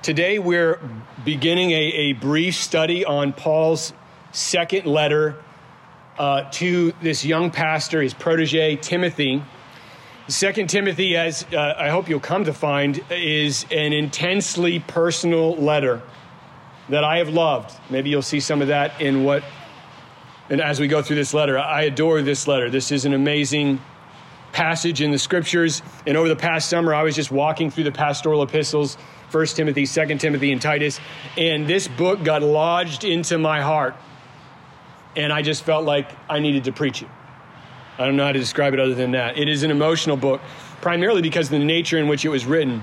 Today, 0.00 0.38
we're 0.38 0.78
beginning 1.24 1.72
a, 1.72 1.74
a 1.74 2.12
brief 2.12 2.54
study 2.54 3.04
on 3.04 3.32
Paul's 3.32 3.92
second 4.30 4.86
letter 4.86 5.34
uh, 6.16 6.48
to 6.52 6.92
this 7.02 7.24
young 7.24 7.50
pastor, 7.50 8.00
his 8.00 8.14
protege, 8.14 8.76
Timothy. 8.76 9.42
Second 10.28 10.70
Timothy, 10.70 11.16
as 11.16 11.44
uh, 11.52 11.74
I 11.76 11.88
hope 11.88 12.08
you'll 12.08 12.20
come 12.20 12.44
to 12.44 12.52
find, 12.52 13.04
is 13.10 13.66
an 13.72 13.92
intensely 13.92 14.78
personal 14.78 15.56
letter 15.56 16.00
that 16.88 17.02
I 17.02 17.18
have 17.18 17.30
loved. 17.30 17.76
Maybe 17.90 18.08
you'll 18.08 18.22
see 18.22 18.40
some 18.40 18.62
of 18.62 18.68
that 18.68 19.00
in 19.00 19.24
what, 19.24 19.42
and 20.48 20.60
as 20.60 20.78
we 20.78 20.86
go 20.86 21.02
through 21.02 21.16
this 21.16 21.34
letter, 21.34 21.58
I 21.58 21.82
adore 21.82 22.22
this 22.22 22.46
letter. 22.46 22.70
This 22.70 22.92
is 22.92 23.04
an 23.04 23.14
amazing 23.14 23.80
passage 24.52 25.02
in 25.02 25.10
the 25.10 25.18
scriptures. 25.18 25.82
And 26.06 26.16
over 26.16 26.28
the 26.28 26.36
past 26.36 26.70
summer, 26.70 26.94
I 26.94 27.02
was 27.02 27.16
just 27.16 27.32
walking 27.32 27.70
through 27.70 27.84
the 27.84 27.92
pastoral 27.92 28.42
epistles 28.42 28.96
1 29.30 29.46
Timothy, 29.46 29.86
2 29.86 30.18
Timothy, 30.18 30.52
and 30.52 30.60
Titus. 30.60 31.00
And 31.36 31.66
this 31.66 31.88
book 31.88 32.24
got 32.24 32.42
lodged 32.42 33.04
into 33.04 33.38
my 33.38 33.60
heart. 33.60 33.94
And 35.16 35.32
I 35.32 35.42
just 35.42 35.64
felt 35.64 35.84
like 35.84 36.10
I 36.28 36.38
needed 36.38 36.64
to 36.64 36.72
preach 36.72 37.02
it. 37.02 37.08
I 37.98 38.04
don't 38.04 38.16
know 38.16 38.24
how 38.24 38.32
to 38.32 38.38
describe 38.38 38.74
it 38.74 38.80
other 38.80 38.94
than 38.94 39.10
that. 39.12 39.36
It 39.36 39.48
is 39.48 39.64
an 39.64 39.70
emotional 39.70 40.16
book, 40.16 40.40
primarily 40.80 41.20
because 41.20 41.46
of 41.46 41.52
the 41.52 41.64
nature 41.64 41.98
in 41.98 42.06
which 42.06 42.24
it 42.24 42.28
was 42.28 42.46
written. 42.46 42.82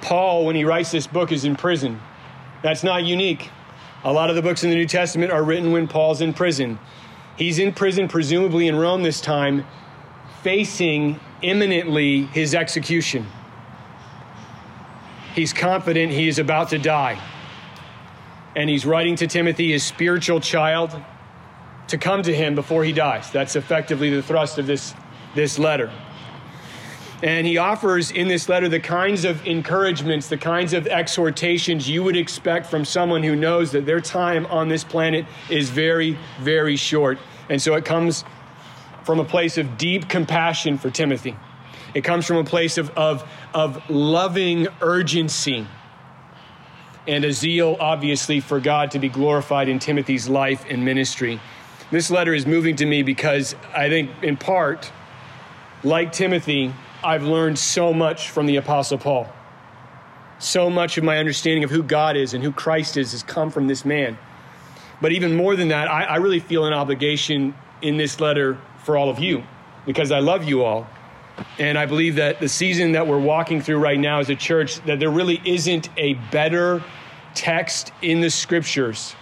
Paul, 0.00 0.46
when 0.46 0.54
he 0.54 0.64
writes 0.64 0.92
this 0.92 1.08
book, 1.08 1.32
is 1.32 1.44
in 1.44 1.56
prison. 1.56 2.00
That's 2.62 2.84
not 2.84 3.04
unique. 3.04 3.50
A 4.04 4.12
lot 4.12 4.30
of 4.30 4.36
the 4.36 4.42
books 4.42 4.62
in 4.62 4.70
the 4.70 4.76
New 4.76 4.86
Testament 4.86 5.32
are 5.32 5.42
written 5.42 5.72
when 5.72 5.88
Paul's 5.88 6.20
in 6.20 6.32
prison. 6.32 6.78
He's 7.36 7.58
in 7.58 7.72
prison, 7.72 8.06
presumably 8.06 8.68
in 8.68 8.76
Rome 8.76 9.02
this 9.02 9.20
time, 9.20 9.66
facing 10.42 11.18
imminently 11.42 12.26
his 12.26 12.54
execution. 12.54 13.26
He's 15.36 15.52
confident 15.52 16.12
he 16.12 16.28
is 16.28 16.38
about 16.38 16.70
to 16.70 16.78
die. 16.78 17.20
And 18.56 18.70
he's 18.70 18.86
writing 18.86 19.16
to 19.16 19.26
Timothy, 19.26 19.70
his 19.70 19.84
spiritual 19.84 20.40
child, 20.40 20.98
to 21.88 21.98
come 21.98 22.22
to 22.22 22.34
him 22.34 22.54
before 22.54 22.84
he 22.84 22.92
dies. 22.92 23.30
That's 23.30 23.54
effectively 23.54 24.08
the 24.08 24.22
thrust 24.22 24.56
of 24.58 24.66
this, 24.66 24.94
this 25.34 25.58
letter. 25.58 25.92
And 27.22 27.46
he 27.46 27.58
offers 27.58 28.10
in 28.10 28.28
this 28.28 28.48
letter 28.48 28.70
the 28.70 28.80
kinds 28.80 29.26
of 29.26 29.46
encouragements, 29.46 30.28
the 30.28 30.38
kinds 30.38 30.72
of 30.72 30.86
exhortations 30.86 31.86
you 31.86 32.02
would 32.02 32.16
expect 32.16 32.66
from 32.66 32.86
someone 32.86 33.22
who 33.22 33.36
knows 33.36 33.72
that 33.72 33.84
their 33.84 34.00
time 34.00 34.46
on 34.46 34.68
this 34.68 34.84
planet 34.84 35.26
is 35.50 35.68
very, 35.68 36.18
very 36.40 36.76
short. 36.76 37.18
And 37.50 37.60
so 37.60 37.74
it 37.74 37.84
comes 37.84 38.24
from 39.04 39.20
a 39.20 39.24
place 39.24 39.58
of 39.58 39.76
deep 39.76 40.08
compassion 40.08 40.78
for 40.78 40.90
Timothy. 40.90 41.36
It 41.96 42.04
comes 42.04 42.26
from 42.26 42.36
a 42.36 42.44
place 42.44 42.76
of, 42.76 42.90
of, 42.90 43.26
of 43.54 43.88
loving 43.88 44.68
urgency 44.82 45.66
and 47.08 47.24
a 47.24 47.32
zeal, 47.32 47.78
obviously, 47.80 48.40
for 48.40 48.60
God 48.60 48.90
to 48.90 48.98
be 48.98 49.08
glorified 49.08 49.70
in 49.70 49.78
Timothy's 49.78 50.28
life 50.28 50.66
and 50.68 50.84
ministry. 50.84 51.40
This 51.90 52.10
letter 52.10 52.34
is 52.34 52.44
moving 52.44 52.76
to 52.76 52.84
me 52.84 53.02
because 53.02 53.56
I 53.74 53.88
think, 53.88 54.10
in 54.22 54.36
part, 54.36 54.92
like 55.82 56.12
Timothy, 56.12 56.74
I've 57.02 57.22
learned 57.22 57.58
so 57.58 57.94
much 57.94 58.28
from 58.28 58.44
the 58.44 58.56
Apostle 58.56 58.98
Paul. 58.98 59.26
So 60.38 60.68
much 60.68 60.98
of 60.98 61.04
my 61.04 61.16
understanding 61.16 61.64
of 61.64 61.70
who 61.70 61.82
God 61.82 62.14
is 62.14 62.34
and 62.34 62.44
who 62.44 62.52
Christ 62.52 62.98
is 62.98 63.12
has 63.12 63.22
come 63.22 63.50
from 63.50 63.68
this 63.68 63.86
man. 63.86 64.18
But 65.00 65.12
even 65.12 65.34
more 65.34 65.56
than 65.56 65.68
that, 65.68 65.90
I, 65.90 66.02
I 66.02 66.16
really 66.16 66.40
feel 66.40 66.66
an 66.66 66.74
obligation 66.74 67.54
in 67.80 67.96
this 67.96 68.20
letter 68.20 68.58
for 68.84 68.98
all 68.98 69.08
of 69.08 69.18
you 69.18 69.44
because 69.86 70.12
I 70.12 70.18
love 70.18 70.44
you 70.44 70.62
all 70.62 70.86
and 71.58 71.78
I 71.78 71.86
believe 71.86 72.16
that 72.16 72.40
the 72.40 72.48
season 72.48 72.92
that 72.92 73.06
we're 73.06 73.18
walking 73.18 73.60
through 73.60 73.78
right 73.78 73.98
now 73.98 74.20
as 74.20 74.30
a 74.30 74.34
church, 74.34 74.80
that 74.86 75.00
there 75.00 75.10
really 75.10 75.40
isn't 75.44 75.88
a 75.96 76.14
better 76.30 76.82
text 77.34 77.92
in 78.02 78.20
the 78.20 78.30
scriptures 78.30 79.14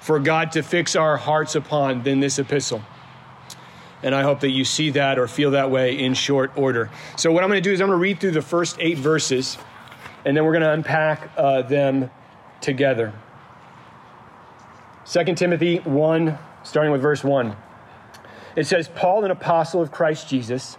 for 0.00 0.18
God 0.18 0.52
to 0.52 0.62
fix 0.62 0.96
our 0.96 1.16
hearts 1.16 1.54
upon 1.54 2.02
than 2.02 2.20
this 2.20 2.38
epistle. 2.38 2.82
And 4.02 4.14
I 4.14 4.22
hope 4.22 4.40
that 4.40 4.50
you 4.50 4.64
see 4.64 4.90
that 4.90 5.18
or 5.18 5.28
feel 5.28 5.52
that 5.52 5.70
way 5.70 5.98
in 5.98 6.14
short 6.14 6.56
order. 6.56 6.90
So, 7.16 7.30
what 7.30 7.44
I'm 7.44 7.50
going 7.50 7.62
to 7.62 7.68
do 7.68 7.72
is 7.72 7.80
I'm 7.80 7.86
going 7.86 7.98
to 7.98 8.02
read 8.02 8.20
through 8.20 8.32
the 8.32 8.42
first 8.42 8.76
eight 8.80 8.98
verses, 8.98 9.56
and 10.24 10.36
then 10.36 10.44
we're 10.44 10.52
going 10.52 10.62
to 10.62 10.72
unpack 10.72 11.30
uh, 11.36 11.62
them 11.62 12.10
together. 12.60 13.12
2 15.06 15.34
Timothy 15.34 15.78
1, 15.78 16.38
starting 16.64 16.90
with 16.90 17.00
verse 17.00 17.22
1. 17.22 17.54
It 18.56 18.66
says, 18.66 18.88
Paul, 18.88 19.24
an 19.24 19.30
apostle 19.30 19.80
of 19.80 19.92
Christ 19.92 20.28
Jesus 20.28 20.78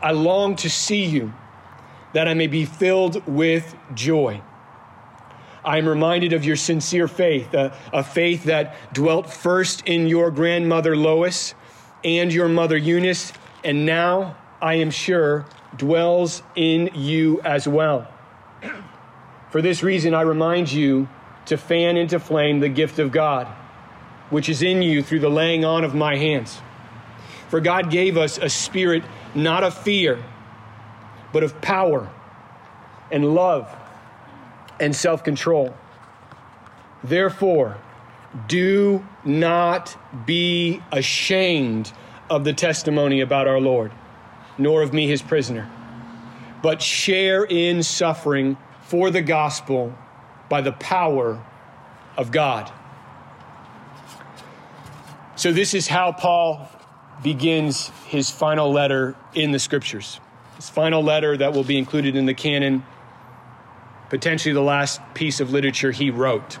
I 0.00 0.12
long 0.12 0.56
to 0.56 0.70
see 0.70 1.04
you, 1.04 1.32
that 2.12 2.28
I 2.28 2.34
may 2.34 2.46
be 2.46 2.64
filled 2.64 3.26
with 3.26 3.74
joy. 3.94 4.40
I 5.64 5.78
am 5.78 5.88
reminded 5.88 6.32
of 6.32 6.44
your 6.44 6.56
sincere 6.56 7.08
faith, 7.08 7.52
a, 7.52 7.76
a, 7.92 8.04
faith 8.04 8.44
that 8.44 8.76
dwelt 8.94 9.32
first 9.32 9.82
in 9.86 10.06
your 10.06 10.30
grandmother 10.30 10.96
Lois 10.96 11.54
and 12.04 12.32
your 12.32 12.48
mother 12.48 12.76
Eunice, 12.76 13.32
and 13.64 13.84
now, 13.84 14.36
I 14.62 14.74
am 14.74 14.90
sure, 14.90 15.44
dwells 15.76 16.42
in 16.54 16.90
you 16.94 17.40
as 17.42 17.66
well. 17.66 18.06
For 19.50 19.60
this 19.60 19.82
reason, 19.82 20.14
I 20.14 20.22
remind 20.22 20.70
you 20.70 21.08
to 21.46 21.56
fan 21.56 21.96
into 21.96 22.20
flame 22.20 22.60
the 22.60 22.68
gift 22.68 22.98
of 22.98 23.10
God, 23.10 23.46
which 24.30 24.48
is 24.48 24.62
in 24.62 24.82
you 24.82 25.02
through 25.02 25.20
the 25.20 25.30
laying 25.30 25.64
on 25.64 25.82
of 25.82 25.94
my 25.94 26.16
hands. 26.16 26.60
For 27.48 27.60
God 27.60 27.90
gave 27.90 28.16
us 28.16 28.38
a 28.38 28.48
spirit 28.48 29.02
not 29.36 29.62
of 29.62 29.76
fear, 29.76 30.22
but 31.32 31.42
of 31.42 31.60
power 31.60 32.10
and 33.12 33.34
love 33.34 33.74
and 34.80 34.94
self 34.94 35.22
control. 35.22 35.74
Therefore, 37.04 37.78
do 38.48 39.04
not 39.24 39.96
be 40.26 40.82
ashamed 40.90 41.92
of 42.28 42.44
the 42.44 42.52
testimony 42.52 43.20
about 43.20 43.46
our 43.46 43.60
Lord, 43.60 43.92
nor 44.58 44.82
of 44.82 44.92
me, 44.92 45.06
his 45.06 45.22
prisoner, 45.22 45.70
but 46.62 46.82
share 46.82 47.44
in 47.44 47.82
suffering 47.82 48.56
for 48.82 49.10
the 49.10 49.22
gospel 49.22 49.94
by 50.48 50.60
the 50.60 50.72
power 50.72 51.44
of 52.16 52.30
God. 52.32 52.70
So, 55.36 55.52
this 55.52 55.74
is 55.74 55.86
how 55.86 56.12
Paul 56.12 56.68
begins 57.22 57.88
his 58.06 58.30
final 58.30 58.72
letter 58.72 59.14
in 59.34 59.52
the 59.52 59.58
scriptures. 59.58 60.20
His 60.56 60.68
final 60.68 61.02
letter 61.02 61.36
that 61.36 61.52
will 61.52 61.64
be 61.64 61.78
included 61.78 62.16
in 62.16 62.26
the 62.26 62.34
canon, 62.34 62.84
potentially 64.08 64.52
the 64.52 64.60
last 64.60 65.00
piece 65.14 65.40
of 65.40 65.52
literature 65.52 65.92
he 65.92 66.10
wrote. 66.10 66.58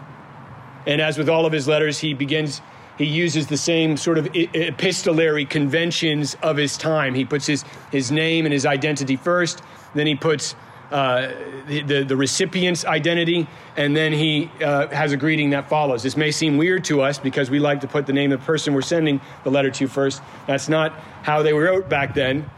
And 0.86 1.00
as 1.00 1.18
with 1.18 1.28
all 1.28 1.46
of 1.46 1.52
his 1.52 1.66
letters, 1.66 1.98
he 1.98 2.14
begins, 2.14 2.60
he 2.98 3.04
uses 3.04 3.46
the 3.46 3.56
same 3.56 3.96
sort 3.96 4.18
of 4.18 4.28
epistolary 4.34 5.44
conventions 5.44 6.36
of 6.42 6.56
his 6.56 6.76
time. 6.76 7.14
He 7.14 7.24
puts 7.24 7.46
his, 7.46 7.64
his 7.90 8.10
name 8.10 8.46
and 8.46 8.52
his 8.52 8.66
identity 8.66 9.16
first, 9.16 9.62
then 9.94 10.06
he 10.06 10.14
puts 10.14 10.54
uh, 10.90 11.32
the, 11.66 12.04
the 12.06 12.16
recipient's 12.16 12.84
identity, 12.84 13.46
and 13.76 13.96
then 13.96 14.12
he 14.12 14.50
uh, 14.62 14.86
has 14.88 15.12
a 15.12 15.16
greeting 15.16 15.50
that 15.50 15.68
follows. 15.68 16.02
This 16.02 16.16
may 16.16 16.30
seem 16.30 16.56
weird 16.56 16.84
to 16.84 17.02
us 17.02 17.18
because 17.18 17.50
we 17.50 17.58
like 17.58 17.80
to 17.80 17.88
put 17.88 18.06
the 18.06 18.12
name 18.12 18.32
of 18.32 18.40
the 18.40 18.46
person 18.46 18.72
we're 18.74 18.82
sending 18.82 19.20
the 19.44 19.50
letter 19.50 19.70
to 19.70 19.88
first. 19.88 20.22
That's 20.46 20.68
not 20.68 20.92
how 21.22 21.42
they 21.42 21.52
wrote 21.52 21.88
back 21.88 22.14
then. 22.14 22.48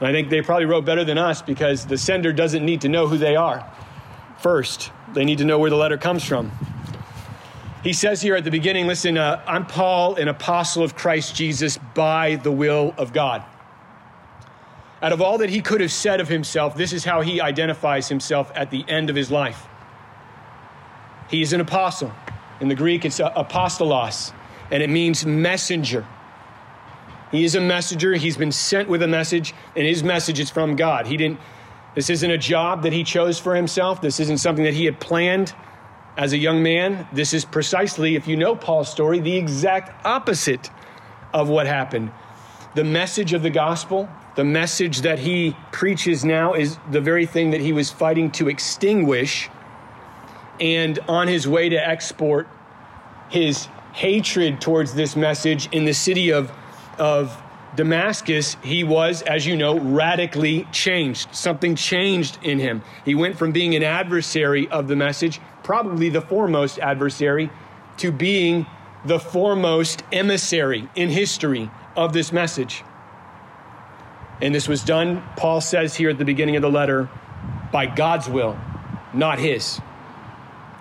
And 0.00 0.08
I 0.08 0.12
think 0.12 0.28
they 0.28 0.42
probably 0.42 0.66
wrote 0.66 0.84
better 0.84 1.04
than 1.04 1.18
us 1.18 1.42
because 1.42 1.86
the 1.86 1.98
sender 1.98 2.32
doesn't 2.32 2.64
need 2.64 2.82
to 2.82 2.88
know 2.88 3.08
who 3.08 3.18
they 3.18 3.36
are 3.36 3.68
first. 4.38 4.92
They 5.14 5.24
need 5.24 5.38
to 5.38 5.44
know 5.44 5.58
where 5.58 5.70
the 5.70 5.76
letter 5.76 5.98
comes 5.98 6.24
from. 6.24 6.52
He 7.82 7.92
says 7.92 8.20
here 8.20 8.36
at 8.36 8.44
the 8.44 8.50
beginning, 8.50 8.86
listen, 8.86 9.16
uh, 9.16 9.42
I'm 9.46 9.64
Paul, 9.64 10.16
an 10.16 10.28
apostle 10.28 10.82
of 10.82 10.94
Christ 10.94 11.34
Jesus 11.34 11.78
by 11.94 12.36
the 12.36 12.52
will 12.52 12.94
of 12.98 13.12
God. 13.12 13.44
Out 15.00 15.12
of 15.12 15.22
all 15.22 15.38
that 15.38 15.50
he 15.50 15.60
could 15.60 15.80
have 15.80 15.92
said 15.92 16.20
of 16.20 16.28
himself, 16.28 16.76
this 16.76 16.92
is 16.92 17.04
how 17.04 17.20
he 17.20 17.40
identifies 17.40 18.08
himself 18.08 18.50
at 18.54 18.70
the 18.70 18.84
end 18.88 19.10
of 19.10 19.16
his 19.16 19.30
life. 19.30 19.66
He 21.30 21.42
is 21.42 21.52
an 21.52 21.60
apostle. 21.60 22.12
In 22.60 22.68
the 22.68 22.74
Greek, 22.74 23.04
it's 23.04 23.20
apostolos, 23.20 24.32
and 24.70 24.82
it 24.82 24.90
means 24.90 25.24
messenger. 25.24 26.04
He 27.30 27.44
is 27.44 27.54
a 27.54 27.60
messenger. 27.60 28.14
He's 28.14 28.36
been 28.36 28.50
sent 28.50 28.88
with 28.88 29.02
a 29.02 29.06
message, 29.06 29.54
and 29.76 29.86
his 29.86 30.02
message 30.02 30.40
is 30.40 30.50
from 30.50 30.74
God. 30.74 31.06
He 31.06 31.16
didn't, 31.16 31.38
this 31.94 32.10
isn't 32.10 32.30
a 32.30 32.38
job 32.38 32.82
that 32.82 32.92
he 32.92 33.04
chose 33.04 33.38
for 33.38 33.54
himself. 33.54 34.00
This 34.00 34.18
isn't 34.18 34.38
something 34.38 34.64
that 34.64 34.74
he 34.74 34.86
had 34.86 34.98
planned 34.98 35.54
As 36.18 36.32
a 36.32 36.36
young 36.36 36.64
man, 36.64 37.06
this 37.12 37.32
is 37.32 37.44
precisely, 37.44 38.16
if 38.16 38.26
you 38.26 38.36
know 38.36 38.56
Paul's 38.56 38.90
story, 38.90 39.20
the 39.20 39.36
exact 39.36 40.04
opposite 40.04 40.68
of 41.32 41.48
what 41.48 41.68
happened. 41.68 42.10
The 42.74 42.82
message 42.82 43.34
of 43.34 43.42
the 43.44 43.50
gospel, 43.50 44.08
the 44.38 44.44
message 44.44 45.00
that 45.00 45.18
he 45.18 45.56
preaches 45.72 46.24
now, 46.24 46.54
is 46.54 46.78
the 46.92 47.00
very 47.00 47.26
thing 47.26 47.50
that 47.50 47.60
he 47.60 47.72
was 47.72 47.90
fighting 47.90 48.30
to 48.30 48.48
extinguish. 48.48 49.50
And 50.60 50.96
on 51.08 51.26
his 51.26 51.48
way 51.48 51.68
to 51.70 51.76
export 51.76 52.46
his 53.30 53.66
hatred 53.94 54.60
towards 54.60 54.94
this 54.94 55.16
message 55.16 55.68
in 55.72 55.86
the 55.86 55.92
city 55.92 56.30
of, 56.32 56.52
of 57.00 57.36
Damascus, 57.74 58.56
he 58.62 58.84
was, 58.84 59.22
as 59.22 59.44
you 59.44 59.56
know, 59.56 59.76
radically 59.80 60.68
changed. 60.70 61.34
Something 61.34 61.74
changed 61.74 62.38
in 62.44 62.60
him. 62.60 62.82
He 63.04 63.16
went 63.16 63.36
from 63.36 63.50
being 63.50 63.74
an 63.74 63.82
adversary 63.82 64.68
of 64.68 64.86
the 64.86 64.94
message, 64.94 65.40
probably 65.64 66.10
the 66.10 66.22
foremost 66.22 66.78
adversary, 66.78 67.50
to 67.96 68.12
being 68.12 68.66
the 69.04 69.18
foremost 69.18 70.04
emissary 70.12 70.88
in 70.94 71.08
history 71.08 71.68
of 71.96 72.12
this 72.12 72.32
message. 72.32 72.84
And 74.40 74.54
this 74.54 74.68
was 74.68 74.82
done, 74.84 75.22
Paul 75.36 75.60
says 75.60 75.94
here 75.96 76.10
at 76.10 76.18
the 76.18 76.24
beginning 76.24 76.56
of 76.56 76.62
the 76.62 76.70
letter, 76.70 77.08
by 77.72 77.86
God's 77.86 78.28
will, 78.28 78.58
not 79.12 79.38
his. 79.38 79.80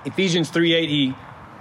Ephesians 0.06 0.50
3 0.50 0.74
8, 0.74 0.90
he 0.90 1.16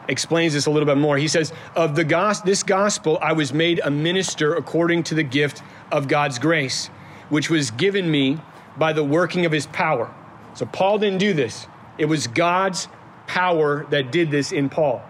explains 0.09 0.53
this 0.53 0.67
a 0.67 0.71
little 0.71 0.87
bit 0.87 0.99
more. 0.99 1.17
He 1.17 1.29
says, 1.29 1.53
Of 1.75 1.97
the 1.97 2.05
gos- 2.05 2.43
this 2.43 2.63
gospel, 2.63 3.19
I 3.21 3.33
was 3.33 3.53
made 3.53 3.81
a 3.83 3.91
minister 3.91 4.55
according 4.55 5.05
to 5.05 5.15
the 5.15 5.23
gift 5.23 5.63
of 5.91 6.07
God's 6.09 6.39
grace, 6.39 6.89
which 7.29 7.51
was 7.51 7.71
given 7.71 8.11
me 8.11 8.39
by 8.77 8.93
the 8.93 9.05
working 9.05 9.47
of 9.47 9.53
his 9.53 9.67
power. 9.67 10.13
So 10.55 10.67
Paul 10.67 10.99
didn't 10.99 11.19
do 11.19 11.33
this, 11.33 11.67
it 11.99 12.07
was 12.07 12.27
God's 12.27 12.89
power 13.27 13.87
that 13.91 14.13
did 14.13 14.31
this 14.31 14.53
in 14.53 14.69
Paul. 14.69 15.03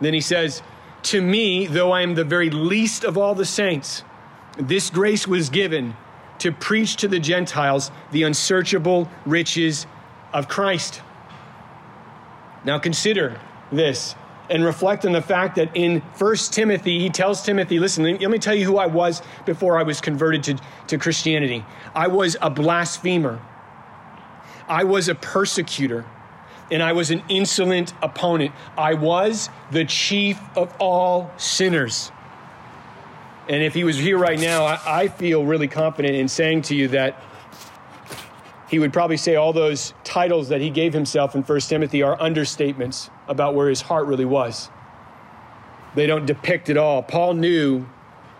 Then 0.00 0.14
he 0.14 0.20
says, 0.20 0.62
To 1.04 1.20
me, 1.20 1.66
though 1.66 1.92
I 1.92 2.02
am 2.02 2.14
the 2.14 2.24
very 2.24 2.50
least 2.50 3.04
of 3.04 3.16
all 3.16 3.34
the 3.34 3.44
saints, 3.44 4.02
this 4.58 4.90
grace 4.90 5.26
was 5.26 5.48
given 5.48 5.96
to 6.38 6.52
preach 6.52 6.96
to 6.96 7.08
the 7.08 7.18
Gentiles 7.18 7.90
the 8.12 8.22
unsearchable 8.22 9.08
riches 9.26 9.86
of 10.32 10.48
Christ. 10.48 11.02
Now 12.64 12.78
consider 12.78 13.40
this 13.72 14.14
and 14.50 14.64
reflect 14.64 15.04
on 15.04 15.12
the 15.12 15.22
fact 15.22 15.56
that 15.56 15.76
in 15.76 16.00
1 16.00 16.36
Timothy, 16.50 16.98
he 16.98 17.10
tells 17.10 17.42
Timothy, 17.42 17.78
listen, 17.78 18.04
let 18.04 18.30
me 18.30 18.38
tell 18.38 18.54
you 18.54 18.64
who 18.64 18.78
I 18.78 18.86
was 18.86 19.22
before 19.44 19.78
I 19.78 19.82
was 19.82 20.00
converted 20.00 20.42
to, 20.44 20.58
to 20.88 20.98
Christianity. 20.98 21.64
I 21.94 22.08
was 22.08 22.36
a 22.40 22.48
blasphemer, 22.48 23.40
I 24.66 24.84
was 24.84 25.08
a 25.08 25.14
persecutor, 25.14 26.06
and 26.70 26.82
I 26.82 26.92
was 26.92 27.10
an 27.10 27.22
insolent 27.28 27.92
opponent. 28.02 28.52
I 28.76 28.94
was 28.94 29.48
the 29.70 29.84
chief 29.84 30.38
of 30.56 30.74
all 30.78 31.30
sinners. 31.36 32.12
And 33.48 33.62
if 33.62 33.72
he 33.72 33.84
was 33.84 33.96
here 33.96 34.18
right 34.18 34.38
now, 34.38 34.64
I, 34.64 34.80
I 34.86 35.08
feel 35.08 35.44
really 35.44 35.68
confident 35.68 36.14
in 36.14 36.28
saying 36.28 36.62
to 36.62 36.74
you 36.74 36.88
that 36.88 37.22
he 38.68 38.78
would 38.78 38.92
probably 38.92 39.16
say 39.16 39.36
all 39.36 39.52
those 39.52 39.94
titles 40.04 40.50
that 40.50 40.60
he 40.60 40.68
gave 40.68 40.92
himself 40.92 41.34
in 41.34 41.42
1 41.42 41.60
Timothy 41.60 42.02
are 42.02 42.16
understatements 42.18 43.08
about 43.26 43.54
where 43.54 43.68
his 43.68 43.80
heart 43.80 44.06
really 44.06 44.26
was. 44.26 44.68
They 45.94 46.06
don't 46.06 46.26
depict 46.26 46.68
it 46.68 46.76
all. 46.76 47.02
Paul 47.02 47.34
knew, 47.34 47.86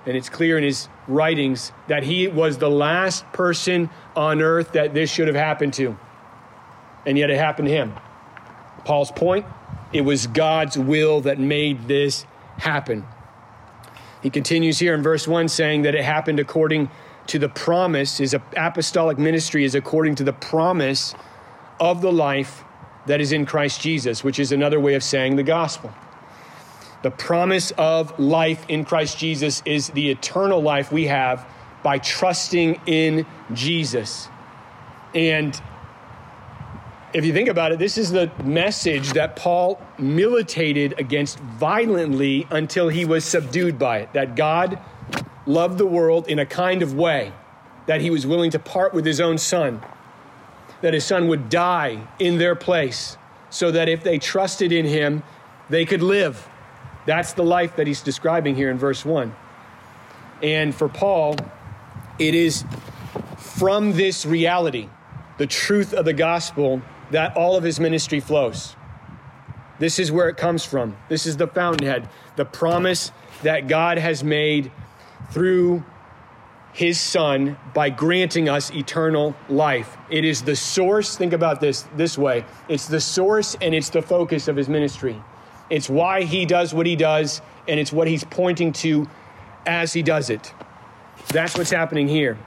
and 0.05 0.16
it's 0.16 0.28
clear 0.28 0.58
in 0.58 0.64
his 0.64 0.88
writings, 1.06 1.72
that 1.87 2.02
he 2.02 2.28
was 2.28 2.58
the 2.58 2.70
last 2.70 3.25
person 3.32 3.88
on 4.14 4.43
earth 4.43 4.72
that 4.72 4.93
this 4.93 5.10
should 5.10 5.28
have 5.28 5.37
happened 5.37 5.72
to. 5.75 5.96
And 7.06 7.16
yet 7.16 7.31
it 7.31 7.38
happened 7.38 7.69
to 7.69 7.75
him. 7.75 7.94
Paul's 8.84 9.10
point 9.10 9.46
it 9.90 10.02
was 10.02 10.26
God's 10.26 10.76
will 10.76 11.22
that 11.22 11.38
made 11.38 11.88
this 11.88 12.26
happen. 12.58 13.06
He 14.23 14.31
continues 14.31 14.79
here 14.79 14.94
in 14.94 15.03
verse 15.03 15.29
1 15.29 15.49
saying 15.49 15.82
that 15.82 15.94
it 15.94 16.05
happened 16.05 16.41
according 16.41 16.91
to 17.29 17.38
the 17.38 17.49
promise, 17.49 18.19
his 18.19 18.35
apostolic 18.56 19.19
ministry 19.19 19.65
is 19.65 19.75
according 19.75 20.15
to 20.17 20.25
the 20.25 20.32
promise 20.32 21.15
of 21.79 22.00
the 22.00 22.12
life 22.12 22.65
that 23.06 23.20
is 23.20 23.32
in 23.32 23.47
Christ 23.47 23.81
Jesus, 23.81 24.25
which 24.25 24.38
is 24.38 24.50
another 24.50 24.81
way 24.81 24.94
of 24.94 25.03
saying 25.03 25.37
the 25.37 25.43
gospel. 25.43 25.93
The 27.03 27.11
promise 27.11 27.70
of 27.79 28.19
life 28.19 28.65
in 28.69 28.85
Christ 28.85 29.19
Jesus 29.19 29.62
is 29.65 29.88
the 29.91 30.11
eternal 30.11 30.61
life 30.61 30.91
we 30.91 31.06
have 31.06 31.47
by 31.82 31.99
trusting 31.99 32.81
in 32.87 33.26
Jesus. 33.53 34.29
And 35.15 35.61
if 37.12 37.25
you 37.25 37.32
think 37.32 37.49
about 37.49 37.72
it, 37.72 37.78
this 37.78 37.96
is 37.96 38.10
the 38.10 38.31
message 38.44 39.12
that 39.12 39.34
Paul 39.34 39.81
militated 39.99 40.99
against 40.99 41.38
violently 41.38 42.46
until 42.50 42.88
he 42.88 43.05
was 43.05 43.25
subdued 43.25 43.78
by 43.78 43.99
it 44.00 44.12
that 44.12 44.37
God 44.37 44.78
loved 45.46 45.78
the 45.78 45.87
world 45.87 46.28
in 46.28 46.38
a 46.38 46.46
kind 46.46 46.82
of 46.82 46.94
way 46.94 47.32
that 47.87 48.02
he 48.02 48.10
was 48.10 48.26
willing 48.26 48.50
to 48.50 48.58
part 48.58 48.93
with 48.93 49.06
his 49.06 49.20
own 49.20 49.38
son, 49.38 49.81
that 50.82 50.93
his 50.93 51.05
son 51.05 51.28
would 51.28 51.49
die 51.49 52.06
in 52.19 52.37
their 52.37 52.55
place, 52.55 53.16
so 53.49 53.70
that 53.70 53.88
if 53.88 54.05
they 54.05 54.19
trusted 54.19 54.70
in 54.72 54.84
him, 54.84 55.22
they 55.70 55.87
could 55.87 56.02
live. 56.02 56.46
That's 57.06 57.32
the 57.32 57.44
life 57.44 57.76
that 57.76 57.87
he's 57.87 58.02
describing 58.02 58.55
here 58.55 58.70
in 58.70 58.76
verse 58.76 59.06
1. 59.06 59.34
And 60.43 60.75
for 60.75 60.90
Paul, 60.90 61.37
it 62.19 62.34
is 62.34 62.64
from 63.38 63.93
this 63.93 64.26
reality, 64.26 64.90
the 65.38 65.46
truth 65.46 65.94
of 65.94 66.05
the 66.05 66.12
gospel, 66.12 66.82
that 67.10 67.37
all 67.37 67.56
of 67.56 67.64
his 67.64 67.81
ministry 67.81 68.20
flows. 68.20 68.76
This 69.78 69.99
is 69.99 70.10
where 70.10 70.28
it 70.28 70.37
comes 70.37 70.64
from. 70.64 70.96
This 71.08 71.26
is 71.26 71.37
the 71.37 71.46
fountainhead, 71.46 72.08
the 72.37 72.44
promise 72.44 73.12
that 73.43 73.69
God 73.69 73.99
has 73.99 74.25
made 74.25 74.72
through 75.31 75.84
his 76.72 77.00
son 77.00 77.56
by 77.75 77.90
granting 77.90 78.49
us 78.49 78.70
eternal 78.72 79.34
life. 79.49 79.96
It 80.10 80.25
is 80.25 80.43
the 80.43 80.56
source, 80.56 81.16
think 81.16 81.32
about 81.32 81.60
this 81.60 81.87
this 81.96 82.16
way 82.19 82.44
it's 82.69 82.87
the 82.87 83.00
source 83.00 83.56
and 83.60 83.75
it's 83.75 83.90
the 83.90 84.02
focus 84.02 84.49
of 84.49 84.56
his 84.56 84.69
ministry. 84.69 85.20
It's 85.70 85.88
why 85.88 86.22
he 86.22 86.46
does 86.46 86.72
what 86.72 86.87
he 86.87 86.96
does, 86.96 87.43
and 87.66 87.78
it's 87.78 87.93
what 87.93 88.08
he's 88.08 88.25
pointing 88.25 88.72
to 88.75 89.06
as 89.66 89.93
he 89.93 90.02
does 90.02 90.31
it. 90.31 90.52
That's 91.28 91.58
what's 91.58 91.70
happening 91.70 92.08
here. 92.08 92.38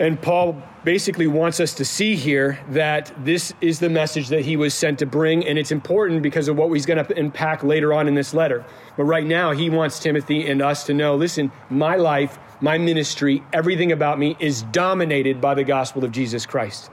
And 0.00 0.20
Paul 0.20 0.62
basically 0.84 1.26
wants 1.26 1.58
us 1.58 1.74
to 1.74 1.84
see 1.84 2.14
here 2.14 2.60
that 2.70 3.12
this 3.24 3.52
is 3.60 3.80
the 3.80 3.90
message 3.90 4.28
that 4.28 4.44
he 4.44 4.56
was 4.56 4.72
sent 4.72 5.00
to 5.00 5.06
bring, 5.06 5.44
and 5.44 5.58
it's 5.58 5.72
important 5.72 6.22
because 6.22 6.46
of 6.46 6.56
what 6.56 6.72
he's 6.72 6.86
going 6.86 7.04
to 7.04 7.18
unpack 7.18 7.64
later 7.64 7.92
on 7.92 8.06
in 8.06 8.14
this 8.14 8.32
letter. 8.32 8.64
But 8.96 9.04
right 9.04 9.26
now, 9.26 9.50
he 9.50 9.70
wants 9.70 9.98
Timothy 9.98 10.48
and 10.48 10.62
us 10.62 10.84
to 10.84 10.94
know 10.94 11.16
listen, 11.16 11.50
my 11.68 11.96
life, 11.96 12.38
my 12.60 12.78
ministry, 12.78 13.42
everything 13.52 13.90
about 13.90 14.18
me 14.20 14.36
is 14.38 14.62
dominated 14.62 15.40
by 15.40 15.54
the 15.54 15.64
gospel 15.64 16.04
of 16.04 16.12
Jesus 16.12 16.46
Christ. 16.46 16.90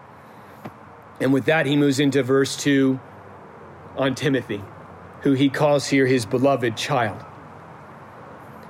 And 1.20 1.32
with 1.32 1.46
that, 1.46 1.68
he 1.68 1.76
moves 1.76 2.00
into 2.00 2.24
verse 2.24 2.58
2 2.58 3.00
on 3.98 4.16
Timothy, 4.16 4.62
who 5.22 5.34
he 5.34 5.50
calls 5.50 5.88
here 5.88 6.08
his 6.08 6.26
beloved 6.26 6.76
child. 6.76 7.24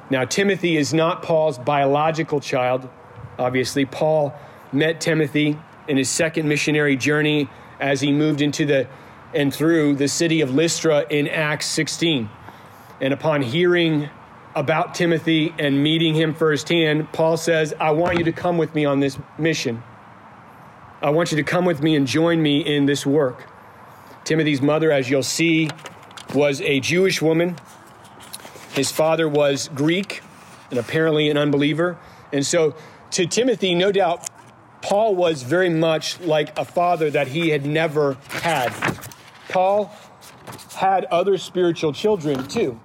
Now, 0.10 0.26
Timothy 0.26 0.78
is 0.78 0.94
not 0.94 1.24
Paul's 1.24 1.58
biological 1.58 2.40
child 2.40 2.88
Obviously, 3.38 3.86
Paul 3.86 4.34
met 4.72 5.02
Timothy 5.02 5.58
in 5.88 5.98
his 5.98 6.10
second 6.10 6.48
missionary 6.48 6.96
journey 6.96 7.50
as 7.80 8.02
he 8.02 8.12
moved 8.12 8.42
into 8.42 8.66
the 8.66 8.88
and 9.34 9.54
through 9.54 9.96
the 9.96 10.08
city 10.08 10.42
of 10.42 10.56
Lystra 10.56 11.06
in 11.10 11.28
Acts 11.28 11.66
16. 11.68 12.30
And 13.02 13.14
upon 13.14 13.42
hearing 13.42 14.10
about 14.56 14.96
Timothy 14.96 15.54
and 15.60 15.84
meeting 15.84 16.16
him 16.16 16.34
firsthand, 16.34 17.12
Paul 17.12 17.36
says, 17.36 17.74
I 17.80 17.92
want 17.92 18.18
you 18.18 18.24
to 18.24 18.32
come 18.32 18.58
with 18.58 18.74
me 18.74 18.86
on 18.86 19.02
this 19.02 19.20
mission. 19.38 19.84
I 21.02 21.10
want 21.10 21.32
you 21.32 21.38
to 21.38 21.44
come 21.44 21.66
with 21.66 21.84
me 21.84 21.96
and 21.96 22.08
join 22.08 22.42
me 22.42 22.62
in 22.62 22.86
this 22.86 23.06
work. 23.06 23.50
Timothy's 24.24 24.62
mother, 24.62 24.92
as 24.92 25.10
you'll 25.10 25.22
see, 25.22 25.70
was 26.34 26.62
a 26.62 26.80
Jewish 26.80 27.22
woman. 27.22 27.58
His 28.74 28.92
father 28.92 29.28
was 29.28 29.70
Greek 29.76 30.22
and 30.70 30.80
apparently 30.80 31.30
an 31.30 31.38
unbeliever. 31.38 31.98
And 32.32 32.46
so 32.46 32.76
to 33.16 33.26
Timothy, 33.26 33.74
no 33.76 33.94
doubt, 33.94 34.30
Paul 34.82 35.16
was 35.16 35.42
very 35.42 35.70
much 35.70 36.20
like 36.20 36.58
a 36.60 36.66
father 36.66 37.10
that 37.12 37.30
he 37.30 37.48
had 37.48 37.66
never 37.66 38.18
had. 38.28 38.74
Paul 39.48 39.90
had 40.74 41.06
other 41.06 41.38
spiritual 41.38 41.94
children 41.94 42.46
too. 42.50 42.78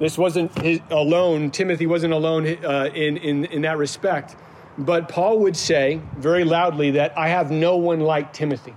This 0.00 0.18
wasn't 0.18 0.58
his, 0.58 0.80
alone, 0.90 1.52
Timothy 1.52 1.86
wasn't 1.86 2.12
alone 2.12 2.58
uh, 2.64 2.90
in, 2.92 3.16
in, 3.18 3.44
in 3.44 3.62
that 3.62 3.78
respect. 3.78 4.34
But 4.76 5.08
Paul 5.08 5.38
would 5.38 5.56
say 5.56 6.00
very 6.16 6.42
loudly 6.42 6.90
that 6.92 7.16
I 7.16 7.28
have 7.28 7.52
no 7.52 7.76
one 7.76 8.00
like 8.00 8.32
Timothy. 8.32 8.74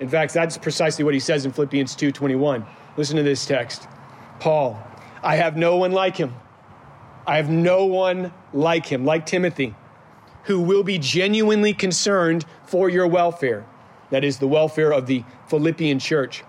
In 0.00 0.08
fact, 0.10 0.34
that's 0.34 0.58
precisely 0.58 1.02
what 1.02 1.14
he 1.14 1.20
says 1.20 1.46
in 1.46 1.52
Philippians 1.52 1.96
2:21. 1.96 2.66
Listen 2.98 3.16
to 3.16 3.22
this 3.22 3.46
text. 3.46 3.88
Paul, 4.38 4.78
I 5.22 5.36
have 5.36 5.56
no 5.56 5.78
one 5.78 5.92
like 5.92 6.14
him. 6.14 6.34
I 7.26 7.36
have 7.36 7.50
no 7.50 7.84
one 7.84 8.32
like 8.52 8.86
him, 8.86 9.04
like 9.04 9.26
Timothy, 9.26 9.74
who 10.44 10.60
will 10.60 10.84
be 10.84 10.98
genuinely 10.98 11.74
concerned 11.74 12.44
for 12.64 12.88
your 12.88 13.06
welfare. 13.06 13.66
That 14.10 14.24
is 14.24 14.38
the 14.38 14.46
welfare 14.46 14.92
of 14.92 15.06
the 15.06 15.24
Philippian 15.48 15.98
church. 15.98 16.44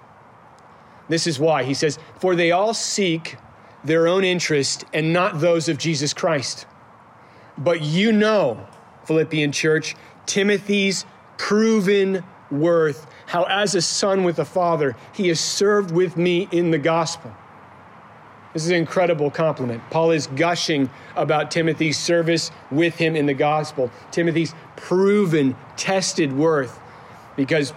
This 1.09 1.25
is 1.25 1.39
why. 1.39 1.63
He 1.63 1.73
says, 1.73 1.97
For 2.19 2.35
they 2.35 2.51
all 2.51 2.73
seek 2.73 3.37
their 3.83 4.07
own 4.07 4.23
interest 4.23 4.85
and 4.93 5.13
not 5.13 5.39
those 5.39 5.69
of 5.69 5.77
Jesus 5.77 6.13
Christ. 6.13 6.67
But 7.57 7.81
you 7.81 8.11
know, 8.11 8.67
Philippian 9.05 9.51
church, 9.51 9.95
Timothy's 10.25 11.05
proven 11.37 12.23
worth, 12.51 13.07
how 13.25 13.43
as 13.43 13.73
a 13.73 13.81
son 13.81 14.23
with 14.23 14.39
a 14.39 14.45
father, 14.45 14.95
he 15.13 15.29
has 15.29 15.39
served 15.39 15.91
with 15.91 16.17
me 16.17 16.47
in 16.51 16.71
the 16.71 16.77
gospel. 16.77 17.33
This 18.53 18.63
is 18.63 18.69
an 18.69 18.77
incredible 18.77 19.29
compliment. 19.29 19.83
Paul 19.89 20.11
is 20.11 20.27
gushing 20.27 20.89
about 21.15 21.51
Timothy's 21.51 21.97
service 21.97 22.51
with 22.71 22.95
him 22.95 23.15
in 23.15 23.25
the 23.25 23.33
gospel, 23.33 23.91
Timothy's 24.11 24.53
proven, 24.75 25.55
tested 25.75 26.33
worth, 26.33 26.79
because 27.35 27.73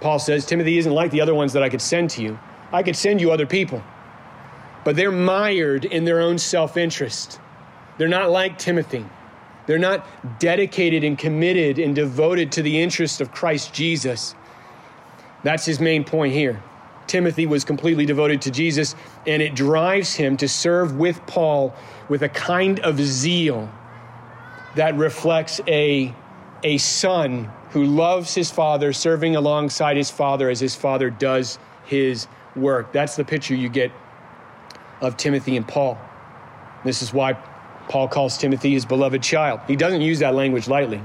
Paul 0.00 0.18
says 0.18 0.44
Timothy 0.44 0.78
isn't 0.78 0.92
like 0.92 1.10
the 1.10 1.20
other 1.20 1.34
ones 1.34 1.52
that 1.54 1.62
I 1.62 1.68
could 1.68 1.80
send 1.80 2.10
to 2.10 2.22
you. 2.22 2.38
I 2.72 2.82
could 2.82 2.96
send 2.96 3.20
you 3.20 3.30
other 3.32 3.46
people, 3.46 3.82
but 4.84 4.96
they're 4.96 5.12
mired 5.12 5.84
in 5.84 6.04
their 6.04 6.20
own 6.20 6.38
self 6.38 6.76
interest. 6.76 7.40
They're 7.98 8.08
not 8.08 8.30
like 8.30 8.58
Timothy. 8.58 9.04
They're 9.66 9.78
not 9.78 10.06
dedicated 10.40 11.04
and 11.04 11.16
committed 11.16 11.78
and 11.78 11.94
devoted 11.94 12.52
to 12.52 12.62
the 12.62 12.80
interest 12.80 13.20
of 13.20 13.30
Christ 13.30 13.72
Jesus. 13.72 14.34
That's 15.44 15.64
his 15.64 15.80
main 15.80 16.04
point 16.04 16.32
here. 16.32 16.62
Timothy 17.12 17.44
was 17.44 17.62
completely 17.62 18.06
devoted 18.06 18.40
to 18.40 18.50
Jesus, 18.50 18.94
and 19.26 19.42
it 19.42 19.54
drives 19.54 20.14
him 20.14 20.38
to 20.38 20.48
serve 20.48 20.96
with 20.96 21.20
Paul 21.26 21.74
with 22.08 22.22
a 22.22 22.28
kind 22.30 22.80
of 22.80 22.98
zeal 22.98 23.70
that 24.76 24.96
reflects 24.96 25.60
a, 25.68 26.14
a 26.62 26.78
son 26.78 27.52
who 27.72 27.84
loves 27.84 28.34
his 28.34 28.50
father, 28.50 28.94
serving 28.94 29.36
alongside 29.36 29.98
his 29.98 30.10
father 30.10 30.48
as 30.48 30.58
his 30.58 30.74
father 30.74 31.10
does 31.10 31.58
his 31.84 32.28
work. 32.56 32.94
That's 32.94 33.16
the 33.16 33.24
picture 33.24 33.54
you 33.54 33.68
get 33.68 33.92
of 35.02 35.18
Timothy 35.18 35.58
and 35.58 35.68
Paul. 35.68 35.98
This 36.82 37.02
is 37.02 37.12
why 37.12 37.34
Paul 37.90 38.08
calls 38.08 38.38
Timothy 38.38 38.70
his 38.70 38.86
beloved 38.86 39.22
child. 39.22 39.60
He 39.68 39.76
doesn't 39.76 40.00
use 40.00 40.20
that 40.20 40.34
language 40.34 40.66
lightly. 40.66 41.02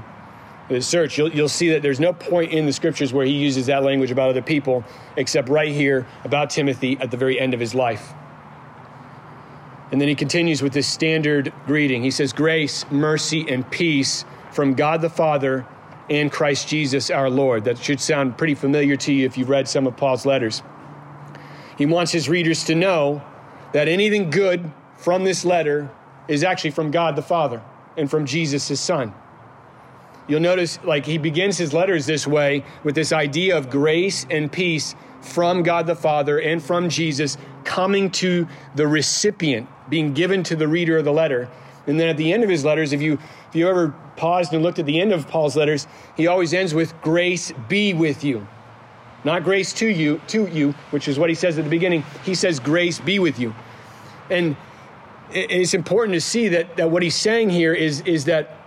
In 0.70 0.82
search, 0.82 1.16
you'll, 1.16 1.30
you'll 1.30 1.48
see 1.48 1.70
that 1.70 1.82
there's 1.82 2.00
no 2.00 2.12
point 2.12 2.52
in 2.52 2.66
the 2.66 2.72
scriptures 2.72 3.12
where 3.12 3.24
he 3.24 3.32
uses 3.32 3.66
that 3.66 3.82
language 3.82 4.10
about 4.10 4.28
other 4.30 4.42
people, 4.42 4.84
except 5.16 5.48
right 5.48 5.72
here 5.72 6.06
about 6.24 6.50
Timothy 6.50 6.98
at 7.00 7.10
the 7.10 7.16
very 7.16 7.40
end 7.40 7.54
of 7.54 7.60
his 7.60 7.74
life. 7.74 8.12
And 9.90 10.00
then 10.00 10.08
he 10.08 10.14
continues 10.14 10.62
with 10.62 10.74
this 10.74 10.86
standard 10.86 11.52
greeting. 11.66 12.02
He 12.02 12.10
says, 12.10 12.34
Grace, 12.34 12.84
mercy, 12.90 13.48
and 13.48 13.68
peace 13.70 14.26
from 14.52 14.74
God 14.74 15.00
the 15.00 15.08
Father 15.08 15.66
and 16.10 16.30
Christ 16.30 16.68
Jesus 16.68 17.10
our 17.10 17.30
Lord. 17.30 17.64
That 17.64 17.78
should 17.78 18.00
sound 18.00 18.36
pretty 18.36 18.54
familiar 18.54 18.96
to 18.96 19.12
you 19.12 19.24
if 19.24 19.38
you've 19.38 19.48
read 19.48 19.68
some 19.68 19.86
of 19.86 19.96
Paul's 19.96 20.26
letters. 20.26 20.62
He 21.78 21.86
wants 21.86 22.12
his 22.12 22.28
readers 22.28 22.64
to 22.64 22.74
know 22.74 23.22
that 23.72 23.88
anything 23.88 24.30
good 24.30 24.70
from 24.96 25.24
this 25.24 25.44
letter 25.44 25.90
is 26.26 26.44
actually 26.44 26.70
from 26.70 26.90
God 26.90 27.16
the 27.16 27.22
Father 27.22 27.62
and 27.96 28.10
from 28.10 28.26
Jesus 28.26 28.68
his 28.68 28.80
Son. 28.80 29.14
You'll 30.28 30.40
notice, 30.40 30.78
like, 30.84 31.06
he 31.06 31.18
begins 31.18 31.56
his 31.56 31.72
letters 31.72 32.06
this 32.06 32.26
way 32.26 32.64
with 32.84 32.94
this 32.94 33.12
idea 33.12 33.56
of 33.56 33.70
grace 33.70 34.26
and 34.30 34.52
peace 34.52 34.94
from 35.22 35.62
God 35.62 35.86
the 35.86 35.96
Father 35.96 36.38
and 36.38 36.62
from 36.62 36.88
Jesus 36.88 37.38
coming 37.64 38.10
to 38.12 38.46
the 38.74 38.86
recipient, 38.86 39.68
being 39.88 40.12
given 40.12 40.42
to 40.44 40.56
the 40.56 40.68
reader 40.68 40.98
of 40.98 41.04
the 41.04 41.12
letter. 41.12 41.48
And 41.86 41.98
then 41.98 42.08
at 42.08 42.18
the 42.18 42.32
end 42.32 42.44
of 42.44 42.50
his 42.50 42.64
letters, 42.64 42.92
if 42.92 43.00
you 43.00 43.18
if 43.48 43.56
you 43.56 43.66
ever 43.66 43.94
paused 44.16 44.52
and 44.52 44.62
looked 44.62 44.78
at 44.78 44.84
the 44.84 45.00
end 45.00 45.12
of 45.12 45.26
Paul's 45.26 45.56
letters, 45.56 45.86
he 46.16 46.26
always 46.26 46.52
ends 46.52 46.74
with 46.74 47.00
grace 47.00 47.50
be 47.68 47.94
with 47.94 48.22
you. 48.22 48.46
Not 49.24 49.42
grace 49.42 49.72
to 49.74 49.86
you, 49.86 50.20
to 50.28 50.46
you, 50.48 50.72
which 50.90 51.08
is 51.08 51.18
what 51.18 51.30
he 51.30 51.34
says 51.34 51.58
at 51.58 51.64
the 51.64 51.70
beginning. 51.70 52.04
He 52.24 52.34
says, 52.34 52.60
Grace 52.60 53.00
be 53.00 53.18
with 53.18 53.38
you. 53.38 53.54
And 54.30 54.56
it's 55.30 55.74
important 55.74 56.14
to 56.14 56.20
see 56.20 56.48
that, 56.48 56.76
that 56.76 56.90
what 56.90 57.02
he's 57.02 57.16
saying 57.16 57.50
here 57.50 57.74
is, 57.74 58.02
is 58.02 58.26
that 58.26 58.57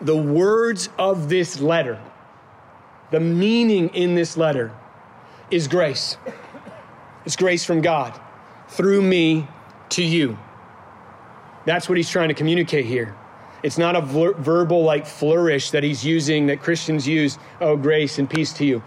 the 0.00 0.16
words 0.16 0.88
of 0.98 1.28
this 1.28 1.60
letter, 1.60 2.00
the 3.10 3.20
meaning 3.20 3.88
in 3.90 4.14
this 4.14 4.36
letter, 4.36 4.72
is 5.50 5.68
grace. 5.68 6.16
It's 7.24 7.36
grace 7.36 7.64
from 7.64 7.80
God 7.80 8.18
through 8.68 9.02
me 9.02 9.46
to 9.90 10.02
you. 10.02 10.38
That's 11.66 11.88
what 11.88 11.98
he's 11.98 12.08
trying 12.08 12.28
to 12.28 12.34
communicate 12.34 12.86
here. 12.86 13.14
It's 13.62 13.76
not 13.76 13.94
a 13.94 14.00
ver- 14.00 14.32
verbal 14.34 14.84
like 14.84 15.06
flourish 15.06 15.70
that 15.72 15.82
he's 15.82 16.04
using 16.04 16.46
that 16.46 16.62
Christians 16.62 17.06
use, 17.06 17.38
oh, 17.60 17.76
grace 17.76 18.18
and 18.18 18.28
peace 18.28 18.52
to 18.54 18.64
you. 18.64 18.82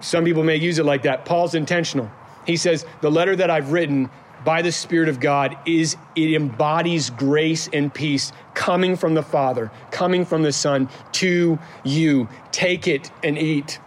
Some 0.00 0.24
people 0.24 0.42
may 0.42 0.56
use 0.56 0.78
it 0.78 0.84
like 0.84 1.02
that. 1.02 1.24
Paul's 1.24 1.54
intentional. 1.54 2.10
He 2.46 2.56
says, 2.56 2.84
The 3.00 3.10
letter 3.10 3.34
that 3.36 3.50
I've 3.50 3.72
written 3.72 4.10
by 4.44 4.62
the 4.62 4.72
Spirit 4.72 5.08
of 5.08 5.20
God 5.20 5.56
is 5.66 5.96
it 6.16 6.34
embodies 6.34 7.10
grace 7.10 7.68
and 7.72 7.92
peace 7.92 8.32
coming 8.54 8.96
from 8.96 9.14
the 9.14 9.22
Father, 9.22 9.70
coming 9.90 10.24
from 10.24 10.42
the 10.42 10.52
Son 10.52 10.88
to 11.12 11.58
you. 11.84 12.28
Take 12.52 12.88
it 12.88 13.10
and 13.22 13.38
eat. 13.38 13.78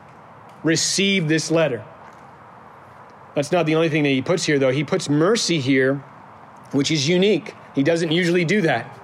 Receive 0.64 1.28
this 1.28 1.52
letter. 1.52 1.84
That's 3.36 3.52
not 3.52 3.66
the 3.66 3.76
only 3.76 3.90
thing 3.90 4.04
that 4.04 4.10
he 4.10 4.22
puts 4.22 4.46
here, 4.46 4.60
though. 4.60 4.72
He 4.72 4.84
puts 4.84 5.10
mercy 5.10 5.60
here, 5.60 5.96
which 6.72 6.92
is 6.92 7.08
unique. 7.08 7.54
He 7.74 7.84
doesn't 7.84 8.12
usually 8.12 8.46
do 8.46 8.62
that. 8.62 9.00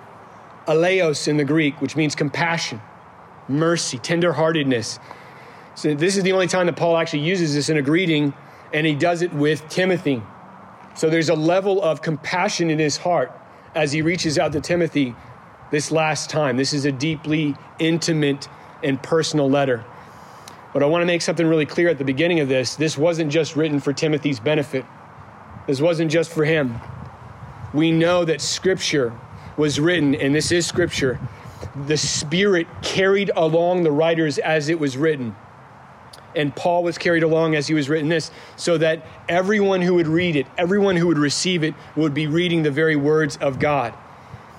Aleos 0.68 1.28
in 1.28 1.38
the 1.38 1.44
Greek, 1.44 1.82
which 1.82 1.96
means 1.96 2.14
compassion, 2.14 2.80
mercy, 3.48 3.98
tenderheartedness. 3.98 5.00
So 5.74 5.96
this 5.96 6.16
is 6.16 6.24
the 6.24 6.32
only 6.34 6.48
time 6.48 6.68
that 6.68 6.76
Paul 6.76 6.98
actually 6.98 7.22
uses 7.22 7.56
this 7.56 7.70
in 7.70 7.78
a 7.78 7.82
greeting, 7.82 8.34
and 8.72 8.86
he 8.86 8.94
does 8.94 9.24
it 9.24 9.34
with 9.34 9.68
Timothy. 9.68 10.22
So 10.96 11.10
there's 11.10 11.30
a 11.30 11.36
level 11.36 11.82
of 11.82 12.02
compassion 12.02 12.70
in 12.70 12.80
his 12.80 12.98
heart 12.98 13.32
as 13.76 13.92
he 13.92 14.02
reaches 14.02 14.38
out 14.38 14.52
to 14.54 14.62
Timothy 14.62 15.16
this 15.72 15.92
last 15.92 16.30
time. 16.30 16.58
This 16.58 16.74
is 16.74 16.86
a 16.86 16.92
deeply 16.92 17.56
intimate 17.78 18.48
and 18.84 19.02
personal 19.02 19.50
letter. 19.50 19.86
But 20.74 20.84
I 20.84 20.86
want 20.88 21.02
to 21.02 21.06
make 21.06 21.22
something 21.22 21.48
really 21.48 21.66
clear 21.66 21.90
at 21.90 21.98
the 21.98 22.04
beginning 22.04 22.40
of 22.40 22.48
this. 22.48 22.76
This 22.76 22.98
wasn't 22.98 23.32
just 23.32 23.56
written 23.56 23.80
for 23.80 23.94
Timothy's 23.94 24.40
benefit, 24.40 24.86
this 25.68 25.82
wasn't 25.82 26.12
just 26.12 26.32
for 26.32 26.46
him. 26.46 26.80
We 27.74 27.92
know 27.92 28.26
that 28.26 28.42
Scripture 28.42 29.14
was 29.56 29.80
written, 29.80 30.16
and 30.16 30.34
this 30.34 30.52
is 30.52 30.66
Scripture. 30.66 31.20
The 31.86 31.98
Spirit 31.98 32.68
carried 32.82 33.30
along 33.36 33.84
the 33.84 33.92
writers 33.92 34.40
as 34.40 34.70
it 34.70 34.80
was 34.80 34.98
written 34.98 35.36
and 36.36 36.56
Paul 36.56 36.84
was 36.84 36.98
carried 36.98 37.24
along 37.24 37.56
as 37.56 37.68
he 37.68 37.74
was 37.74 37.90
written 37.90 38.10
this, 38.10 38.32
so 38.56 38.78
that 38.78 39.06
everyone 39.28 39.82
who 39.82 39.96
would 39.96 40.08
read 40.08 40.36
it, 40.36 40.48
everyone 40.58 40.96
who 40.96 41.08
would 41.08 41.18
receive 41.18 41.64
it, 41.64 41.74
would 41.96 42.14
be 42.14 42.28
reading 42.28 42.64
the 42.64 42.72
very 42.72 42.96
words 42.96 43.38
of 43.38 43.60
God. 43.60 43.94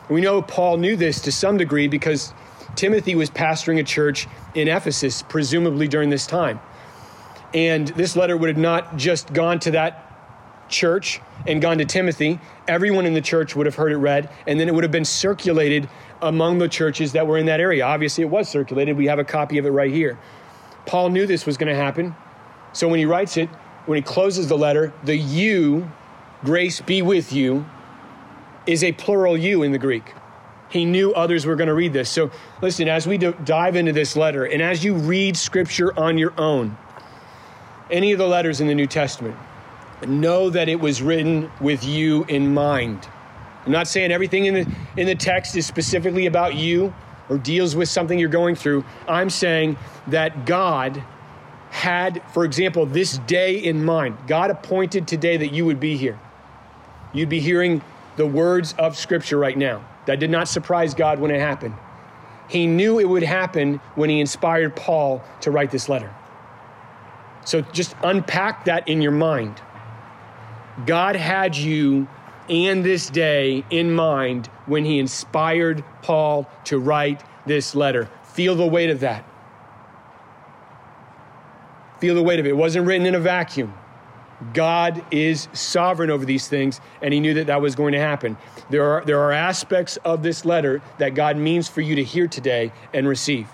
We 0.09 0.21
know 0.21 0.43
Paul 0.43 0.77
knew 0.77 0.97
this 0.97 1.21
to 1.23 1.33
some 1.33 1.57
degree 1.57 1.87
because 1.87 2.35
Timothy 2.75 3.15
was 3.15 3.31
pastoring 3.31 3.79
a 3.79 3.85
church 3.85 4.27
in 4.55 4.69
Ephesus, 4.69 5.23
presumably 5.23 5.89
during 5.89 6.11
this 6.11 6.27
time. 6.27 6.61
And 7.55 7.89
this 7.89 8.17
letter 8.17 8.37
would 8.37 8.49
have 8.49 8.59
not 8.59 8.97
just 8.97 9.33
gone 9.33 9.59
to 9.61 9.73
that 9.73 10.07
church 10.69 11.21
and 11.47 11.61
gone 11.61 11.79
to 11.79 11.85
Timothy. 11.85 12.39
Everyone 12.69 13.07
in 13.07 13.15
the 13.15 13.21
church 13.21 13.57
would 13.57 13.67
have 13.67 13.75
heard 13.75 13.93
it 13.93 13.97
read, 13.97 14.31
and 14.47 14.59
then 14.59 14.69
it 14.69 14.75
would 14.75 14.85
have 14.85 14.93
been 14.93 15.05
circulated 15.05 15.89
among 16.23 16.59
the 16.59 16.69
churches 16.69 17.13
that 17.13 17.27
were 17.27 17.39
in 17.39 17.47
that 17.47 17.61
area. 17.61 17.85
Obviously, 17.85 18.23
it 18.23 18.29
was 18.29 18.49
circulated. 18.49 18.97
We 18.97 19.07
have 19.07 19.19
a 19.19 19.25
copy 19.25 19.59
of 19.59 19.67
it 19.67 19.71
right 19.71 19.93
here. 19.93 20.19
Paul 20.87 21.11
knew 21.11 21.27
this 21.27 21.47
was 21.47 21.57
going 21.57 21.73
to 21.73 21.81
happen. 21.81 22.15
So 22.73 22.89
when 22.89 22.99
he 22.99 23.07
writes 23.07 23.37
it, 23.37 23.49
when 23.87 23.97
he 23.97 24.03
closes 24.03 24.49
the 24.49 24.57
letter, 24.57 24.93
the 25.05 25.17
you, 25.17 25.91
grace 26.45 26.81
be 26.81 27.03
with 27.03 27.33
you, 27.33 27.65
is 28.67 28.85
a 28.85 28.93
plural 28.93 29.37
you 29.37 29.63
in 29.63 29.73
the 29.73 29.79
Greek. 29.79 30.15
He 30.69 30.85
knew 30.85 31.13
others 31.13 31.47
were 31.47 31.57
going 31.57 31.69
to 31.69 31.75
read 31.75 31.93
this. 31.93 32.09
So 32.09 32.31
listen, 32.63 32.89
as 32.89 33.07
we 33.07 33.19
dive 33.19 33.75
into 33.75 33.93
this 33.93 34.17
letter, 34.17 34.45
and 34.45 34.63
as 34.63 34.85
you 34.85 34.95
read 34.95 35.37
scripture 35.37 35.99
on 35.99 36.17
your 36.17 36.33
own, 36.39 36.77
any 37.91 38.13
of 38.13 38.19
the 38.19 38.27
letters 38.27 38.61
in 38.61 38.69
the 38.69 38.75
New 38.75 38.87
Testament, 38.87 39.37
know 40.07 40.49
that 40.51 40.69
it 40.69 40.79
was 40.79 41.03
written 41.03 41.51
with 41.61 41.85
you 41.85 42.25
in 42.25 42.55
mind. 42.55 43.09
I'm 43.67 43.73
not 43.73 43.89
saying 43.89 44.13
everything 44.13 44.47
in 44.47 44.55
the, 44.55 44.75
in 44.97 45.07
the 45.07 45.15
text 45.15 45.57
is 45.57 45.67
specifically 45.67 46.27
about 46.27 46.55
you 46.55 46.95
or 47.31 47.39
deals 47.39 47.75
with 47.75 47.89
something 47.89 48.19
you're 48.19 48.29
going 48.29 48.57
through. 48.57 48.85
I'm 49.09 49.31
saying 49.31 49.79
that 50.09 50.45
God 50.45 51.03
had, 51.71 52.21
for 52.35 52.45
example, 52.45 52.85
this 52.85 53.19
day 53.19 53.57
in 53.57 53.85
mind. 53.85 54.19
God 54.27 54.51
appointed 54.51 55.07
today 55.09 55.37
that 55.39 55.53
you 55.53 55.65
would 55.65 55.81
be 55.81 55.97
here. 55.97 56.19
You'd 57.13 57.29
be 57.29 57.41
hearing 57.41 57.81
the 58.17 58.27
words 58.27 58.75
of 58.77 58.97
Scripture 58.97 59.39
right 59.39 59.57
now. 59.57 59.85
That 60.07 60.19
did 60.19 60.31
not 60.31 60.49
surprise 60.49 60.93
God 60.93 61.21
when 61.21 61.31
it 61.31 61.41
happened. 61.41 61.75
He 62.49 62.67
knew 62.67 62.99
it 62.99 63.09
would 63.09 63.23
happen 63.23 63.81
when 63.95 64.11
He 64.11 64.21
inspired 64.21 64.75
Paul 64.75 65.23
to 65.43 65.53
write 65.53 65.71
this 65.71 65.89
letter. 65.89 66.13
So 67.45 67.61
just 67.61 67.95
unpack 68.03 68.65
that 68.65 68.89
in 68.89 69.01
your 69.01 69.13
mind. 69.13 69.61
God 70.87 71.15
had 71.15 71.57
you 71.57 72.09
and 72.51 72.85
this 72.85 73.09
day 73.09 73.65
in 73.71 73.93
mind 73.93 74.49
when 74.67 74.85
he 74.85 74.99
inspired 74.99 75.85
Paul 76.03 76.51
to 76.65 76.79
write 76.79 77.23
this 77.47 77.75
letter. 77.75 78.11
Feel 78.25 78.57
the 78.57 78.67
weight 78.67 78.91
of 78.91 79.01
that. 79.01 79.25
feel 82.01 82.15
the 82.15 82.23
weight 82.23 82.41
of 82.41 82.47
it. 82.47 82.51
It 82.51 82.57
wasn't 82.57 82.87
written 82.87 83.07
in 83.07 83.15
a 83.15 83.21
vacuum. 83.21 83.75
God 84.55 85.05
is 85.11 85.49
sovereign 85.53 86.11
over 86.11 86.25
these 86.25 86.49
things, 86.49 86.81
and 87.03 87.13
he 87.13 87.21
knew 87.21 87.35
that 87.35 87.49
that 87.49 87.61
was 87.61 87.75
going 87.75 87.93
to 87.93 87.99
happen. 87.99 88.39
There 88.71 88.85
are, 88.85 89.05
there 89.05 89.21
are 89.21 89.33
aspects 89.33 89.99
of 89.99 90.23
this 90.23 90.47
letter 90.47 90.81
that 90.97 91.15
God 91.15 91.37
means 91.37 91.69
for 91.69 91.83
you 91.83 91.95
to 91.97 92.05
hear 92.05 92.27
today 92.27 92.73
and 92.95 93.07
receive. 93.07 93.49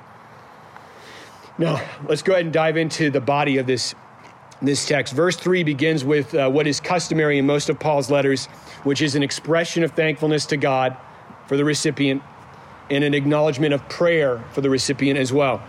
Now, 1.58 1.84
let's 2.08 2.22
go 2.22 2.34
ahead 2.34 2.44
and 2.44 2.52
dive 2.52 2.76
into 2.76 3.10
the 3.10 3.20
body 3.20 3.58
of 3.58 3.66
this, 3.66 3.96
this 4.62 4.86
text. 4.86 5.14
Verse 5.14 5.36
3 5.36 5.62
begins 5.64 6.04
with 6.04 6.34
uh, 6.34 6.48
what 6.48 6.66
is 6.66 6.80
customary 6.80 7.38
in 7.38 7.46
most 7.46 7.68
of 7.68 7.78
Paul's 7.78 8.10
letters, 8.10 8.46
which 8.84 9.02
is 9.02 9.14
an 9.14 9.22
expression 9.22 9.82
of 9.82 9.92
thankfulness 9.92 10.46
to 10.46 10.56
God 10.56 10.96
for 11.46 11.56
the 11.56 11.64
recipient 11.64 12.22
and 12.90 13.04
an 13.04 13.14
acknowledgement 13.14 13.74
of 13.74 13.86
prayer 13.88 14.42
for 14.52 14.60
the 14.60 14.70
recipient 14.70 15.18
as 15.18 15.32
well. 15.32 15.62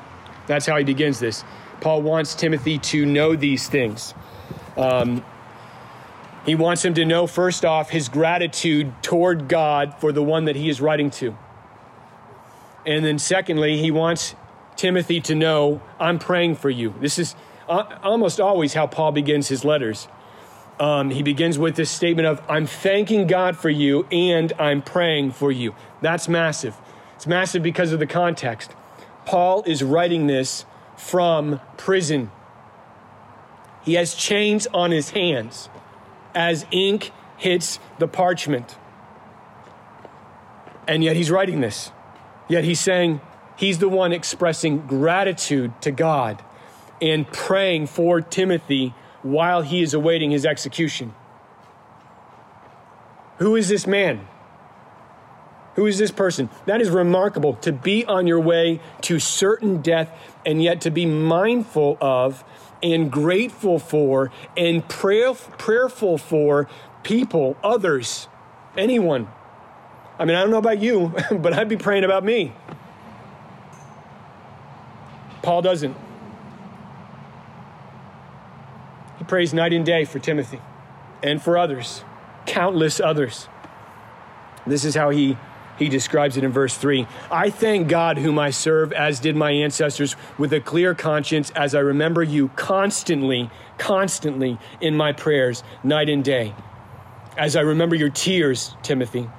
That's 0.48 0.66
how 0.66 0.78
he 0.78 0.84
begins 0.84 1.20
this. 1.20 1.44
Paul 1.82 2.02
wants 2.02 2.34
Timothy 2.36 2.78
to 2.80 3.06
know 3.06 3.36
these 3.36 3.68
things. 3.68 4.14
Um, 4.76 5.24
he 6.46 6.56
wants 6.56 6.86
him 6.86 6.94
to 6.94 7.06
know, 7.06 7.28
first 7.28 7.66
off, 7.66 7.90
his 7.90 8.08
gratitude 8.08 8.94
toward 9.04 9.50
God 9.50 9.96
for 10.00 10.12
the 10.12 10.24
one 10.24 10.46
that 10.46 10.56
he 10.56 10.70
is 10.70 10.80
writing 10.80 11.10
to. 11.12 11.38
And 12.86 13.04
then, 13.04 13.20
secondly, 13.20 13.78
he 13.78 13.92
wants 13.92 14.34
Timothy 14.78 15.20
to 15.22 15.36
know, 15.36 15.82
I'm 16.00 16.20
praying 16.20 16.56
for 16.56 16.70
you. 16.70 16.94
This 17.02 17.20
is 17.20 17.36
almost 17.68 18.40
always 18.40 18.74
how 18.74 18.88
Paul 18.88 19.12
begins 19.12 19.48
his 19.48 19.66
letters. 19.66 20.08
Um, 20.80 21.10
he 21.10 21.24
begins 21.24 21.58
with 21.58 21.76
this 21.76 21.90
statement 21.90 22.28
of, 22.28 22.42
I'm 22.48 22.68
thanking 22.68 23.28
God 23.28 23.58
for 23.58 23.70
you 23.70 24.06
and 24.12 24.54
I'm 24.60 24.82
praying 24.82 25.32
for 25.32 25.52
you. 25.52 25.76
That's 26.02 26.30
massive. 26.30 26.76
It's 27.16 27.26
massive 27.26 27.64
because 27.64 27.92
of 27.94 28.00
the 28.00 28.08
context. 28.08 28.72
Paul 29.26 29.64
is 29.66 29.84
writing 29.84 30.28
this 30.28 30.66
from 30.96 31.60
prison. 31.78 32.32
He 33.84 33.96
has 33.96 34.14
chains 34.14 34.68
on 34.68 34.92
his 34.92 35.12
hands 35.12 35.70
as 36.36 36.66
ink 36.72 37.12
hits 37.38 37.80
the 37.98 38.08
parchment. 38.08 38.78
And 40.88 41.04
yet 41.04 41.16
he's 41.16 41.32
writing 41.32 41.62
this. 41.62 41.92
Yet 42.48 42.64
he's 42.64 42.80
saying 42.80 43.20
he's 43.56 43.80
the 43.80 43.90
one 43.90 44.14
expressing 44.14 44.86
gratitude 44.86 45.74
to 45.82 45.92
God 45.92 46.44
and 47.02 47.28
praying 47.32 47.88
for 47.88 48.22
Timothy 48.22 48.94
while 49.22 49.62
he 49.62 49.82
is 49.82 49.94
awaiting 49.94 50.32
his 50.32 50.46
execution. 50.46 51.14
Who 53.38 53.56
is 53.56 53.70
this 53.70 53.86
man? 53.86 54.28
Who 55.76 55.86
is 55.86 56.00
this 56.00 56.10
person? 56.10 56.50
That 56.66 56.82
is 56.82 56.90
remarkable 56.90 57.54
to 57.58 57.72
be 57.72 58.04
on 58.06 58.26
your 58.26 58.40
way 58.40 58.80
to 59.02 59.20
certain 59.20 59.82
death 59.82 60.10
and 60.46 60.62
yet 60.62 60.82
to 60.82 60.92
be 60.92 61.06
mindful 61.06 61.98
of 62.02 62.44
and 62.82 63.12
grateful 63.12 63.78
for 63.78 64.32
and 64.56 64.88
prayer, 64.88 65.34
prayerful 65.34 66.18
for 66.18 66.68
people, 67.04 67.58
others, 67.64 68.28
anyone. 68.76 69.28
I 70.18 70.26
mean, 70.26 70.36
I 70.36 70.42
don't 70.42 70.50
know 70.50 70.58
about 70.58 70.82
you, 70.82 71.14
but 71.32 71.54
I'd 71.54 71.70
be 71.70 71.78
praying 71.78 72.04
about 72.04 72.24
me. 72.24 72.54
Paul 75.44 75.62
doesn't. 75.62 75.96
He 79.17 79.17
prays 79.28 79.54
night 79.54 79.74
and 79.74 79.86
day 79.86 80.06
for 80.06 80.20
Timothy 80.20 80.62
and 81.22 81.42
for 81.42 81.58
others, 81.58 82.04
countless 82.46 83.00
others. 83.00 83.48
This 84.66 84.86
is 84.86 84.96
how 84.96 85.10
he 85.10 85.38
he 85.78 85.90
describes 85.90 86.38
it 86.38 86.44
in 86.44 86.52
verse 86.52 86.76
3. 86.76 87.08
I 87.30 87.50
thank 87.50 87.88
God, 87.88 88.18
whom 88.18 88.40
I 88.40 88.50
serve, 88.50 88.92
as 88.94 89.20
did 89.20 89.36
my 89.36 89.52
ancestors, 89.52 90.16
with 90.38 90.52
a 90.52 90.60
clear 90.60 90.96
conscience, 90.96 91.52
as 91.52 91.76
I 91.76 91.80
remember 91.80 92.24
you 92.24 92.50
constantly, 92.56 93.50
constantly 93.78 94.58
in 94.82 94.98
my 94.98 95.14
prayers, 95.14 95.64
night 95.84 96.10
and 96.10 96.24
day. 96.24 96.56
As 97.38 97.56
I 97.56 97.62
remember 97.62 97.96
your 97.96 98.10
tears, 98.10 98.76
Timothy, 98.82 99.30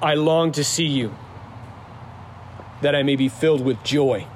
I 0.00 0.14
long 0.14 0.52
to 0.52 0.62
see 0.62 0.86
you, 0.86 1.12
that 2.82 2.94
I 2.94 3.02
may 3.02 3.16
be 3.16 3.28
filled 3.28 3.64
with 3.64 3.82
joy. 3.82 4.26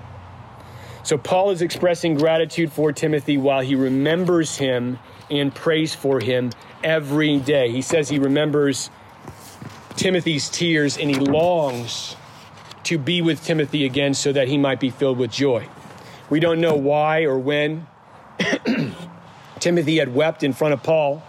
So, 1.08 1.16
Paul 1.16 1.52
is 1.52 1.62
expressing 1.62 2.16
gratitude 2.16 2.70
for 2.70 2.92
Timothy 2.92 3.38
while 3.38 3.62
he 3.62 3.74
remembers 3.74 4.58
him 4.58 4.98
and 5.30 5.54
prays 5.54 5.94
for 5.94 6.20
him 6.20 6.50
every 6.84 7.38
day. 7.38 7.70
He 7.70 7.80
says 7.80 8.10
he 8.10 8.18
remembers 8.18 8.90
Timothy's 9.96 10.50
tears 10.50 10.98
and 10.98 11.08
he 11.08 11.16
longs 11.18 12.14
to 12.82 12.98
be 12.98 13.22
with 13.22 13.42
Timothy 13.42 13.86
again 13.86 14.12
so 14.12 14.32
that 14.32 14.48
he 14.48 14.58
might 14.58 14.80
be 14.80 14.90
filled 14.90 15.16
with 15.16 15.30
joy. 15.30 15.66
We 16.28 16.40
don't 16.40 16.60
know 16.60 16.74
why 16.74 17.22
or 17.22 17.38
when 17.38 17.86
Timothy 19.60 19.96
had 19.96 20.14
wept 20.14 20.42
in 20.42 20.52
front 20.52 20.74
of 20.74 20.82
Paul. 20.82 21.22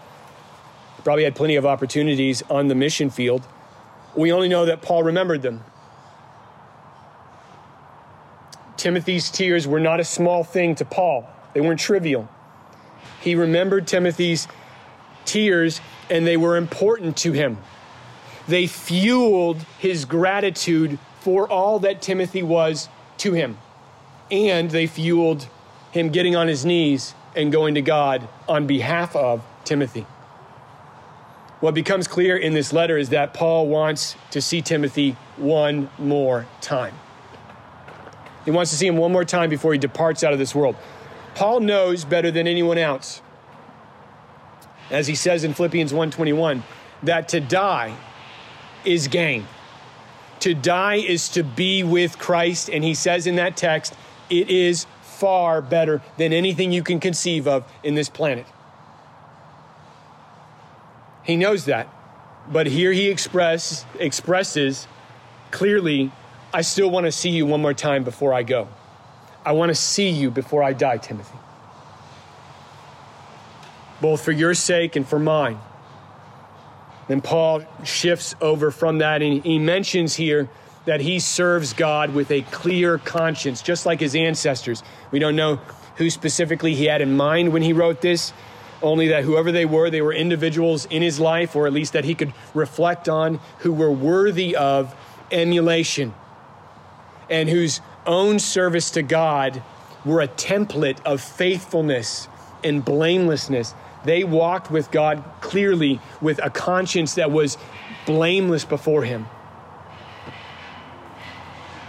Probably 1.04 1.24
had 1.24 1.34
plenty 1.34 1.56
of 1.56 1.64
opportunities 1.64 2.42
on 2.50 2.68
the 2.68 2.74
mission 2.74 3.08
field. 3.08 3.46
We 4.14 4.30
only 4.30 4.50
know 4.50 4.66
that 4.66 4.82
Paul 4.82 5.04
remembered 5.04 5.40
them. 5.40 5.64
Timothy's 8.80 9.30
tears 9.30 9.68
were 9.68 9.78
not 9.78 10.00
a 10.00 10.04
small 10.04 10.42
thing 10.42 10.74
to 10.76 10.86
Paul, 10.86 11.28
they 11.52 11.60
weren't 11.60 11.80
trivial. 11.80 12.26
He 13.20 13.34
remembered 13.34 13.86
Timothy's 13.86 14.48
tears 15.26 15.82
and 16.08 16.26
they 16.26 16.38
were 16.38 16.56
important 16.56 17.18
to 17.18 17.32
him. 17.32 17.58
They 18.48 18.66
fueled 18.66 19.58
his 19.78 20.06
gratitude 20.06 20.98
for 21.20 21.46
all 21.46 21.80
that 21.80 22.00
Timothy 22.00 22.42
was 22.42 22.88
to 23.18 23.34
him. 23.34 23.58
And 24.30 24.70
they 24.70 24.86
fueled 24.86 25.46
him 25.90 26.08
getting 26.08 26.34
on 26.34 26.48
his 26.48 26.64
knees 26.64 27.14
and 27.36 27.52
going 27.52 27.74
to 27.74 27.82
God 27.82 28.26
on 28.48 28.66
behalf 28.66 29.14
of 29.14 29.44
Timothy. 29.62 30.06
What 31.60 31.74
becomes 31.74 32.08
clear 32.08 32.34
in 32.34 32.54
this 32.54 32.72
letter 32.72 32.96
is 32.96 33.10
that 33.10 33.34
Paul 33.34 33.66
wants 33.66 34.16
to 34.30 34.40
see 34.40 34.62
Timothy 34.62 35.16
one 35.36 35.90
more 35.98 36.46
time. 36.62 36.94
He 38.44 38.50
wants 38.50 38.70
to 38.70 38.76
see 38.76 38.86
him 38.86 38.96
one 38.96 39.12
more 39.12 39.24
time 39.24 39.50
before 39.50 39.72
he 39.72 39.78
departs 39.78 40.24
out 40.24 40.32
of 40.32 40.38
this 40.38 40.54
world. 40.54 40.76
Paul 41.34 41.60
knows 41.60 42.04
better 42.04 42.30
than 42.30 42.46
anyone 42.46 42.78
else, 42.78 43.22
as 44.90 45.06
he 45.06 45.14
says 45.14 45.44
in 45.44 45.54
Philippians 45.54 45.92
1:21, 45.92 46.62
that 47.02 47.28
to 47.28 47.40
die 47.40 47.94
is 48.84 49.08
gain. 49.08 49.46
To 50.40 50.54
die 50.54 50.96
is 50.96 51.28
to 51.30 51.42
be 51.42 51.82
with 51.82 52.18
Christ. 52.18 52.70
And 52.70 52.82
he 52.82 52.94
says 52.94 53.26
in 53.26 53.36
that 53.36 53.56
text, 53.56 53.94
it 54.30 54.48
is 54.48 54.86
far 55.02 55.60
better 55.60 56.00
than 56.16 56.32
anything 56.32 56.72
you 56.72 56.82
can 56.82 56.98
conceive 56.98 57.46
of 57.46 57.64
in 57.82 57.94
this 57.94 58.08
planet. 58.08 58.46
He 61.22 61.36
knows 61.36 61.66
that. 61.66 61.86
But 62.50 62.66
here 62.66 62.92
he 62.92 63.10
express, 63.10 63.84
expresses 63.98 64.88
clearly, 65.50 66.10
I 66.52 66.62
still 66.62 66.90
want 66.90 67.06
to 67.06 67.12
see 67.12 67.30
you 67.30 67.46
one 67.46 67.62
more 67.62 67.74
time 67.74 68.02
before 68.02 68.34
I 68.34 68.42
go. 68.42 68.68
I 69.44 69.52
want 69.52 69.70
to 69.70 69.74
see 69.74 70.10
you 70.10 70.30
before 70.30 70.62
I 70.62 70.72
die, 70.72 70.96
Timothy. 70.96 71.38
Both 74.00 74.24
for 74.24 74.32
your 74.32 74.54
sake 74.54 74.96
and 74.96 75.06
for 75.06 75.18
mine. 75.18 75.58
Then 77.08 77.20
Paul 77.20 77.62
shifts 77.84 78.34
over 78.40 78.70
from 78.70 78.98
that 78.98 79.22
and 79.22 79.44
he 79.44 79.58
mentions 79.58 80.16
here 80.16 80.48
that 80.86 81.00
he 81.00 81.18
serves 81.18 81.72
God 81.72 82.14
with 82.14 82.30
a 82.30 82.42
clear 82.42 82.98
conscience, 82.98 83.62
just 83.62 83.86
like 83.86 84.00
his 84.00 84.16
ancestors. 84.16 84.82
We 85.10 85.18
don't 85.18 85.36
know 85.36 85.60
who 85.96 86.10
specifically 86.10 86.74
he 86.74 86.86
had 86.86 87.00
in 87.00 87.16
mind 87.16 87.52
when 87.52 87.62
he 87.62 87.72
wrote 87.72 88.00
this, 88.00 88.32
only 88.82 89.08
that 89.08 89.24
whoever 89.24 89.52
they 89.52 89.66
were, 89.66 89.90
they 89.90 90.00
were 90.00 90.14
individuals 90.14 90.86
in 90.86 91.02
his 91.02 91.20
life, 91.20 91.54
or 91.54 91.66
at 91.66 91.72
least 91.72 91.92
that 91.92 92.04
he 92.04 92.14
could 92.14 92.32
reflect 92.54 93.08
on, 93.08 93.38
who 93.58 93.72
were 93.72 93.92
worthy 93.92 94.56
of 94.56 94.94
emulation 95.30 96.14
and 97.30 97.48
whose 97.48 97.80
own 98.06 98.38
service 98.38 98.90
to 98.90 99.02
God 99.02 99.62
were 100.04 100.20
a 100.20 100.28
template 100.28 101.00
of 101.04 101.20
faithfulness 101.20 102.28
and 102.64 102.84
blamelessness 102.84 103.74
they 104.04 104.24
walked 104.24 104.70
with 104.70 104.90
God 104.90 105.22
clearly 105.40 106.00
with 106.20 106.40
a 106.42 106.50
conscience 106.50 107.14
that 107.14 107.30
was 107.30 107.58
blameless 108.06 108.64
before 108.64 109.04
Him. 109.04 109.26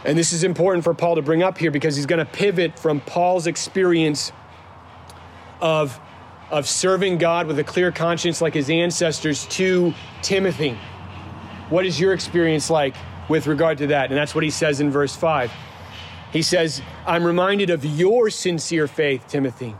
And 0.03 0.17
this 0.17 0.33
is 0.33 0.43
important 0.43 0.83
for 0.83 0.93
Paul 0.93 1.15
to 1.15 1.21
bring 1.21 1.43
up 1.43 1.57
here 1.57 1.69
because 1.69 1.95
he's 1.95 2.07
going 2.07 2.25
to 2.25 2.31
pivot 2.31 2.79
from 2.79 3.01
Paul's 3.01 3.45
experience 3.45 4.31
of, 5.61 5.99
of 6.49 6.67
serving 6.67 7.19
God 7.19 7.45
with 7.45 7.59
a 7.59 7.63
clear 7.63 7.91
conscience 7.91 8.41
like 8.41 8.55
his 8.55 8.71
ancestors 8.71 9.45
to 9.47 9.93
Timothy. 10.23 10.75
What 11.69 11.85
is 11.85 11.99
your 11.99 12.13
experience 12.13 12.71
like 12.71 12.95
with 13.31 13.47
regard 13.47 13.79
to 13.79 13.87
that? 13.87 14.11
And 14.11 14.17
that's 14.17 14.35
what 14.35 14.43
he 14.43 14.51
says 14.51 14.79
in 14.79 14.91
verse 14.91 15.15
5. 15.15 15.51
He 16.31 16.43
says, 16.43 16.83
I'm 17.07 17.23
reminded 17.23 17.71
of 17.71 17.83
your 17.83 18.29
sincere 18.29 18.87
faith, 18.87 19.27
Timothy 19.27 19.75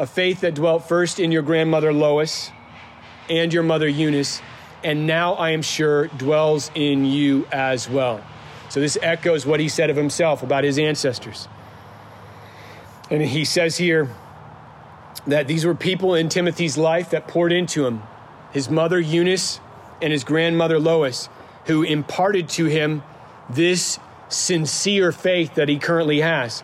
a 0.00 0.06
faith 0.06 0.40
that 0.40 0.54
dwelt 0.54 0.88
first 0.88 1.20
in 1.20 1.30
your 1.30 1.42
grandmother 1.42 1.92
Lois 1.92 2.50
and 3.28 3.52
your 3.52 3.62
mother 3.62 3.86
Eunice, 3.86 4.40
and 4.82 5.06
now 5.06 5.34
I 5.34 5.50
am 5.50 5.60
sure 5.60 6.06
dwells 6.08 6.70
in 6.74 7.04
you 7.04 7.46
as 7.52 7.86
well. 7.86 8.24
So 8.70 8.80
this 8.80 8.96
echoes 9.02 9.44
what 9.44 9.60
he 9.60 9.68
said 9.68 9.90
of 9.90 9.96
himself 9.96 10.42
about 10.42 10.64
his 10.64 10.78
ancestors. 10.78 11.48
And 13.10 13.20
he 13.20 13.44
says 13.44 13.76
here 13.76 14.08
that 15.26 15.46
these 15.46 15.66
were 15.66 15.74
people 15.74 16.14
in 16.14 16.30
Timothy's 16.30 16.78
life 16.78 17.10
that 17.10 17.28
poured 17.28 17.52
into 17.52 17.86
him 17.86 18.02
his 18.52 18.70
mother 18.70 18.98
Eunice 18.98 19.60
and 20.00 20.12
his 20.12 20.24
grandmother 20.24 20.80
Lois, 20.80 21.28
who 21.66 21.82
imparted 21.82 22.48
to 22.50 22.66
him 22.66 23.02
this 23.48 23.98
sincere 24.28 25.12
faith 25.12 25.54
that 25.56 25.68
he 25.68 25.78
currently 25.78 26.20
has. 26.20 26.62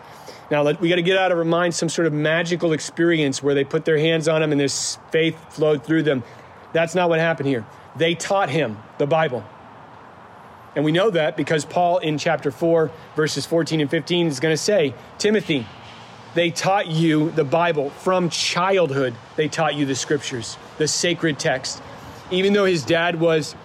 Now, 0.49 0.63
we 0.63 0.87
got 0.87 0.95
to 0.95 1.01
get 1.01 1.17
out 1.17 1.31
of 1.31 1.37
our 1.37 1.43
mind 1.43 1.75
some 1.75 1.89
sort 1.89 2.07
of 2.07 2.13
magical 2.13 2.71
experience 2.71 3.43
where 3.43 3.53
they 3.53 3.65
put 3.65 3.83
their 3.83 3.97
hands 3.97 4.27
on 4.27 4.41
him 4.41 4.51
and 4.51 4.61
this 4.61 4.97
faith 5.11 5.37
flowed 5.53 5.83
through 5.83 6.03
them. 6.03 6.23
That's 6.71 6.95
not 6.95 7.09
what 7.09 7.19
happened 7.19 7.49
here. 7.49 7.65
They 7.97 8.15
taught 8.15 8.49
him 8.49 8.77
the 8.97 9.07
Bible. 9.07 9.43
And 10.75 10.85
we 10.85 10.91
know 10.91 11.09
that 11.09 11.35
because 11.35 11.65
Paul 11.65 11.97
in 11.97 12.17
chapter 12.17 12.51
4, 12.51 12.91
verses 13.15 13.45
14 13.45 13.81
and 13.81 13.89
15 13.89 14.27
is 14.27 14.39
going 14.39 14.53
to 14.53 14.61
say, 14.61 14.93
Timothy, 15.17 15.65
they 16.33 16.51
taught 16.51 16.87
you 16.87 17.31
the 17.31 17.43
Bible 17.43 17.89
from 17.89 18.29
childhood. 18.29 19.15
They 19.35 19.47
taught 19.47 19.75
you 19.75 19.85
the 19.85 19.95
scriptures, 19.95 20.55
the 20.77 20.87
sacred 20.87 21.39
text. 21.39 21.81
Even 22.29 22.53
though 22.53 22.65
his 22.65 22.85
dad 22.85 23.19
was, 23.19 23.55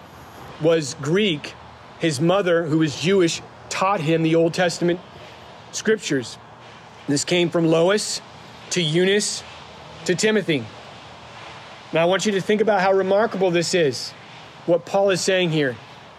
was 0.63 0.95
Greek, 1.01 1.53
his 1.99 2.19
mother, 2.19 2.63
who 2.65 2.79
was 2.79 2.99
Jewish, 2.99 3.41
taught 3.69 4.01
him 4.01 4.23
the 4.23 4.35
Old 4.35 4.53
Testament 4.53 4.99
scriptures. 5.71 6.37
This 7.07 7.23
came 7.23 7.49
from 7.49 7.67
Lois 7.67 8.21
to 8.71 8.81
Eunice 8.81 9.43
to 10.05 10.15
Timothy. 10.15 10.65
Now, 11.91 12.01
I 12.01 12.05
want 12.05 12.25
you 12.25 12.31
to 12.31 12.41
think 12.41 12.61
about 12.61 12.81
how 12.81 12.93
remarkable 12.93 13.51
this 13.51 13.73
is, 13.73 14.11
what 14.65 14.85
Paul 14.85 15.11
is 15.11 15.21
saying 15.21 15.51
here. 15.51 15.75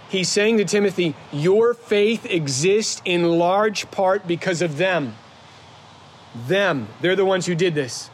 He's 0.08 0.28
saying 0.28 0.58
to 0.58 0.64
Timothy, 0.64 1.14
Your 1.32 1.74
faith 1.74 2.26
exists 2.26 3.02
in 3.04 3.38
large 3.38 3.90
part 3.90 4.28
because 4.28 4.62
of 4.62 4.76
them. 4.76 5.16
Them. 6.46 6.88
They're 7.00 7.16
the 7.16 7.24
ones 7.24 7.46
who 7.46 7.54
did 7.54 7.74
this. 7.74 8.10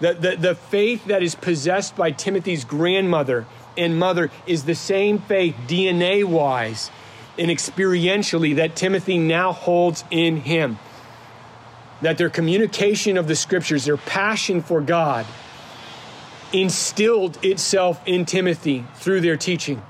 The, 0.00 0.14
the, 0.14 0.36
the 0.36 0.54
faith 0.54 1.06
that 1.06 1.22
is 1.22 1.34
possessed 1.34 1.96
by 1.96 2.10
Timothy's 2.10 2.64
grandmother 2.64 3.46
and 3.76 3.98
mother 3.98 4.30
is 4.46 4.64
the 4.64 4.74
same 4.74 5.18
faith, 5.18 5.54
DNA 5.66 6.24
wise 6.24 6.90
and 7.38 7.50
experientially, 7.50 8.56
that 8.56 8.76
Timothy 8.76 9.18
now 9.18 9.52
holds 9.52 10.04
in 10.10 10.36
him. 10.36 10.78
That 12.02 12.18
their 12.18 12.30
communication 12.30 13.16
of 13.16 13.26
the 13.28 13.34
scriptures, 13.34 13.84
their 13.84 13.96
passion 13.96 14.62
for 14.62 14.80
God, 14.80 15.26
instilled 16.52 17.44
itself 17.44 18.00
in 18.06 18.24
Timothy 18.24 18.86
through 18.96 19.20
their 19.20 19.36
teaching. 19.36 19.82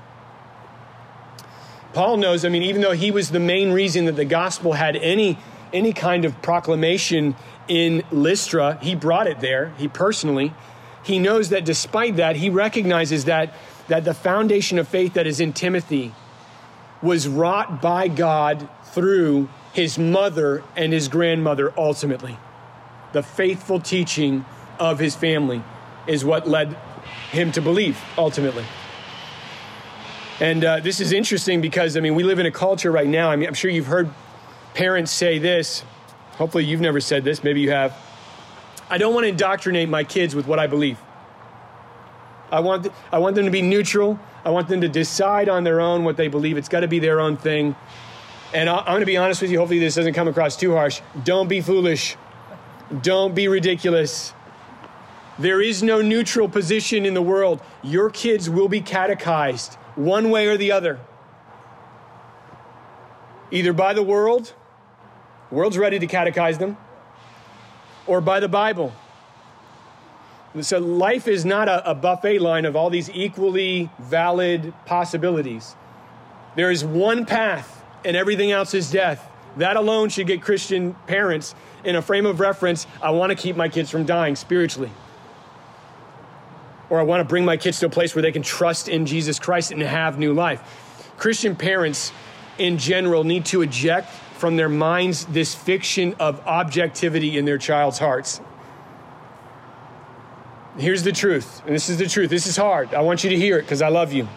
Paul 1.93 2.17
knows, 2.17 2.43
I 2.43 2.49
mean, 2.49 2.63
even 2.63 2.81
though 2.81 2.91
he 2.91 3.11
was 3.11 3.29
the 3.29 3.39
main 3.39 3.71
reason 3.71 4.05
that 4.05 4.15
the 4.15 4.25
gospel 4.25 4.73
had 4.73 4.95
any, 4.95 5.37
any 5.71 5.93
kind 5.93 6.25
of 6.25 6.41
proclamation 6.41 7.35
in 7.67 8.03
Lystra, 8.11 8.79
he 8.81 8.95
brought 8.95 9.27
it 9.27 9.39
there, 9.39 9.73
he 9.77 9.87
personally. 9.87 10.53
He 11.03 11.19
knows 11.19 11.49
that 11.49 11.63
despite 11.63 12.15
that, 12.15 12.35
he 12.35 12.49
recognizes 12.49 13.25
that, 13.25 13.53
that 13.87 14.03
the 14.03 14.13
foundation 14.13 14.79
of 14.79 14.87
faith 14.87 15.13
that 15.13 15.27
is 15.27 15.39
in 15.39 15.53
Timothy 15.53 16.13
was 17.01 17.27
wrought 17.27 17.81
by 17.81 18.07
God 18.07 18.67
through 18.85 19.49
his 19.73 19.99
mother 19.99 20.63
and 20.75 20.93
his 20.93 21.07
grandmother 21.07 21.73
ultimately. 21.77 22.37
The 23.13 23.21
faithful 23.21 23.79
teaching 23.79 24.45
of 24.79 24.99
his 24.99 25.15
family 25.15 25.61
is 26.07 26.25
what 26.25 26.47
led 26.47 26.75
him 27.31 27.51
to 27.53 27.61
believe 27.61 28.01
ultimately. 28.17 28.65
And 30.39 30.65
uh, 30.65 30.79
this 30.81 30.99
is 30.99 31.13
interesting 31.13 31.61
because, 31.61 31.95
I 31.95 32.01
mean, 32.01 32.15
we 32.15 32.23
live 32.23 32.39
in 32.39 32.45
a 32.45 32.51
culture 32.51 32.91
right 32.91 33.07
now. 33.07 33.31
I 33.31 33.35
mean, 33.35 33.47
I'm 33.47 33.53
sure 33.53 33.71
you've 33.71 33.85
heard 33.85 34.09
parents 34.73 35.11
say 35.11 35.39
this. 35.39 35.83
Hopefully, 36.33 36.65
you've 36.65 36.81
never 36.81 36.99
said 36.99 37.23
this. 37.23 37.43
Maybe 37.43 37.61
you 37.61 37.71
have. 37.71 37.95
I 38.89 38.97
don't 38.97 39.13
want 39.13 39.23
to 39.23 39.29
indoctrinate 39.29 39.87
my 39.87 40.03
kids 40.03 40.35
with 40.35 40.45
what 40.45 40.59
I 40.59 40.67
believe. 40.67 40.99
I 42.55 42.61
want, 42.61 42.87
I 43.11 43.19
want 43.19 43.35
them 43.35 43.43
to 43.43 43.51
be 43.51 43.61
neutral. 43.61 44.17
I 44.45 44.49
want 44.49 44.69
them 44.69 44.79
to 44.79 44.87
decide 44.87 45.49
on 45.49 45.65
their 45.65 45.81
own 45.81 46.05
what 46.05 46.15
they 46.15 46.29
believe. 46.29 46.57
It's 46.57 46.69
got 46.69 46.79
to 46.79 46.87
be 46.87 46.99
their 46.99 47.19
own 47.19 47.35
thing. 47.35 47.75
And 48.53 48.69
I- 48.69 48.77
I'm 48.77 48.85
going 48.85 48.99
to 49.01 49.05
be 49.05 49.17
honest 49.17 49.41
with 49.41 49.51
you. 49.51 49.59
Hopefully, 49.59 49.79
this 49.79 49.95
doesn't 49.95 50.13
come 50.13 50.29
across 50.29 50.55
too 50.55 50.73
harsh. 50.73 51.01
Don't 51.25 51.49
be 51.49 51.59
foolish. 51.59 52.15
Don't 53.01 53.35
be 53.35 53.49
ridiculous. 53.49 54.33
There 55.37 55.61
is 55.61 55.83
no 55.83 56.01
neutral 56.01 56.47
position 56.47 57.05
in 57.05 57.13
the 57.13 57.21
world. 57.21 57.59
Your 57.83 58.09
kids 58.09 58.49
will 58.49 58.69
be 58.69 58.79
catechized 58.79 59.73
one 59.95 60.29
way 60.29 60.47
or 60.47 60.55
the 60.55 60.71
other. 60.71 61.01
Either 63.51 63.73
by 63.73 63.93
the 63.93 64.03
world, 64.03 64.53
the 65.49 65.55
world's 65.55 65.77
ready 65.77 65.99
to 65.99 66.07
catechize 66.07 66.57
them, 66.57 66.77
or 68.07 68.21
by 68.21 68.39
the 68.39 68.47
Bible. 68.47 68.93
So 70.61 70.79
life 70.79 71.27
is 71.27 71.45
not 71.45 71.67
a, 71.67 71.91
a 71.91 71.95
buffet 71.95 72.39
line 72.39 72.65
of 72.65 72.75
all 72.75 72.89
these 72.89 73.09
equally 73.09 73.89
valid 73.99 74.73
possibilities. 74.85 75.75
There 76.55 76.71
is 76.71 76.85
one 76.85 77.25
path, 77.25 77.83
and 78.05 78.15
everything 78.15 78.51
else 78.51 78.73
is 78.73 78.89
death. 78.89 79.29
That 79.57 79.75
alone 79.75 80.09
should 80.09 80.27
get 80.27 80.41
Christian 80.41 80.93
parents 81.07 81.55
in 81.83 81.95
a 81.95 82.01
frame 82.01 82.25
of 82.25 82.39
reference. 82.39 82.87
I 83.01 83.11
want 83.11 83.31
to 83.31 83.35
keep 83.35 83.55
my 83.55 83.69
kids 83.69 83.89
from 83.89 84.05
dying 84.05 84.35
spiritually 84.35 84.91
or 86.89 86.99
I 86.99 87.03
want 87.03 87.21
to 87.21 87.25
bring 87.25 87.45
my 87.45 87.57
kids 87.57 87.79
to 87.79 87.87
a 87.87 87.89
place 87.89 88.15
where 88.15 88.21
they 88.21 88.31
can 88.31 88.41
trust 88.41 88.87
in 88.87 89.05
Jesus 89.05 89.39
Christ 89.39 89.71
and 89.71 89.81
have 89.81 90.19
new 90.19 90.33
life. 90.33 91.11
Christian 91.17 91.55
parents 91.55 92.11
in 92.57 92.77
general 92.77 93.23
need 93.23 93.45
to 93.45 93.61
eject 93.61 94.11
from 94.37 94.55
their 94.55 94.69
minds 94.69 95.25
this 95.25 95.55
fiction 95.55 96.15
of 96.19 96.45
objectivity 96.45 97.37
in 97.37 97.45
their 97.45 97.57
child's 97.57 97.99
hearts. 97.99 98.41
Here's 100.77 101.03
the 101.03 101.13
truth, 101.13 101.61
and 101.65 101.73
this 101.73 101.89
is 101.89 101.97
the 101.97 102.07
truth. 102.07 102.29
This 102.29 102.47
is 102.47 102.57
hard. 102.57 102.93
I 102.93 103.01
want 103.01 103.23
you 103.23 103.29
to 103.29 103.37
hear 103.37 103.57
it 103.57 103.61
because 103.61 103.81
I 103.81 103.87
love 103.87 104.11
you. 104.11 104.27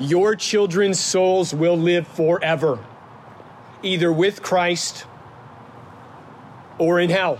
Your 0.00 0.34
children's 0.34 0.98
souls 0.98 1.54
will 1.54 1.76
live 1.76 2.08
forever, 2.08 2.78
either 3.82 4.12
with 4.12 4.42
Christ 4.42 5.06
or 6.78 6.98
in 6.98 7.10
hell. 7.10 7.38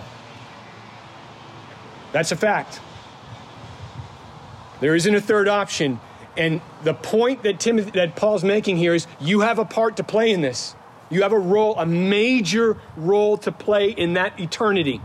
That's 2.12 2.30
a 2.30 2.36
fact. 2.36 2.80
There 4.80 4.94
isn't 4.94 5.14
a 5.14 5.20
third 5.20 5.48
option. 5.48 6.00
And 6.36 6.60
the 6.84 6.94
point 6.94 7.42
that 7.42 7.58
Timothy, 7.58 7.90
that 7.92 8.14
Paul's 8.14 8.44
making 8.44 8.76
here 8.76 8.94
is 8.94 9.08
you 9.20 9.40
have 9.40 9.58
a 9.58 9.64
part 9.64 9.96
to 9.96 10.04
play 10.04 10.30
in 10.30 10.40
this. 10.40 10.76
You 11.10 11.22
have 11.22 11.32
a 11.32 11.38
role, 11.38 11.76
a 11.76 11.86
major 11.86 12.76
role 12.96 13.36
to 13.38 13.50
play 13.50 13.90
in 13.90 14.14
that 14.14 14.38
eternity. 14.38 15.00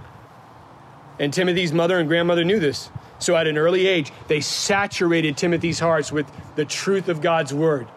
And 1.20 1.34
Timothy's 1.34 1.74
mother 1.74 2.00
and 2.00 2.08
grandmother 2.08 2.44
knew 2.44 2.60
this. 2.60 2.90
So 3.20 3.36
at 3.36 3.48
an 3.48 3.58
early 3.58 3.88
age, 3.88 4.12
they 4.28 4.42
saturated 4.42 5.38
Timothy's 5.38 5.80
hearts 5.80 6.12
with 6.12 6.30
the 6.56 6.66
truth 6.66 7.08
of 7.08 7.22
God's 7.22 7.54
word. 7.54 7.88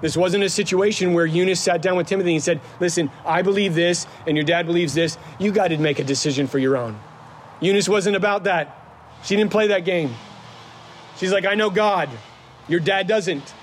This 0.00 0.16
wasn't 0.16 0.44
a 0.44 0.50
situation 0.50 1.14
where 1.14 1.26
Eunice 1.26 1.60
sat 1.60 1.82
down 1.82 1.96
with 1.96 2.06
Timothy 2.06 2.34
and 2.34 2.42
said, 2.42 2.60
Listen, 2.80 3.10
I 3.24 3.42
believe 3.42 3.74
this, 3.74 4.06
and 4.26 4.36
your 4.36 4.44
dad 4.44 4.66
believes 4.66 4.94
this. 4.94 5.16
You 5.38 5.52
got 5.52 5.68
to 5.68 5.78
make 5.78 5.98
a 5.98 6.04
decision 6.04 6.46
for 6.46 6.58
your 6.58 6.76
own. 6.76 6.98
Eunice 7.60 7.88
wasn't 7.88 8.16
about 8.16 8.44
that. 8.44 8.78
She 9.24 9.36
didn't 9.36 9.50
play 9.50 9.68
that 9.68 9.84
game. 9.84 10.14
She's 11.16 11.32
like, 11.32 11.46
I 11.46 11.54
know 11.54 11.70
God. 11.70 12.10
Your 12.68 12.80
dad 12.80 13.06
doesn't. 13.06 13.54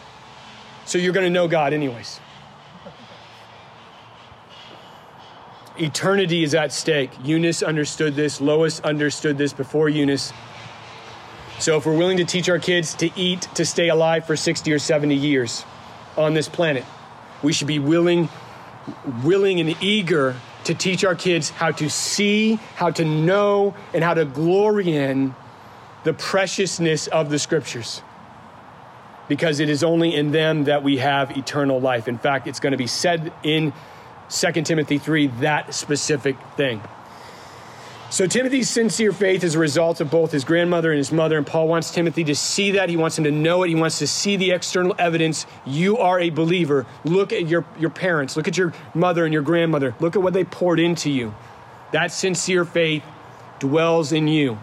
So 0.85 0.97
you're 0.97 1.13
going 1.13 1.25
to 1.25 1.29
know 1.29 1.47
God 1.47 1.71
anyways. 1.71 2.19
Eternity 5.77 6.43
is 6.43 6.53
at 6.53 6.71
stake. 6.71 7.11
Eunice 7.23 7.63
understood 7.63 8.15
this. 8.15 8.39
Lois 8.39 8.79
understood 8.81 9.37
this 9.37 9.53
before 9.53 9.89
Eunice. 9.89 10.31
So 11.59 11.77
if 11.77 11.85
we're 11.85 11.97
willing 11.97 12.17
to 12.17 12.25
teach 12.25 12.49
our 12.49 12.59
kids 12.59 12.93
to 12.95 13.09
eat 13.15 13.41
to 13.55 13.65
stay 13.65 13.89
alive 13.89 14.25
for 14.25 14.35
60 14.35 14.71
or 14.71 14.79
70 14.79 15.15
years 15.15 15.65
on 16.17 16.33
this 16.33 16.47
planet, 16.47 16.85
we 17.41 17.53
should 17.53 17.67
be 17.67 17.79
willing 17.79 18.29
willing 19.23 19.59
and 19.59 19.81
eager 19.81 20.35
to 20.65 20.75
teach 20.75 21.03
our 21.05 21.15
kids 21.15 21.49
how 21.49 21.71
to 21.71 21.89
see, 21.89 22.55
how 22.75 22.89
to 22.91 23.05
know, 23.05 23.73
and 23.93 24.03
how 24.03 24.13
to 24.13 24.25
glory 24.25 24.95
in 24.95 25.33
the 26.03 26.13
preciousness 26.13 27.07
of 27.07 27.29
the 27.29 27.39
scriptures 27.39 28.01
because 29.27 29.59
it 29.59 29.69
is 29.69 29.83
only 29.83 30.13
in 30.13 30.31
them 30.31 30.65
that 30.65 30.83
we 30.83 30.97
have 30.97 31.37
eternal 31.37 31.79
life. 31.79 32.07
In 32.07 32.17
fact, 32.17 32.45
it's 32.45 32.59
going 32.59 32.71
to 32.71 32.77
be 32.77 32.87
said 32.87 33.31
in 33.41 33.73
2 34.29 34.51
Timothy 34.63 34.97
3 34.97 35.27
that 35.27 35.73
specific 35.73 36.37
thing. 36.55 36.81
So, 38.13 38.27
Timothy's 38.27 38.69
sincere 38.69 39.11
faith 39.11 39.43
is 39.43 39.55
a 39.55 39.59
result 39.59 39.99
of 39.99 40.11
both 40.11 40.31
his 40.31 40.43
grandmother 40.43 40.91
and 40.91 40.99
his 40.99 41.11
mother, 41.11 41.35
and 41.35 41.47
Paul 41.47 41.67
wants 41.67 41.89
Timothy 41.89 42.23
to 42.25 42.35
see 42.35 42.73
that. 42.73 42.87
He 42.87 42.95
wants 42.95 43.17
him 43.17 43.23
to 43.23 43.31
know 43.31 43.63
it. 43.63 43.69
He 43.69 43.75
wants 43.75 43.97
to 43.99 44.07
see 44.07 44.35
the 44.35 44.51
external 44.51 44.93
evidence. 44.99 45.47
You 45.65 45.97
are 45.97 46.19
a 46.19 46.29
believer. 46.29 46.85
Look 47.03 47.33
at 47.33 47.47
your, 47.47 47.65
your 47.79 47.89
parents, 47.89 48.37
look 48.37 48.47
at 48.47 48.55
your 48.55 48.71
mother 48.93 49.25
and 49.25 49.33
your 49.33 49.41
grandmother, 49.41 49.95
look 49.99 50.15
at 50.15 50.21
what 50.21 50.33
they 50.33 50.43
poured 50.43 50.79
into 50.79 51.09
you. 51.09 51.33
That 51.91 52.11
sincere 52.11 52.65
faith 52.65 53.03
dwells 53.57 54.11
in 54.11 54.27
you. 54.27 54.59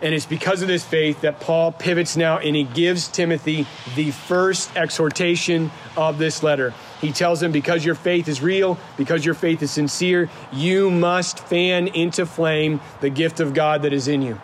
And 0.00 0.14
it's 0.14 0.26
because 0.26 0.62
of 0.62 0.68
this 0.68 0.84
faith 0.84 1.22
that 1.22 1.40
Paul 1.40 1.72
pivots 1.72 2.16
now 2.16 2.38
and 2.38 2.54
he 2.54 2.64
gives 2.64 3.08
Timothy 3.08 3.66
the 3.96 4.10
first 4.10 4.76
exhortation 4.76 5.72
of 5.96 6.18
this 6.18 6.42
letter. 6.42 6.72
He 7.02 7.10
tells 7.10 7.42
him, 7.42 7.50
because 7.50 7.84
your 7.84 7.96
faith 7.96 8.28
is 8.28 8.40
real, 8.40 8.78
because 8.96 9.26
your 9.26 9.34
faith 9.34 9.60
is 9.60 9.72
sincere, 9.72 10.30
you 10.52 10.88
must 10.88 11.40
fan 11.40 11.88
into 11.88 12.24
flame 12.24 12.80
the 13.00 13.10
gift 13.10 13.40
of 13.40 13.54
God 13.54 13.82
that 13.82 13.92
is 13.92 14.06
in 14.06 14.22
you. 14.22 14.40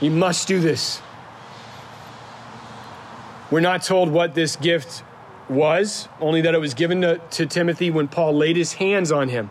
You 0.00 0.10
must 0.10 0.48
do 0.48 0.58
this. 0.58 1.00
We're 3.52 3.60
not 3.60 3.84
told 3.84 4.10
what 4.10 4.34
this 4.34 4.56
gift 4.56 5.04
was, 5.48 6.08
only 6.20 6.40
that 6.40 6.54
it 6.54 6.60
was 6.60 6.74
given 6.74 7.02
to, 7.02 7.18
to 7.18 7.46
Timothy 7.46 7.90
when 7.90 8.08
Paul 8.08 8.34
laid 8.34 8.56
his 8.56 8.72
hands 8.72 9.12
on 9.12 9.28
him. 9.28 9.50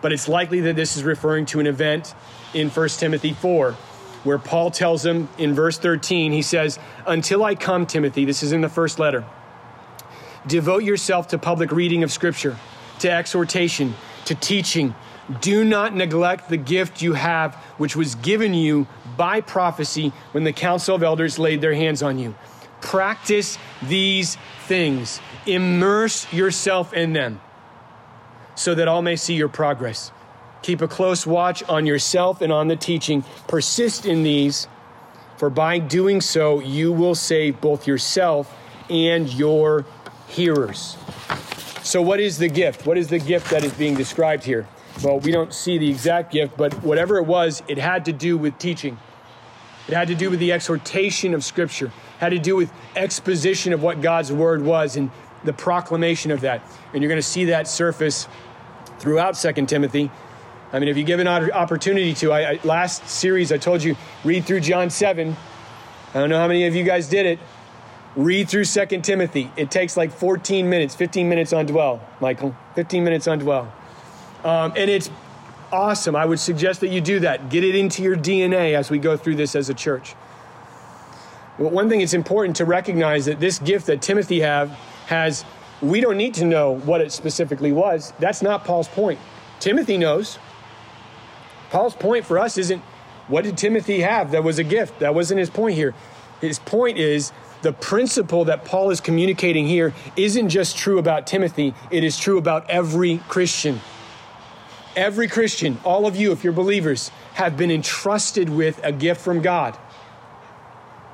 But 0.00 0.12
it's 0.12 0.28
likely 0.28 0.60
that 0.60 0.76
this 0.76 0.96
is 0.96 1.04
referring 1.04 1.44
to 1.46 1.60
an 1.60 1.66
event 1.66 2.14
in 2.54 2.70
1 2.70 2.88
Timothy 2.90 3.34
4, 3.34 3.72
where 4.24 4.38
Paul 4.38 4.70
tells 4.70 5.04
him 5.04 5.28
in 5.36 5.52
verse 5.52 5.76
13, 5.78 6.32
he 6.32 6.40
says, 6.40 6.78
Until 7.06 7.44
I 7.44 7.54
come, 7.54 7.84
Timothy, 7.84 8.24
this 8.24 8.42
is 8.42 8.52
in 8.52 8.62
the 8.62 8.70
first 8.70 8.98
letter, 8.98 9.26
devote 10.46 10.82
yourself 10.82 11.28
to 11.28 11.38
public 11.38 11.72
reading 11.72 12.02
of 12.02 12.12
Scripture, 12.12 12.56
to 13.00 13.10
exhortation, 13.10 13.94
to 14.26 14.34
teaching. 14.34 14.94
Do 15.40 15.64
not 15.64 15.94
neglect 15.94 16.48
the 16.48 16.56
gift 16.56 17.02
you 17.02 17.14
have, 17.14 17.54
which 17.78 17.96
was 17.96 18.14
given 18.14 18.54
you 18.54 18.86
by 19.16 19.40
prophecy 19.40 20.12
when 20.32 20.44
the 20.44 20.52
council 20.52 20.94
of 20.94 21.02
elders 21.02 21.38
laid 21.38 21.60
their 21.60 21.74
hands 21.74 22.02
on 22.02 22.18
you. 22.18 22.34
Practice 22.80 23.58
these 23.82 24.36
things, 24.66 25.20
immerse 25.46 26.32
yourself 26.32 26.92
in 26.92 27.12
them, 27.12 27.40
so 28.54 28.74
that 28.74 28.86
all 28.86 29.02
may 29.02 29.16
see 29.16 29.34
your 29.34 29.48
progress. 29.48 30.12
Keep 30.62 30.82
a 30.82 30.88
close 30.88 31.26
watch 31.26 31.62
on 31.64 31.86
yourself 31.86 32.40
and 32.40 32.52
on 32.52 32.68
the 32.68 32.76
teaching. 32.76 33.24
Persist 33.48 34.06
in 34.06 34.22
these, 34.22 34.68
for 35.36 35.50
by 35.50 35.78
doing 35.78 36.20
so, 36.20 36.60
you 36.60 36.92
will 36.92 37.14
save 37.14 37.60
both 37.60 37.86
yourself 37.86 38.54
and 38.88 39.32
your 39.32 39.84
hearers. 40.28 40.96
So, 41.82 42.02
what 42.02 42.20
is 42.20 42.38
the 42.38 42.48
gift? 42.48 42.86
What 42.86 42.98
is 42.98 43.08
the 43.08 43.18
gift 43.18 43.50
that 43.50 43.64
is 43.64 43.72
being 43.74 43.94
described 43.94 44.44
here? 44.44 44.66
Well, 45.02 45.20
we 45.20 45.30
don't 45.30 45.52
see 45.52 45.78
the 45.78 45.88
exact 45.88 46.32
gift, 46.32 46.56
but 46.56 46.72
whatever 46.82 47.18
it 47.18 47.24
was, 47.24 47.62
it 47.68 47.78
had 47.78 48.06
to 48.06 48.12
do 48.12 48.36
with 48.36 48.58
teaching. 48.58 48.98
It 49.88 49.94
had 49.94 50.08
to 50.08 50.14
do 50.14 50.30
with 50.30 50.40
the 50.40 50.52
exhortation 50.52 51.34
of 51.34 51.44
Scripture, 51.44 51.86
it 51.86 52.18
had 52.18 52.30
to 52.30 52.38
do 52.38 52.56
with 52.56 52.72
exposition 52.96 53.72
of 53.72 53.82
what 53.82 54.00
God's 54.00 54.32
Word 54.32 54.62
was 54.62 54.96
and 54.96 55.10
the 55.44 55.52
proclamation 55.52 56.30
of 56.30 56.40
that. 56.40 56.62
And 56.92 57.02
you're 57.02 57.08
going 57.08 57.20
to 57.20 57.26
see 57.26 57.46
that 57.46 57.68
surface 57.68 58.26
throughout 58.98 59.36
Second 59.36 59.68
Timothy. 59.68 60.10
I 60.72 60.80
mean, 60.80 60.88
if 60.88 60.96
you 60.96 61.04
give 61.04 61.20
an 61.20 61.28
opportunity 61.28 62.12
to, 62.14 62.32
I, 62.32 62.52
I, 62.52 62.60
last 62.64 63.08
series 63.08 63.52
I 63.52 63.58
told 63.58 63.82
you, 63.82 63.96
read 64.24 64.44
through 64.44 64.60
John 64.60 64.90
7. 64.90 65.36
I 66.14 66.18
don't 66.18 66.30
know 66.30 66.38
how 66.38 66.48
many 66.48 66.66
of 66.66 66.74
you 66.74 66.82
guys 66.82 67.08
did 67.08 67.26
it. 67.26 67.38
Read 68.16 68.48
through 68.48 68.64
Second 68.64 69.02
Timothy. 69.02 69.50
It 69.56 69.70
takes 69.70 69.94
like 69.94 70.10
14 70.10 70.68
minutes, 70.68 70.94
15 70.94 71.28
minutes 71.28 71.52
on 71.52 71.66
dwell, 71.66 72.00
Michael. 72.18 72.56
15 72.74 73.04
minutes 73.04 73.28
on 73.28 73.38
dwell. 73.38 73.70
Um, 74.42 74.72
and 74.74 74.90
it's 74.90 75.10
awesome. 75.70 76.16
I 76.16 76.24
would 76.24 76.40
suggest 76.40 76.80
that 76.80 76.88
you 76.88 77.02
do 77.02 77.20
that. 77.20 77.50
Get 77.50 77.62
it 77.62 77.74
into 77.74 78.02
your 78.02 78.16
DNA 78.16 78.74
as 78.74 78.90
we 78.90 78.98
go 78.98 79.18
through 79.18 79.34
this 79.34 79.54
as 79.54 79.68
a 79.68 79.74
church. 79.74 80.14
Well, 81.58 81.70
one 81.70 81.90
thing 81.90 82.00
it's 82.00 82.14
important 82.14 82.56
to 82.56 82.64
recognize 82.64 83.26
that 83.26 83.38
this 83.38 83.58
gift 83.58 83.86
that 83.86 84.00
Timothy 84.00 84.40
have 84.40 84.70
has 85.06 85.44
we 85.82 86.00
don't 86.00 86.16
need 86.16 86.32
to 86.34 86.46
know 86.46 86.76
what 86.76 87.02
it 87.02 87.12
specifically 87.12 87.72
was. 87.72 88.14
That's 88.18 88.40
not 88.40 88.64
Paul's 88.64 88.88
point. 88.88 89.18
Timothy 89.60 89.98
knows. 89.98 90.38
Paul's 91.70 91.94
point 91.94 92.24
for 92.24 92.38
us 92.38 92.56
isn't 92.56 92.80
what 93.28 93.44
did 93.44 93.58
Timothy 93.58 94.00
have 94.00 94.30
that 94.30 94.42
was 94.42 94.58
a 94.58 94.64
gift. 94.64 95.00
That 95.00 95.14
wasn't 95.14 95.40
his 95.40 95.50
point 95.50 95.74
here. 95.74 95.94
His 96.40 96.58
point 96.58 96.98
is 96.98 97.32
the 97.66 97.72
principle 97.72 98.44
that 98.44 98.64
Paul 98.64 98.90
is 98.90 99.00
communicating 99.00 99.66
here 99.66 99.92
isn't 100.14 100.50
just 100.50 100.78
true 100.78 101.00
about 101.00 101.26
Timothy, 101.26 101.74
it 101.90 102.04
is 102.04 102.16
true 102.16 102.38
about 102.38 102.70
every 102.70 103.18
Christian. 103.26 103.80
Every 104.94 105.26
Christian, 105.26 105.76
all 105.82 106.06
of 106.06 106.14
you, 106.14 106.30
if 106.30 106.44
you're 106.44 106.52
believers, 106.52 107.10
have 107.34 107.56
been 107.56 107.72
entrusted 107.72 108.48
with 108.48 108.78
a 108.84 108.92
gift 108.92 109.20
from 109.20 109.42
God. 109.42 109.76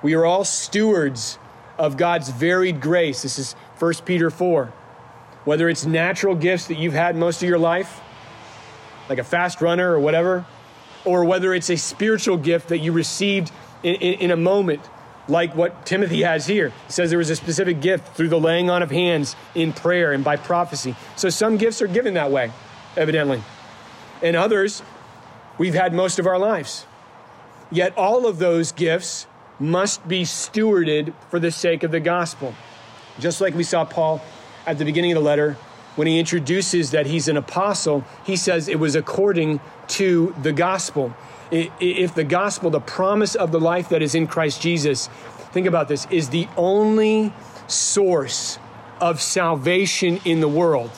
We 0.02 0.12
are 0.12 0.26
all 0.26 0.44
stewards 0.44 1.38
of 1.78 1.96
God's 1.96 2.28
varied 2.28 2.82
grace. 2.82 3.22
This 3.22 3.38
is 3.38 3.54
1 3.78 3.94
Peter 4.04 4.28
4. 4.28 4.66
Whether 5.46 5.70
it's 5.70 5.86
natural 5.86 6.34
gifts 6.34 6.66
that 6.66 6.76
you've 6.76 6.92
had 6.92 7.16
most 7.16 7.42
of 7.42 7.48
your 7.48 7.58
life, 7.58 8.02
like 9.08 9.18
a 9.18 9.24
fast 9.24 9.62
runner 9.62 9.90
or 9.90 10.00
whatever, 10.00 10.44
or 11.06 11.24
whether 11.24 11.54
it's 11.54 11.70
a 11.70 11.78
spiritual 11.78 12.36
gift 12.36 12.68
that 12.68 12.80
you 12.80 12.92
received 12.92 13.50
in, 13.82 13.94
in, 13.94 14.14
in 14.20 14.30
a 14.32 14.36
moment, 14.36 14.82
like 15.28 15.54
what 15.54 15.86
Timothy 15.86 16.22
has 16.22 16.46
here. 16.46 16.70
He 16.86 16.92
says 16.92 17.10
there 17.10 17.18
was 17.18 17.30
a 17.30 17.36
specific 17.36 17.80
gift 17.80 18.16
through 18.16 18.28
the 18.28 18.40
laying 18.40 18.70
on 18.70 18.82
of 18.82 18.90
hands 18.90 19.36
in 19.54 19.72
prayer 19.72 20.12
and 20.12 20.24
by 20.24 20.36
prophecy. 20.36 20.96
So 21.16 21.28
some 21.30 21.56
gifts 21.56 21.80
are 21.80 21.86
given 21.86 22.14
that 22.14 22.30
way, 22.30 22.50
evidently 22.96 23.42
and 24.22 24.36
others 24.36 24.82
we've 25.58 25.74
had 25.74 25.92
most 25.92 26.18
of 26.18 26.26
our 26.26 26.38
lives. 26.38 26.86
Yet 27.70 27.96
all 27.96 28.26
of 28.26 28.38
those 28.38 28.72
gifts 28.72 29.26
must 29.58 30.06
be 30.06 30.22
stewarded 30.22 31.12
for 31.30 31.38
the 31.38 31.50
sake 31.50 31.82
of 31.82 31.90
the 31.90 32.00
gospel. 32.00 32.54
Just 33.18 33.40
like 33.40 33.54
we 33.54 33.64
saw 33.64 33.84
Paul 33.84 34.22
at 34.66 34.78
the 34.78 34.84
beginning 34.84 35.12
of 35.12 35.16
the 35.16 35.24
letter, 35.24 35.56
when 35.96 36.06
he 36.06 36.18
introduces 36.18 36.92
that 36.92 37.06
he's 37.06 37.28
an 37.28 37.36
apostle, 37.36 38.04
he 38.24 38.36
says 38.36 38.68
it 38.68 38.78
was 38.78 38.94
according 38.94 39.60
to 39.88 40.34
the 40.42 40.52
gospel. 40.52 41.14
If 41.52 42.14
the 42.14 42.24
gospel, 42.24 42.70
the 42.70 42.80
promise 42.80 43.34
of 43.34 43.52
the 43.52 43.60
life 43.60 43.90
that 43.90 44.00
is 44.00 44.14
in 44.14 44.26
Christ 44.26 44.62
Jesus, 44.62 45.08
think 45.52 45.66
about 45.66 45.86
this, 45.86 46.06
is 46.10 46.30
the 46.30 46.48
only 46.56 47.32
source 47.66 48.58
of 49.00 49.20
salvation 49.20 50.18
in 50.24 50.40
the 50.40 50.48
world, 50.48 50.90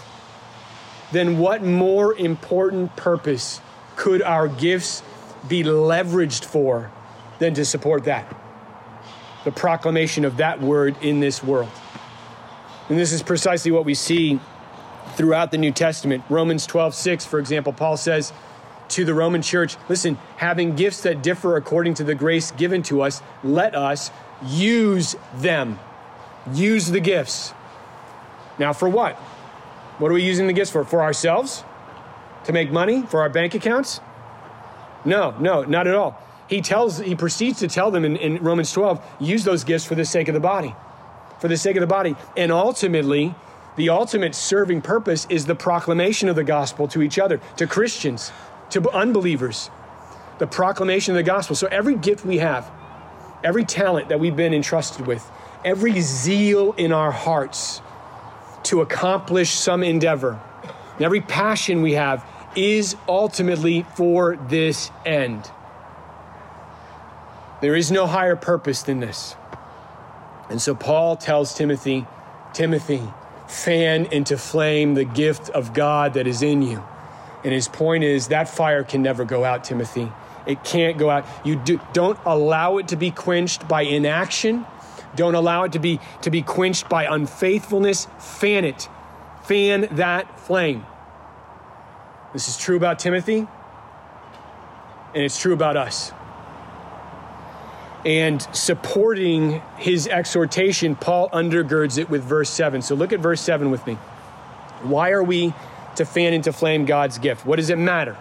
then 1.11 1.39
what 1.39 1.63
more 1.63 2.15
important 2.15 2.95
purpose 2.95 3.61
could 3.97 4.23
our 4.23 4.47
gifts 4.47 5.03
be 5.49 5.65
leveraged 5.65 6.45
for 6.45 6.91
than 7.41 7.55
to 7.55 7.65
support 7.65 8.05
that? 8.05 8.33
The 9.45 9.53
proclamation 9.53 10.25
of 10.25 10.37
that 10.37 10.61
word 10.61 10.97
in 11.03 11.19
this 11.19 11.43
world. 11.43 11.71
And 12.89 12.99
this 12.99 13.13
is 13.13 13.23
precisely 13.23 13.73
what 13.73 13.85
we 13.85 13.95
see 13.95 14.39
throughout 15.15 15.51
the 15.51 15.59
New 15.59 15.73
Testament. 15.73 16.23
Romans 16.29 16.65
12, 16.67 16.95
6, 16.95 17.25
for 17.25 17.39
example, 17.39 17.73
Paul 17.73 17.97
says 17.97 18.33
to 18.95 19.05
the 19.05 19.15
Roman 19.15 19.43
church, 19.43 19.77
listen, 19.89 20.19
having 20.37 20.77
gifts 20.77 21.03
that 21.03 21.23
differ 21.23 21.57
according 21.57 21.95
to 21.95 22.05
the 22.05 22.15
grace 22.15 22.53
given 22.53 22.83
to 22.85 23.03
us, 23.03 23.23
let 23.43 23.75
us 23.75 24.11
use 24.45 25.17
them. 25.37 25.79
Use 26.53 26.89
the 26.89 27.01
gifts. 27.01 27.53
Now, 28.59 28.73
for 28.73 28.89
what? 28.89 29.17
What 29.99 30.11
are 30.11 30.15
we 30.15 30.23
using 30.23 30.47
the 30.47 30.53
gifts 30.53 30.71
for? 30.71 30.85
For 30.85 31.03
ourselves? 31.03 31.65
To 32.45 32.53
make 32.53 32.71
money? 32.71 33.03
For 33.03 33.21
our 33.21 33.29
bank 33.29 33.55
accounts? 33.55 34.01
No, 35.05 35.35
no, 35.41 35.63
not 35.63 35.87
at 35.87 35.95
all. 35.95 36.21
He 36.49 36.61
tells, 36.61 36.99
he 36.99 37.15
proceeds 37.15 37.59
to 37.61 37.69
tell 37.69 37.91
them 37.91 38.05
in, 38.05 38.17
in 38.17 38.43
Romans 38.43 38.71
12, 38.71 39.05
use 39.19 39.45
those 39.45 39.65
gifts 39.65 39.85
for 39.85 39.95
the 39.95 40.05
sake 40.05 40.29
of 40.29 40.35
the 40.35 40.41
body. 40.41 40.75
For 41.41 41.49
the 41.49 41.57
sake 41.57 41.77
of 41.77 41.81
the 41.81 41.87
body. 41.87 42.15
And 42.37 42.53
ultimately, 42.53 43.35
the 43.77 43.89
ultimate 43.89 44.35
serving 44.35 44.83
purpose 44.83 45.27
is 45.29 45.47
the 45.47 45.55
proclamation 45.55 46.29
of 46.29 46.37
the 46.37 46.45
gospel 46.45 46.87
to 46.89 47.03
each 47.03 47.19
other, 47.19 47.41
to 47.57 47.67
Christians, 47.67 48.31
to 48.71 48.91
unbelievers. 48.91 49.71
The 50.39 50.47
proclamation 50.47 51.13
of 51.13 51.17
the 51.17 51.23
gospel. 51.23 51.57
So 51.57 51.67
every 51.69 51.95
gift 51.97 52.25
we 52.25 52.39
have, 52.39 52.71
every 53.43 53.65
talent 53.65 54.09
that 54.09 54.19
we've 54.19 54.37
been 54.37 54.55
entrusted 54.55 55.07
with, 55.07 55.29
every 55.65 56.01
zeal 56.01 56.73
in 56.73 56.93
our 56.93 57.13
hearts, 57.13 57.81
to 58.65 58.81
accomplish 58.81 59.51
some 59.51 59.83
endeavor. 59.83 60.41
Every 60.99 61.21
passion 61.21 61.83
we 61.83 61.93
have 61.93 62.25
is 62.57 62.97
ultimately 63.09 63.85
for 63.95 64.37
this 64.49 64.91
end. 65.05 65.51
There 67.61 67.75
is 67.75 67.91
no 67.91 68.07
higher 68.07 68.37
purpose 68.37 68.83
than 68.83 69.01
this. 69.01 69.37
And 70.51 70.61
so 70.61 70.75
Paul 70.75 71.17
tells 71.17 71.55
Timothy, 71.55 72.07
Timothy, 72.53 73.03
fan 73.49 74.07
into 74.07 74.37
flame 74.37 74.95
the 74.95 75.05
gift 75.05 75.51
of 75.51 75.73
God 75.73 76.15
that 76.15 76.27
is 76.27 76.43
in 76.43 76.63
you. 76.63 76.83
And 77.45 77.53
his 77.53 77.69
point 77.69 78.05
is 78.05 78.29
that 78.29 78.49
fire 78.49 78.83
can 78.83 79.03
never 79.03 79.25
go 79.25 79.45
out, 79.45 79.65
Timothy. 79.65 80.11
It 80.47 80.65
can't 80.65 80.99
go 80.99 81.11
out. 81.11 81.27
You 81.45 81.57
do, 81.57 81.81
don't 81.93 82.19
allow 82.25 82.79
it 82.79 82.89
to 82.89 82.97
be 82.97 83.11
quenched 83.11 83.69
by 83.69 83.83
inaction 83.83 84.67
don't 85.17 85.35
allow 85.35 85.65
it 85.65 85.73
to 85.73 85.79
be, 85.79 86.01
to 86.23 86.31
be 86.31 86.43
quenched 86.43 86.89
by 86.89 87.05
unfaithfulness. 87.05 88.07
Fan 88.19 88.65
it. 88.65 88.89
Fan 89.45 89.89
that 89.93 90.41
flame. 90.41 90.85
This 92.33 92.49
is 92.49 92.57
true 92.57 92.77
about 92.77 92.99
Timothy, 92.99 93.47
and 95.15 95.23
it's 95.23 95.41
true 95.41 95.53
about 95.53 95.77
us. 95.77 96.13
And 98.05 98.43
supporting 98.53 99.63
his 99.77 100.09
exhortation, 100.09 100.97
Paul 100.97 101.31
undergirds 101.31 101.97
it 101.97 102.11
with 102.11 102.25
verse 102.25 102.51
7. 102.51 102.83
So 102.83 102.95
look 102.95 103.13
at 103.13 103.21
verse 103.21 103.41
7 103.41 103.71
with 103.71 103.87
me. 103.87 103.95
Why 104.83 105.13
are 105.13 105.23
we 105.23 105.55
to 105.97 106.05
fan 106.05 106.33
into 106.33 106.53
flame 106.53 106.85
God's 106.85 107.19
gift? 107.19 107.47
What 107.47 107.57
does 107.57 107.71
it 107.71 107.79
matter? 107.79 108.17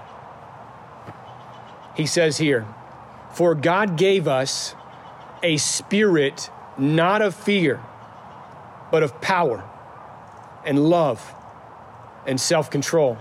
He 1.95 2.05
says 2.05 2.37
here, 2.37 2.65
For 3.33 3.55
God 3.55 3.97
gave 3.97 4.27
us 4.27 4.75
a 5.41 5.57
spirit 5.57 6.49
not 6.77 7.21
of 7.21 7.35
fear, 7.35 7.81
but 8.91 9.03
of 9.03 9.21
power 9.21 9.63
and 10.65 10.89
love 10.89 11.33
and 12.25 12.39
self 12.39 12.69
control. 12.69 13.17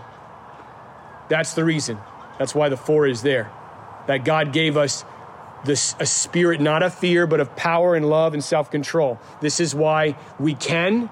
That's 1.29 1.55
the 1.55 1.65
reason. 1.65 1.99
That's 2.39 2.55
why 2.55 2.69
the 2.69 2.77
for 2.77 3.07
is 3.07 3.23
there. 3.23 3.51
That 4.07 4.25
God 4.25 4.53
gave 4.53 4.77
us 4.77 5.05
this, 5.65 5.95
a 6.01 6.07
spirit 6.07 6.61
not 6.61 6.83
of 6.83 6.95
fear, 6.95 7.27
but 7.27 7.41
of 7.41 7.55
power 7.55 7.95
and 7.95 8.09
love 8.09 8.35
and 8.35 8.43
self 8.43 8.71
control. 8.71 9.21
This 9.41 9.61
is 9.61 9.75
why 9.75 10.17
we 10.39 10.55
can, 10.55 11.11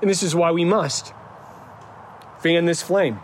and 0.00 0.10
this 0.10 0.22
is 0.22 0.34
why 0.34 0.52
we 0.52 0.64
must 0.64 1.12
fan 2.42 2.64
this 2.64 2.82
flame. 2.82 3.20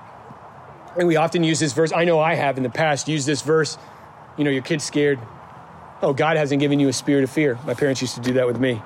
And 0.98 1.06
we 1.06 1.16
often 1.16 1.44
use 1.44 1.60
this 1.60 1.72
verse. 1.72 1.92
I 1.92 2.04
know 2.04 2.18
I 2.18 2.34
have 2.34 2.56
in 2.56 2.62
the 2.62 2.70
past 2.70 3.08
used 3.08 3.26
this 3.26 3.42
verse. 3.42 3.76
You 4.36 4.44
know, 4.44 4.50
your 4.50 4.62
kid's 4.62 4.84
scared. 4.84 5.18
Oh, 6.02 6.12
God 6.12 6.36
hasn't 6.36 6.60
given 6.60 6.80
you 6.80 6.88
a 6.88 6.92
spirit 6.92 7.24
of 7.24 7.30
fear. 7.30 7.58
My 7.66 7.74
parents 7.74 8.00
used 8.00 8.14
to 8.14 8.20
do 8.20 8.34
that 8.34 8.46
with 8.46 8.60
me. 8.60 8.80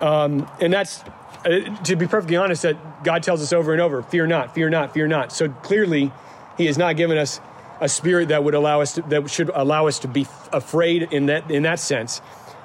Um, 0.00 0.50
and 0.60 0.72
that's, 0.72 1.02
uh, 1.44 1.76
to 1.84 1.96
be 1.96 2.06
perfectly 2.06 2.36
honest, 2.36 2.62
that 2.62 3.04
God 3.04 3.22
tells 3.22 3.42
us 3.42 3.52
over 3.52 3.72
and 3.72 3.80
over 3.80 4.02
fear 4.02 4.26
not, 4.26 4.54
fear 4.54 4.70
not, 4.70 4.94
fear 4.94 5.06
not. 5.06 5.32
So 5.32 5.48
clearly, 5.48 6.12
He 6.56 6.66
has 6.66 6.78
not 6.78 6.96
given 6.96 7.18
us 7.18 7.40
a 7.80 7.88
spirit 7.88 8.28
that 8.28 8.44
would 8.44 8.54
allow 8.54 8.80
us 8.80 8.94
to, 8.94 9.02
that 9.02 9.28
should 9.30 9.50
allow 9.50 9.86
us 9.86 9.98
to 10.00 10.08
be 10.08 10.26
afraid 10.52 11.08
in 11.10 11.26
that 11.26 11.50
in 11.50 11.62
that 11.64 11.80
sense. 11.80 12.20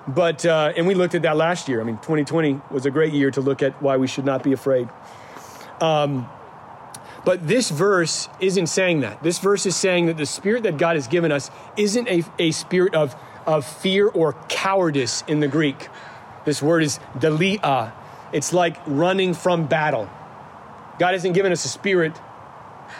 But 0.07 0.45
uh, 0.45 0.73
and 0.75 0.85
we 0.85 0.93
looked 0.93 1.15
at 1.15 1.23
that 1.23 1.37
last 1.37 1.67
year. 1.67 1.81
I 1.81 1.83
mean, 1.83 1.97
2020 1.97 2.61
was 2.69 2.85
a 2.85 2.91
great 2.91 3.13
year 3.13 3.31
to 3.31 3.41
look 3.41 3.63
at 3.63 3.81
why 3.81 3.97
we 3.97 4.07
should 4.07 4.25
not 4.25 4.43
be 4.43 4.53
afraid. 4.53 4.87
Um, 5.81 6.29
but 7.25 7.47
this 7.47 7.71
verse 7.71 8.29
isn't 8.39 8.67
saying 8.67 9.01
that. 9.01 9.21
This 9.23 9.39
verse 9.39 9.65
is 9.65 9.75
saying 9.75 10.05
that 10.05 10.17
the 10.17 10.27
spirit 10.27 10.63
that 10.63 10.77
God 10.77 10.95
has 10.95 11.07
given 11.07 11.31
us 11.31 11.49
isn't 11.75 12.07
a, 12.07 12.23
a 12.37 12.51
spirit 12.51 12.93
of, 12.93 13.15
of 13.47 13.65
fear 13.65 14.07
or 14.07 14.33
cowardice 14.47 15.23
in 15.27 15.39
the 15.39 15.47
Greek. 15.47 15.89
This 16.45 16.61
word 16.61 16.83
is 16.83 16.99
deilia. 17.17 17.91
It's 18.31 18.53
like 18.53 18.77
running 18.85 19.33
from 19.33 19.65
battle. 19.65 20.07
God 20.99 21.13
hasn't 21.13 21.33
given 21.33 21.51
us 21.51 21.65
a 21.65 21.67
spirit 21.67 22.13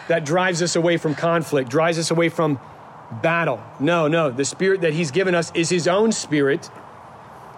that 0.08 0.24
drives 0.24 0.60
us 0.60 0.74
away 0.74 0.96
from 0.96 1.14
conflict, 1.14 1.70
drives 1.70 1.98
us 1.98 2.10
away 2.10 2.28
from 2.28 2.58
battle. 3.22 3.62
No, 3.78 4.08
no. 4.08 4.30
The 4.30 4.44
spirit 4.44 4.80
that 4.80 4.92
he's 4.92 5.12
given 5.12 5.36
us 5.36 5.52
is 5.54 5.68
his 5.68 5.86
own 5.86 6.10
spirit. 6.10 6.68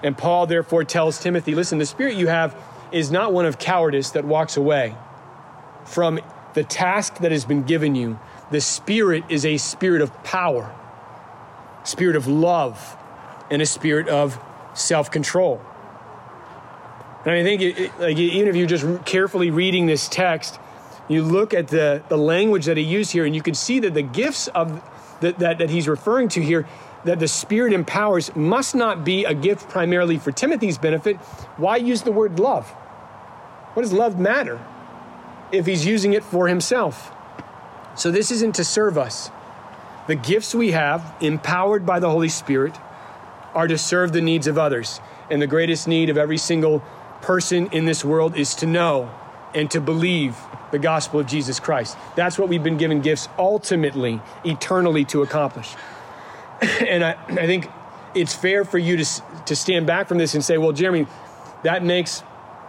And 0.02 0.16
Paul 0.16 0.46
therefore 0.46 0.84
tells 0.84 1.18
Timothy 1.18 1.54
listen, 1.54 1.78
the 1.78 1.86
spirit 1.86 2.14
you 2.14 2.26
have 2.26 2.54
is 2.92 3.10
not 3.10 3.32
one 3.32 3.46
of 3.46 3.58
cowardice 3.58 4.10
that 4.10 4.24
walks 4.24 4.56
away 4.56 4.94
from 5.84 6.20
the 6.54 6.64
task 6.64 7.18
that 7.18 7.32
has 7.32 7.44
been 7.44 7.62
given 7.62 7.94
you. 7.94 8.18
The 8.50 8.60
spirit 8.60 9.24
is 9.28 9.44
a 9.44 9.56
spirit 9.58 10.02
of 10.02 10.24
power, 10.24 10.74
spirit 11.84 12.16
of 12.16 12.26
love, 12.26 12.96
and 13.50 13.60
a 13.60 13.66
spirit 13.66 14.08
of 14.08 14.38
self 14.74 15.10
control. 15.10 15.60
And 17.24 17.34
I 17.34 17.42
think, 17.42 17.60
it, 17.60 17.78
it, 17.78 18.00
like, 18.00 18.16
even 18.16 18.48
if 18.48 18.56
you're 18.56 18.66
just 18.66 19.04
carefully 19.04 19.50
reading 19.50 19.86
this 19.86 20.08
text, 20.08 20.58
you 21.08 21.22
look 21.22 21.52
at 21.52 21.68
the, 21.68 22.02
the 22.08 22.16
language 22.16 22.66
that 22.66 22.76
he 22.76 22.82
used 22.82 23.12
here, 23.12 23.24
and 23.24 23.34
you 23.34 23.42
can 23.42 23.54
see 23.54 23.80
that 23.80 23.94
the 23.94 24.02
gifts 24.02 24.48
of 24.48 24.82
that, 25.20 25.38
that, 25.38 25.58
that 25.58 25.70
he's 25.70 25.88
referring 25.88 26.28
to 26.28 26.42
here, 26.42 26.66
that 27.04 27.18
the 27.18 27.28
Spirit 27.28 27.72
empowers, 27.72 28.34
must 28.36 28.74
not 28.74 29.04
be 29.04 29.24
a 29.24 29.34
gift 29.34 29.68
primarily 29.68 30.18
for 30.18 30.30
Timothy's 30.32 30.78
benefit. 30.78 31.16
Why 31.56 31.76
use 31.76 32.02
the 32.02 32.12
word 32.12 32.38
love? 32.38 32.68
What 33.74 33.82
does 33.82 33.92
love 33.92 34.18
matter 34.18 34.60
if 35.52 35.66
he's 35.66 35.86
using 35.86 36.12
it 36.12 36.24
for 36.24 36.48
himself? 36.48 37.12
So 37.94 38.10
this 38.10 38.30
isn't 38.30 38.54
to 38.56 38.64
serve 38.64 38.96
us. 38.96 39.30
The 40.06 40.14
gifts 40.14 40.54
we 40.54 40.70
have, 40.70 41.14
empowered 41.20 41.84
by 41.84 41.98
the 42.00 42.08
Holy 42.08 42.28
Spirit, 42.28 42.76
are 43.54 43.66
to 43.66 43.76
serve 43.76 44.12
the 44.12 44.20
needs 44.20 44.46
of 44.46 44.56
others. 44.56 45.00
And 45.30 45.42
the 45.42 45.46
greatest 45.46 45.88
need 45.88 46.08
of 46.10 46.16
every 46.16 46.38
single 46.38 46.82
person 47.20 47.66
in 47.72 47.84
this 47.84 48.04
world 48.04 48.36
is 48.36 48.54
to 48.56 48.66
know 48.66 49.10
and 49.54 49.70
to 49.70 49.80
believe 49.80 50.36
the 50.70 50.78
gospel 50.78 51.20
of 51.20 51.26
Jesus 51.26 51.58
Christ. 51.58 51.96
That's 52.14 52.38
what 52.38 52.48
we've 52.48 52.62
been 52.62 52.76
given 52.76 53.00
gifts 53.00 53.28
ultimately, 53.38 54.20
eternally 54.44 55.04
to 55.06 55.22
accomplish. 55.22 55.74
and 56.60 57.04
I, 57.04 57.12
I 57.28 57.46
think 57.46 57.68
it's 58.14 58.34
fair 58.34 58.64
for 58.64 58.78
you 58.78 58.96
to, 58.96 59.22
to 59.46 59.56
stand 59.56 59.86
back 59.86 60.08
from 60.08 60.18
this 60.18 60.34
and 60.34 60.44
say, 60.44 60.58
well, 60.58 60.72
Jeremy, 60.72 61.06
that 61.62 61.82
makes 61.82 62.22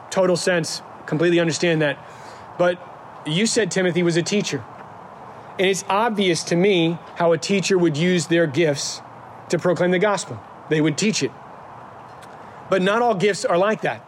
total 0.09 0.35
sense. 0.35 0.81
Completely 1.05 1.39
understand 1.39 1.81
that. 1.81 1.97
But 2.59 2.77
you 3.25 3.47
said 3.47 3.71
Timothy 3.71 4.03
was 4.03 4.17
a 4.17 4.21
teacher. 4.21 4.63
And 5.57 5.67
it's 5.67 5.85
obvious 5.89 6.43
to 6.45 6.55
me 6.55 6.97
how 7.15 7.31
a 7.31 7.37
teacher 7.37 7.77
would 7.77 7.97
use 7.97 8.27
their 8.27 8.45
gifts 8.45 9.01
to 9.49 9.57
proclaim 9.57 9.91
the 9.91 9.99
gospel. 9.99 10.39
They 10.69 10.81
would 10.81 10.97
teach 10.97 11.23
it. 11.23 11.31
But 12.69 12.81
not 12.81 13.01
all 13.01 13.15
gifts 13.15 13.45
are 13.45 13.57
like 13.57 13.81
that. 13.81 14.05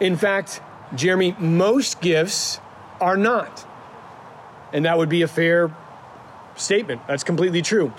In 0.00 0.16
fact, 0.16 0.60
Jeremy, 0.94 1.34
most 1.38 2.00
gifts 2.00 2.60
are 3.00 3.16
not. 3.16 3.66
And 4.72 4.84
that 4.84 4.98
would 4.98 5.08
be 5.08 5.22
a 5.22 5.28
fair 5.28 5.74
statement. 6.56 7.06
That's 7.06 7.24
completely 7.24 7.62
true. 7.62 7.92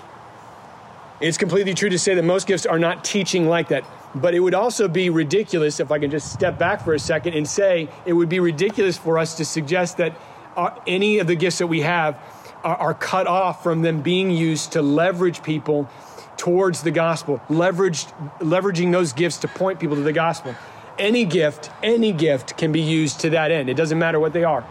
It's 1.20 1.36
completely 1.36 1.74
true 1.74 1.90
to 1.90 1.98
say 1.98 2.14
that 2.14 2.22
most 2.22 2.46
gifts 2.46 2.64
are 2.64 2.78
not 2.78 3.04
teaching 3.04 3.48
like 3.48 3.68
that. 3.68 3.84
But 4.14 4.34
it 4.34 4.40
would 4.40 4.54
also 4.54 4.88
be 4.88 5.10
ridiculous, 5.10 5.80
if 5.80 5.90
I 5.92 5.98
can 5.98 6.10
just 6.10 6.32
step 6.32 6.58
back 6.58 6.84
for 6.84 6.94
a 6.94 6.98
second 6.98 7.34
and 7.34 7.48
say, 7.48 7.88
it 8.04 8.12
would 8.12 8.28
be 8.28 8.40
ridiculous 8.40 8.96
for 8.96 9.18
us 9.18 9.36
to 9.36 9.44
suggest 9.44 9.98
that 9.98 10.14
uh, 10.56 10.70
any 10.86 11.18
of 11.18 11.26
the 11.26 11.36
gifts 11.36 11.58
that 11.58 11.68
we 11.68 11.80
have 11.80 12.18
are, 12.64 12.76
are 12.76 12.94
cut 12.94 13.26
off 13.26 13.62
from 13.62 13.82
them 13.82 14.02
being 14.02 14.30
used 14.30 14.72
to 14.72 14.82
leverage 14.82 15.42
people 15.42 15.88
towards 16.36 16.82
the 16.82 16.90
gospel, 16.90 17.40
leveraged, 17.48 18.12
leveraging 18.40 18.90
those 18.90 19.12
gifts 19.12 19.36
to 19.38 19.48
point 19.48 19.78
people 19.78 19.96
to 19.96 20.02
the 20.02 20.12
gospel 20.12 20.56
any 21.00 21.24
gift, 21.24 21.70
any 21.82 22.12
gift 22.12 22.56
can 22.56 22.70
be 22.70 22.80
used 22.80 23.20
to 23.20 23.30
that 23.30 23.50
end. 23.50 23.68
It 23.68 23.74
doesn't 23.74 23.98
matter 23.98 24.20
what 24.20 24.32
they 24.32 24.44
are. 24.44 24.62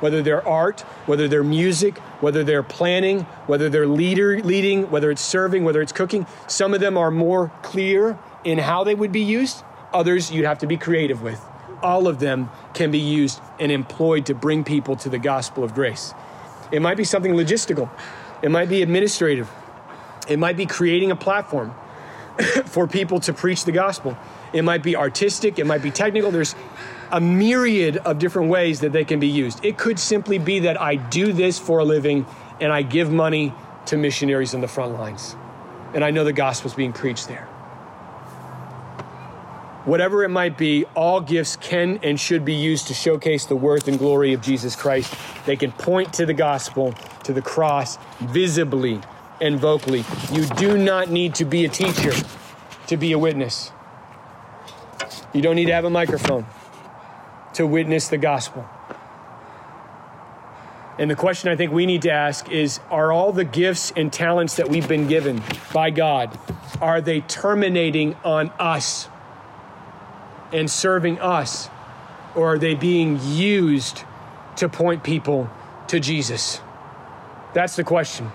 Whether 0.00 0.22
they're 0.22 0.46
art, 0.46 0.82
whether 1.06 1.26
they're 1.26 1.44
music, 1.44 1.98
whether 2.20 2.44
they're 2.44 2.62
planning, 2.62 3.22
whether 3.46 3.68
they're 3.68 3.86
leader 3.86 4.40
leading, 4.40 4.90
whether 4.90 5.10
it's 5.10 5.22
serving, 5.22 5.64
whether 5.64 5.82
it's 5.82 5.92
cooking. 5.92 6.26
Some 6.46 6.72
of 6.72 6.80
them 6.80 6.96
are 6.96 7.10
more 7.10 7.50
clear 7.62 8.18
in 8.44 8.58
how 8.58 8.84
they 8.84 8.94
would 8.94 9.12
be 9.12 9.20
used. 9.20 9.62
Others 9.92 10.30
you'd 10.30 10.46
have 10.46 10.58
to 10.58 10.66
be 10.66 10.76
creative 10.76 11.22
with. 11.22 11.44
All 11.82 12.06
of 12.06 12.20
them 12.20 12.50
can 12.74 12.90
be 12.90 12.98
used 12.98 13.40
and 13.58 13.72
employed 13.72 14.26
to 14.26 14.34
bring 14.34 14.64
people 14.64 14.96
to 14.96 15.08
the 15.08 15.18
gospel 15.18 15.64
of 15.64 15.74
grace. 15.74 16.14
It 16.70 16.82
might 16.82 16.96
be 16.96 17.04
something 17.04 17.32
logistical. 17.32 17.90
It 18.42 18.50
might 18.50 18.68
be 18.68 18.82
administrative. 18.82 19.50
It 20.28 20.38
might 20.38 20.56
be 20.56 20.66
creating 20.66 21.10
a 21.10 21.16
platform 21.16 21.74
for 22.66 22.86
people 22.86 23.20
to 23.20 23.32
preach 23.32 23.64
the 23.64 23.72
gospel. 23.72 24.16
It 24.52 24.62
might 24.62 24.82
be 24.82 24.96
artistic, 24.96 25.58
it 25.58 25.66
might 25.66 25.82
be 25.82 25.90
technical. 25.90 26.30
There's 26.30 26.54
a 27.10 27.20
myriad 27.20 27.96
of 27.98 28.18
different 28.18 28.50
ways 28.50 28.80
that 28.80 28.92
they 28.92 29.04
can 29.04 29.20
be 29.20 29.28
used. 29.28 29.64
It 29.64 29.78
could 29.78 29.98
simply 29.98 30.38
be 30.38 30.60
that 30.60 30.80
I 30.80 30.96
do 30.96 31.32
this 31.32 31.58
for 31.58 31.80
a 31.80 31.84
living 31.84 32.26
and 32.60 32.72
I 32.72 32.82
give 32.82 33.10
money 33.10 33.52
to 33.86 33.96
missionaries 33.96 34.54
in 34.54 34.60
the 34.60 34.68
front 34.68 34.92
lines. 34.92 35.34
And 35.94 36.04
I 36.04 36.10
know 36.10 36.24
the 36.24 36.32
gospel's 36.32 36.74
being 36.74 36.92
preached 36.92 37.26
there. 37.26 37.48
Whatever 39.84 40.24
it 40.24 40.28
might 40.28 40.58
be, 40.58 40.84
all 40.94 41.20
gifts 41.20 41.56
can 41.56 41.98
and 42.02 42.20
should 42.20 42.44
be 42.44 42.54
used 42.54 42.88
to 42.88 42.94
showcase 42.94 43.46
the 43.46 43.56
worth 43.56 43.88
and 43.88 43.98
glory 43.98 44.34
of 44.34 44.42
Jesus 44.42 44.76
Christ. 44.76 45.14
They 45.46 45.56
can 45.56 45.72
point 45.72 46.12
to 46.14 46.26
the 46.26 46.34
gospel, 46.34 46.92
to 47.24 47.32
the 47.32 47.40
cross, 47.40 47.96
visibly 48.20 49.00
and 49.40 49.58
vocally. 49.58 50.04
You 50.32 50.44
do 50.46 50.76
not 50.76 51.10
need 51.10 51.34
to 51.36 51.46
be 51.46 51.64
a 51.64 51.68
teacher 51.68 52.12
to 52.88 52.96
be 52.98 53.12
a 53.12 53.18
witness. 53.18 53.72
You 55.32 55.40
don't 55.40 55.56
need 55.56 55.66
to 55.66 55.72
have 55.72 55.86
a 55.86 55.90
microphone 55.90 56.44
to 57.54 57.66
witness 57.66 58.08
the 58.08 58.18
gospel. 58.18 58.68
And 60.98 61.10
the 61.10 61.16
question 61.16 61.50
I 61.50 61.56
think 61.56 61.72
we 61.72 61.86
need 61.86 62.02
to 62.02 62.10
ask 62.10 62.50
is 62.50 62.80
are 62.90 63.10
all 63.10 63.32
the 63.32 63.44
gifts 63.44 63.92
and 63.96 64.12
talents 64.12 64.56
that 64.56 64.68
we've 64.68 64.86
been 64.86 65.06
given 65.06 65.42
by 65.72 65.88
God 65.88 66.38
are 66.82 67.00
they 67.00 67.22
terminating 67.22 68.16
on 68.22 68.50
us 68.58 69.08
and 70.52 70.70
serving 70.70 71.18
us 71.20 71.68
or 72.34 72.54
are 72.54 72.58
they 72.58 72.74
being 72.74 73.18
used 73.22 74.04
to 74.56 74.68
point 74.68 75.02
people 75.02 75.50
to 75.88 76.00
Jesus? 76.00 76.60
That's 77.54 77.76
the 77.76 77.84
question. 77.84 78.30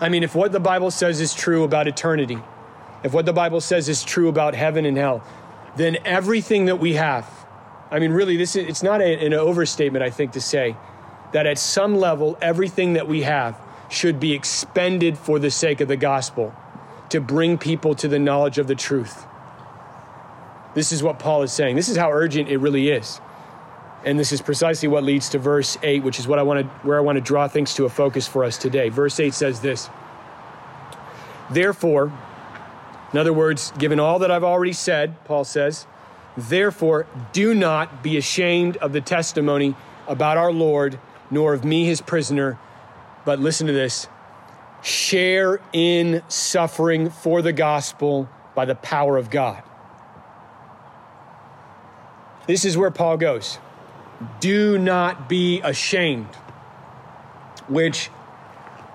I 0.00 0.08
mean, 0.08 0.22
if 0.22 0.34
what 0.34 0.52
the 0.52 0.60
Bible 0.60 0.90
says 0.90 1.20
is 1.20 1.34
true 1.34 1.64
about 1.64 1.88
eternity, 1.88 2.38
if 3.02 3.12
what 3.12 3.26
the 3.26 3.32
Bible 3.32 3.60
says 3.60 3.88
is 3.88 4.04
true 4.04 4.28
about 4.28 4.54
heaven 4.54 4.84
and 4.84 4.96
hell, 4.96 5.22
then 5.76 5.98
everything 6.04 6.66
that 6.66 6.76
we 6.76 6.94
have, 6.94 7.28
I 7.90 7.98
mean, 7.98 8.12
really, 8.12 8.36
this 8.36 8.56
is, 8.56 8.68
it's 8.68 8.82
not 8.82 9.00
a, 9.00 9.26
an 9.26 9.34
overstatement, 9.34 10.02
I 10.02 10.10
think, 10.10 10.32
to 10.32 10.40
say 10.40 10.76
that 11.32 11.46
at 11.46 11.58
some 11.58 11.96
level, 11.96 12.38
everything 12.40 12.94
that 12.94 13.06
we 13.06 13.22
have 13.22 13.58
should 13.88 14.20
be 14.20 14.32
expended 14.32 15.18
for 15.18 15.38
the 15.38 15.50
sake 15.50 15.80
of 15.80 15.88
the 15.88 15.96
gospel 15.96 16.54
to 17.10 17.20
bring 17.20 17.58
people 17.58 17.94
to 17.94 18.08
the 18.08 18.18
knowledge 18.18 18.58
of 18.58 18.66
the 18.66 18.74
truth. 18.74 19.26
This 20.78 20.92
is 20.92 21.02
what 21.02 21.18
Paul 21.18 21.42
is 21.42 21.52
saying. 21.52 21.74
This 21.74 21.88
is 21.88 21.96
how 21.96 22.12
urgent 22.12 22.48
it 22.48 22.58
really 22.58 22.88
is. 22.90 23.20
And 24.04 24.16
this 24.16 24.30
is 24.30 24.40
precisely 24.40 24.86
what 24.86 25.02
leads 25.02 25.28
to 25.30 25.38
verse 25.40 25.76
8, 25.82 26.04
which 26.04 26.20
is 26.20 26.28
what 26.28 26.38
I 26.38 26.44
want 26.44 26.60
to 26.60 26.66
where 26.86 26.96
I 26.96 27.00
want 27.00 27.16
to 27.16 27.20
draw 27.20 27.48
things 27.48 27.74
to 27.74 27.84
a 27.84 27.88
focus 27.88 28.28
for 28.28 28.44
us 28.44 28.56
today. 28.56 28.88
Verse 28.88 29.18
8 29.18 29.34
says 29.34 29.58
this. 29.58 29.90
Therefore, 31.50 32.12
in 33.12 33.18
other 33.18 33.32
words, 33.32 33.72
given 33.76 33.98
all 33.98 34.20
that 34.20 34.30
I've 34.30 34.44
already 34.44 34.72
said, 34.72 35.16
Paul 35.24 35.42
says, 35.42 35.84
Therefore, 36.36 37.08
do 37.32 37.54
not 37.54 38.00
be 38.00 38.16
ashamed 38.16 38.76
of 38.76 38.92
the 38.92 39.00
testimony 39.00 39.74
about 40.06 40.36
our 40.36 40.52
Lord, 40.52 41.00
nor 41.28 41.54
of 41.54 41.64
me, 41.64 41.86
his 41.86 42.00
prisoner, 42.00 42.56
but 43.24 43.40
listen 43.40 43.66
to 43.66 43.72
this 43.72 44.06
share 44.84 45.60
in 45.72 46.22
suffering 46.28 47.10
for 47.10 47.42
the 47.42 47.52
gospel 47.52 48.28
by 48.54 48.64
the 48.64 48.76
power 48.76 49.16
of 49.16 49.28
God. 49.28 49.64
This 52.48 52.64
is 52.64 52.78
where 52.78 52.90
Paul 52.90 53.18
goes. 53.18 53.58
Do 54.40 54.78
not 54.78 55.28
be 55.28 55.60
ashamed, 55.60 56.34
which, 57.68 58.10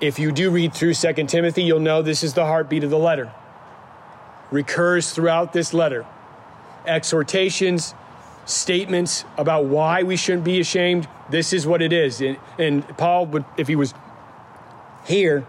if 0.01 0.17
you 0.17 0.31
do 0.31 0.49
read 0.49 0.73
through 0.73 0.95
2 0.95 1.13
Timothy, 1.27 1.61
you'll 1.61 1.79
know 1.79 2.01
this 2.01 2.23
is 2.23 2.33
the 2.33 2.45
heartbeat 2.45 2.83
of 2.83 2.89
the 2.89 2.97
letter. 2.97 3.31
Recurs 4.49 5.11
throughout 5.11 5.53
this 5.53 5.71
letter. 5.71 6.03
Exhortations, 6.87 7.93
statements 8.45 9.23
about 9.37 9.65
why 9.65 10.01
we 10.01 10.15
shouldn't 10.15 10.45
be 10.45 10.59
ashamed. 10.59 11.07
This 11.29 11.53
is 11.53 11.67
what 11.67 11.83
it 11.83 11.93
is. 11.93 12.21
And, 12.21 12.37
and 12.57 12.87
Paul 12.97 13.27
would, 13.27 13.45
if 13.55 13.67
he 13.67 13.75
was 13.75 13.93
here, 15.05 15.45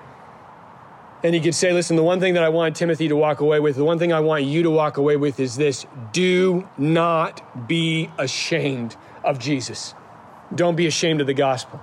and 1.25 1.35
he 1.35 1.41
could 1.41 1.55
say, 1.55 1.73
listen, 1.73 1.97
the 1.97 2.03
one 2.03 2.21
thing 2.21 2.35
that 2.35 2.45
I 2.45 2.51
want 2.51 2.77
Timothy 2.77 3.09
to 3.09 3.17
walk 3.17 3.41
away 3.41 3.59
with, 3.59 3.77
the 3.77 3.85
one 3.85 3.99
thing 3.99 4.13
I 4.13 4.21
want 4.21 4.45
you 4.45 4.63
to 4.65 4.71
walk 4.71 4.99
away 4.99 5.17
with 5.17 5.41
is 5.41 5.57
this 5.57 5.87
do 6.13 6.69
not 6.77 7.67
be 7.67 8.11
ashamed 8.19 8.95
of 9.25 9.39
Jesus. 9.39 9.95
Don't 10.55 10.77
be 10.77 10.87
ashamed 10.87 11.23
of 11.23 11.27
the 11.27 11.35
gospel. 11.35 11.81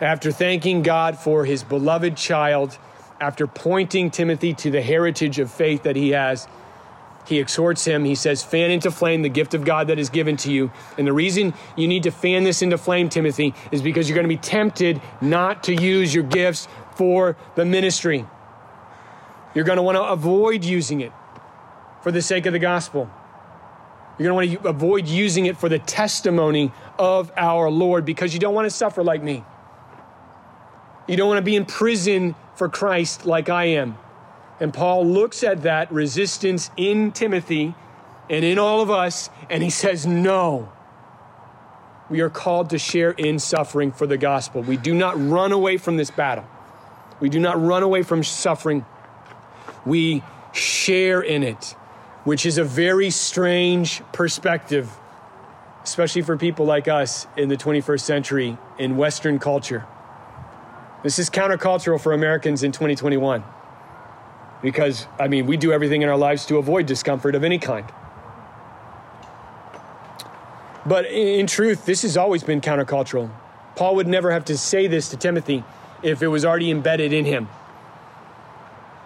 After 0.00 0.32
thanking 0.32 0.82
God 0.82 1.16
for 1.16 1.44
his 1.44 1.62
beloved 1.62 2.16
child, 2.16 2.76
after 3.20 3.46
pointing 3.46 4.10
Timothy 4.10 4.52
to 4.54 4.70
the 4.72 4.82
heritage 4.82 5.38
of 5.38 5.52
faith 5.52 5.84
that 5.84 5.94
he 5.94 6.10
has, 6.10 6.48
he 7.26 7.38
exhorts 7.38 7.84
him. 7.84 8.04
He 8.04 8.14
says, 8.14 8.42
Fan 8.42 8.70
into 8.70 8.90
flame 8.90 9.22
the 9.22 9.28
gift 9.28 9.54
of 9.54 9.64
God 9.64 9.86
that 9.86 9.98
is 9.98 10.10
given 10.10 10.36
to 10.38 10.52
you. 10.52 10.70
And 10.98 11.06
the 11.06 11.12
reason 11.12 11.54
you 11.76 11.88
need 11.88 12.02
to 12.02 12.10
fan 12.10 12.44
this 12.44 12.60
into 12.62 12.76
flame, 12.76 13.08
Timothy, 13.08 13.54
is 13.72 13.80
because 13.80 14.08
you're 14.08 14.16
going 14.16 14.28
to 14.28 14.34
be 14.34 14.36
tempted 14.36 15.00
not 15.20 15.62
to 15.64 15.74
use 15.74 16.14
your 16.14 16.24
gifts 16.24 16.68
for 16.96 17.36
the 17.54 17.64
ministry. 17.64 18.26
You're 19.54 19.64
going 19.64 19.76
to 19.76 19.82
want 19.82 19.96
to 19.96 20.02
avoid 20.02 20.64
using 20.64 21.00
it 21.00 21.12
for 22.02 22.10
the 22.10 22.22
sake 22.22 22.46
of 22.46 22.52
the 22.52 22.58
gospel. 22.58 23.10
You're 24.18 24.28
going 24.28 24.48
to 24.48 24.54
want 24.56 24.62
to 24.62 24.68
avoid 24.68 25.08
using 25.08 25.46
it 25.46 25.56
for 25.56 25.68
the 25.68 25.78
testimony 25.78 26.72
of 26.98 27.32
our 27.36 27.70
Lord 27.70 28.04
because 28.04 28.34
you 28.34 28.40
don't 28.40 28.54
want 28.54 28.66
to 28.66 28.70
suffer 28.70 29.02
like 29.02 29.22
me. 29.22 29.44
You 31.08 31.16
don't 31.16 31.28
want 31.28 31.38
to 31.38 31.42
be 31.42 31.56
in 31.56 31.66
prison 31.66 32.34
for 32.54 32.68
Christ 32.68 33.26
like 33.26 33.48
I 33.48 33.64
am. 33.64 33.98
And 34.60 34.72
Paul 34.72 35.06
looks 35.06 35.42
at 35.42 35.62
that 35.62 35.90
resistance 35.92 36.70
in 36.76 37.12
Timothy 37.12 37.74
and 38.30 38.44
in 38.44 38.58
all 38.58 38.80
of 38.80 38.90
us, 38.90 39.28
and 39.50 39.62
he 39.62 39.70
says, 39.70 40.06
No. 40.06 40.70
We 42.10 42.20
are 42.20 42.30
called 42.30 42.70
to 42.70 42.78
share 42.78 43.12
in 43.12 43.38
suffering 43.38 43.90
for 43.90 44.06
the 44.06 44.18
gospel. 44.18 44.62
We 44.62 44.76
do 44.76 44.94
not 44.94 45.14
run 45.18 45.52
away 45.52 45.78
from 45.78 45.96
this 45.96 46.10
battle. 46.10 46.46
We 47.20 47.28
do 47.28 47.38
not 47.40 47.60
run 47.62 47.82
away 47.82 48.02
from 48.02 48.22
suffering. 48.22 48.84
We 49.86 50.22
share 50.52 51.20
in 51.20 51.42
it, 51.42 51.74
which 52.24 52.46
is 52.46 52.58
a 52.58 52.64
very 52.64 53.10
strange 53.10 54.02
perspective, 54.12 54.90
especially 55.82 56.22
for 56.22 56.36
people 56.36 56.66
like 56.66 56.88
us 56.88 57.26
in 57.36 57.48
the 57.48 57.56
21st 57.56 58.00
century 58.00 58.58
in 58.78 58.96
Western 58.96 59.38
culture. 59.38 59.86
This 61.02 61.18
is 61.18 61.28
countercultural 61.28 62.00
for 62.00 62.12
Americans 62.12 62.62
in 62.62 62.72
2021 62.72 63.44
because, 64.62 65.06
I 65.20 65.28
mean, 65.28 65.46
we 65.46 65.58
do 65.58 65.72
everything 65.72 66.00
in 66.02 66.08
our 66.08 66.16
lives 66.16 66.46
to 66.46 66.56
avoid 66.56 66.86
discomfort 66.86 67.34
of 67.34 67.44
any 67.44 67.58
kind. 67.58 67.86
But 70.86 71.06
in 71.06 71.46
truth, 71.46 71.84
this 71.84 72.02
has 72.02 72.16
always 72.16 72.42
been 72.42 72.60
countercultural. 72.60 73.30
Paul 73.76 73.96
would 73.96 74.06
never 74.06 74.30
have 74.30 74.46
to 74.46 74.56
say 74.56 74.86
this 74.86 75.08
to 75.10 75.16
Timothy 75.16 75.64
if 76.04 76.22
it 76.22 76.28
was 76.28 76.44
already 76.44 76.70
embedded 76.70 77.12
in 77.12 77.24
him. 77.24 77.48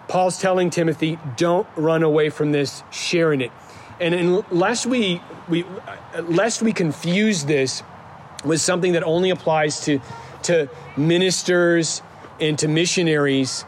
Paul's 0.07 0.39
telling 0.39 0.69
Timothy, 0.69 1.17
don't 1.37 1.67
run 1.75 2.03
away 2.03 2.29
from 2.29 2.51
this, 2.51 2.83
sharing 2.91 3.41
it. 3.41 3.51
And 3.99 4.13
unless 4.13 4.85
we, 4.85 5.21
we, 5.47 5.65
lest 6.23 6.61
we 6.61 6.73
confuse 6.73 7.45
this 7.45 7.83
with 8.43 8.61
something 8.61 8.93
that 8.93 9.03
only 9.03 9.29
applies 9.29 9.81
to, 9.81 9.99
to 10.43 10.69
ministers 10.97 12.01
and 12.39 12.57
to 12.59 12.67
missionaries 12.67 13.65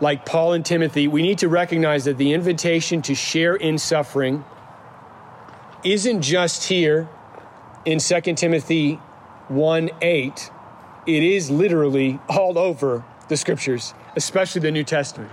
like 0.00 0.26
Paul 0.26 0.54
and 0.54 0.64
Timothy, 0.64 1.08
we 1.08 1.22
need 1.22 1.38
to 1.38 1.48
recognize 1.48 2.04
that 2.06 2.18
the 2.18 2.32
invitation 2.32 3.02
to 3.02 3.14
share 3.14 3.54
in 3.54 3.78
suffering 3.78 4.44
isn't 5.84 6.22
just 6.22 6.64
here 6.64 7.08
in 7.84 7.98
2 7.98 8.20
Timothy 8.34 8.94
1 9.48 9.90
8 10.00 10.50
it 11.06 11.22
is 11.22 11.50
literally 11.50 12.20
all 12.28 12.58
over 12.58 13.04
the 13.28 13.36
scriptures, 13.36 13.94
especially 14.16 14.60
the 14.60 14.70
New 14.70 14.84
Testament. 14.84 15.30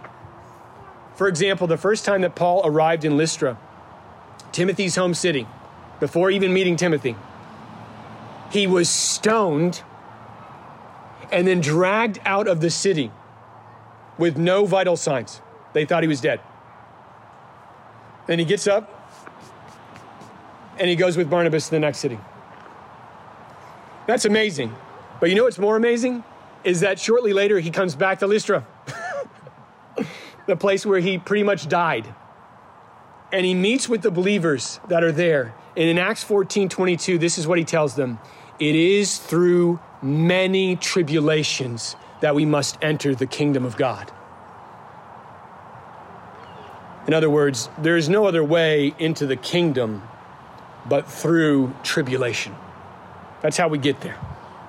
For 1.15 1.27
example, 1.27 1.67
the 1.67 1.77
first 1.77 2.05
time 2.05 2.21
that 2.21 2.35
Paul 2.35 2.61
arrived 2.63 3.03
in 3.05 3.17
Lystra, 3.17 3.57
Timothy's 4.51 4.95
home 4.95 5.13
city, 5.13 5.47
before 5.99 6.31
even 6.31 6.53
meeting 6.53 6.75
Timothy, 6.75 7.15
he 8.51 8.67
was 8.67 8.89
stoned 8.89 9.83
and 11.31 11.47
then 11.47 11.61
dragged 11.61 12.19
out 12.25 12.47
of 12.47 12.61
the 12.61 12.69
city 12.69 13.11
with 14.17 14.37
no 14.37 14.65
vital 14.65 14.97
signs. 14.97 15.41
They 15.73 15.85
thought 15.85 16.03
he 16.03 16.07
was 16.07 16.21
dead. 16.21 16.39
Then 18.27 18.39
he 18.39 18.45
gets 18.45 18.67
up 18.67 18.95
and 20.79 20.89
he 20.89 20.95
goes 20.95 21.17
with 21.17 21.29
Barnabas 21.29 21.65
to 21.65 21.71
the 21.71 21.79
next 21.79 21.99
city. 21.99 22.19
That's 24.07 24.25
amazing. 24.25 24.73
But 25.19 25.29
you 25.29 25.35
know 25.35 25.43
what's 25.43 25.59
more 25.59 25.75
amazing? 25.75 26.23
Is 26.63 26.81
that 26.81 26.99
shortly 26.99 27.33
later 27.33 27.59
he 27.59 27.71
comes 27.71 27.95
back 27.95 28.19
to 28.19 28.27
Lystra, 28.27 28.65
the 30.45 30.55
place 30.55 30.85
where 30.85 30.99
he 30.99 31.17
pretty 31.17 31.43
much 31.43 31.67
died. 31.67 32.13
And 33.31 33.45
he 33.45 33.53
meets 33.53 33.87
with 33.87 34.01
the 34.01 34.11
believers 34.11 34.79
that 34.87 35.03
are 35.03 35.11
there. 35.11 35.53
And 35.77 35.87
in 35.87 35.97
Acts 35.97 36.23
14 36.23 36.69
22, 36.69 37.17
this 37.17 37.37
is 37.37 37.47
what 37.47 37.57
he 37.57 37.63
tells 37.63 37.95
them 37.95 38.19
It 38.59 38.75
is 38.75 39.17
through 39.17 39.79
many 40.01 40.75
tribulations 40.75 41.95
that 42.21 42.35
we 42.35 42.45
must 42.45 42.77
enter 42.81 43.15
the 43.15 43.27
kingdom 43.27 43.65
of 43.65 43.77
God. 43.77 44.11
In 47.07 47.13
other 47.13 47.29
words, 47.29 47.69
there 47.77 47.97
is 47.97 48.09
no 48.09 48.25
other 48.25 48.43
way 48.43 48.93
into 48.99 49.25
the 49.25 49.35
kingdom 49.35 50.03
but 50.87 51.09
through 51.09 51.73
tribulation. 51.83 52.55
That's 53.41 53.57
how 53.57 53.67
we 53.67 53.77
get 53.77 54.01
there. 54.01 54.17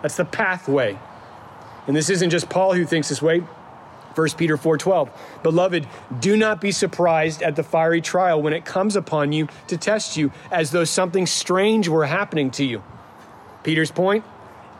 That's 0.02 0.16
the 0.16 0.24
pathway. 0.24 0.98
And 1.86 1.96
this 1.96 2.10
isn't 2.10 2.30
just 2.30 2.48
Paul 2.48 2.74
who 2.74 2.84
thinks 2.84 3.08
this 3.08 3.22
way. 3.22 3.42
1 4.14 4.28
Peter 4.36 4.56
4:12 4.56 5.08
Beloved 5.42 5.86
do 6.18 6.36
not 6.36 6.60
be 6.60 6.72
surprised 6.72 7.42
at 7.42 7.56
the 7.56 7.62
fiery 7.62 8.00
trial 8.00 8.42
when 8.42 8.52
it 8.52 8.64
comes 8.64 8.96
upon 8.96 9.32
you 9.32 9.48
to 9.68 9.76
test 9.76 10.16
you 10.16 10.32
as 10.50 10.72
though 10.72 10.84
something 10.84 11.26
strange 11.26 11.88
were 11.88 12.06
happening 12.06 12.50
to 12.50 12.64
you. 12.64 12.82
Peter's 13.62 13.90
point, 13.90 14.24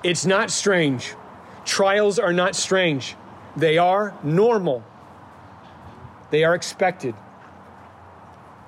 it's 0.02 0.26
not 0.26 0.50
strange. 0.50 1.14
Trials 1.64 2.18
are 2.18 2.32
not 2.32 2.56
strange. 2.56 3.14
They 3.56 3.78
are 3.78 4.14
normal. 4.22 4.82
They 6.30 6.44
are 6.44 6.54
expected. 6.54 7.14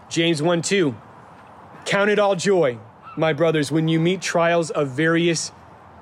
James 0.08 0.42
1 0.42 0.62
2. 0.62 0.94
Count 1.84 2.10
it 2.10 2.18
all 2.18 2.36
joy, 2.36 2.78
my 3.16 3.32
brothers, 3.32 3.72
when 3.72 3.88
you 3.88 3.98
meet 3.98 4.20
trials 4.20 4.70
of 4.70 4.88
various 4.88 5.50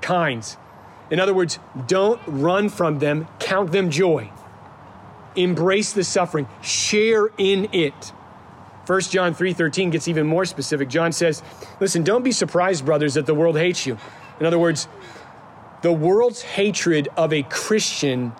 kinds. 0.00 0.56
In 1.10 1.18
other 1.18 1.34
words, 1.34 1.58
don't 1.86 2.20
run 2.26 2.68
from 2.68 2.98
them, 2.98 3.26
count 3.38 3.72
them 3.72 3.90
joy. 3.90 4.30
Embrace 5.36 5.92
the 5.92 6.04
suffering, 6.04 6.46
share 6.62 7.28
in 7.38 7.68
it. 7.72 8.12
1 8.86 9.10
John 9.10 9.34
3:13 9.34 9.90
gets 9.90 10.08
even 10.08 10.26
more 10.26 10.44
specific. 10.44 10.88
John 10.88 11.12
says, 11.12 11.42
"Listen, 11.78 12.02
don't 12.02 12.24
be 12.24 12.32
surprised, 12.32 12.84
brothers, 12.84 13.14
that 13.14 13.26
the 13.26 13.34
world 13.34 13.56
hates 13.56 13.86
you." 13.86 13.98
In 14.40 14.46
other 14.46 14.58
words, 14.58 14.88
the 15.82 15.92
world's 15.92 16.42
hatred 16.42 17.08
of 17.16 17.32
a 17.32 17.42
Christian 17.44 18.32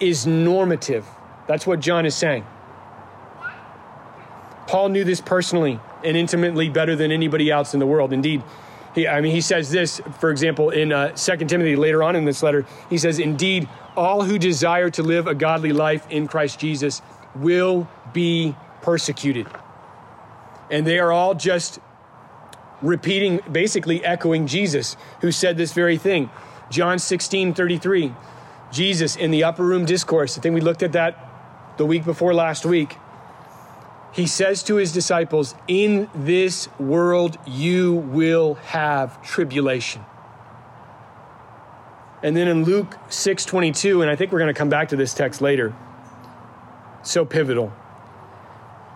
is 0.00 0.26
normative. 0.26 1.04
That's 1.46 1.66
what 1.66 1.80
John 1.80 2.06
is 2.06 2.14
saying. 2.14 2.44
Paul 4.66 4.88
knew 4.88 5.04
this 5.04 5.20
personally 5.20 5.78
and 6.04 6.16
intimately 6.16 6.68
better 6.68 6.96
than 6.96 7.12
anybody 7.12 7.50
else 7.50 7.74
in 7.74 7.80
the 7.80 7.86
world. 7.86 8.12
Indeed, 8.12 8.42
he, 8.94 9.08
I 9.08 9.20
mean, 9.20 9.32
he 9.32 9.40
says 9.40 9.70
this, 9.70 10.00
for 10.20 10.30
example, 10.30 10.70
in 10.70 10.92
uh, 10.92 11.10
2 11.10 11.36
Timothy, 11.46 11.76
later 11.76 12.02
on 12.02 12.14
in 12.14 12.24
this 12.24 12.42
letter, 12.42 12.66
he 12.90 12.98
says, 12.98 13.18
Indeed, 13.18 13.68
all 13.96 14.22
who 14.22 14.38
desire 14.38 14.90
to 14.90 15.02
live 15.02 15.26
a 15.26 15.34
godly 15.34 15.72
life 15.72 16.06
in 16.10 16.28
Christ 16.28 16.60
Jesus 16.60 17.00
will 17.34 17.88
be 18.12 18.54
persecuted. 18.82 19.46
And 20.70 20.86
they 20.86 20.98
are 20.98 21.12
all 21.12 21.34
just 21.34 21.78
repeating, 22.82 23.40
basically 23.50 24.04
echoing 24.04 24.46
Jesus, 24.46 24.96
who 25.20 25.32
said 25.32 25.56
this 25.56 25.72
very 25.72 25.96
thing. 25.96 26.30
John 26.70 26.98
16 26.98 27.54
33, 27.54 28.14
Jesus 28.70 29.16
in 29.16 29.30
the 29.30 29.44
upper 29.44 29.64
room 29.64 29.84
discourse, 29.84 30.36
I 30.38 30.40
think 30.40 30.54
we 30.54 30.60
looked 30.60 30.82
at 30.82 30.92
that 30.92 31.28
the 31.76 31.86
week 31.86 32.04
before 32.04 32.34
last 32.34 32.64
week. 32.64 32.96
He 34.12 34.26
says 34.26 34.62
to 34.64 34.76
his 34.76 34.92
disciples, 34.92 35.54
In 35.66 36.08
this 36.14 36.68
world 36.78 37.38
you 37.46 37.94
will 37.94 38.54
have 38.54 39.22
tribulation. 39.22 40.04
And 42.22 42.36
then 42.36 42.46
in 42.46 42.64
Luke 42.64 42.96
6:22, 43.08 44.02
and 44.02 44.10
I 44.10 44.14
think 44.14 44.30
we're 44.30 44.38
going 44.38 44.54
to 44.54 44.58
come 44.58 44.68
back 44.68 44.90
to 44.90 44.96
this 44.96 45.14
text 45.14 45.40
later. 45.40 45.74
So 47.02 47.24
pivotal. 47.24 47.72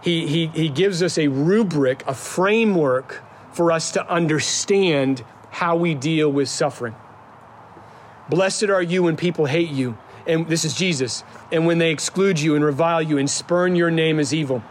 He, 0.03 0.29
he, 0.29 0.47
he 0.49 0.69
gives 0.69 1.03
us 1.03 1.19
a 1.19 1.27
rubric, 1.27 2.05
a 2.07 2.15
framework 2.15 3.25
for 3.53 3.73
us 3.73 3.91
to 3.93 4.09
understand 4.09 5.25
how 5.51 5.75
we 5.75 5.95
deal 5.95 6.31
with 6.31 6.49
suffering. 6.49 6.95
Blessed 8.29 8.65
are 8.65 8.83
you 8.83 9.03
when 9.03 9.17
people 9.17 9.47
hate 9.47 9.71
you, 9.71 9.99
and 10.27 10.47
this 10.47 10.65
is 10.65 10.75
Jesus, 10.75 11.25
and 11.51 11.67
when 11.67 11.79
they 11.79 11.91
exclude 11.91 12.39
you 12.39 12.55
and 12.55 12.65
revile 12.65 13.03
you 13.03 13.19
and 13.19 13.29
spurn 13.29 13.75
your 13.75 13.91
name 13.91 14.21
as 14.21 14.33
evil 14.33 14.63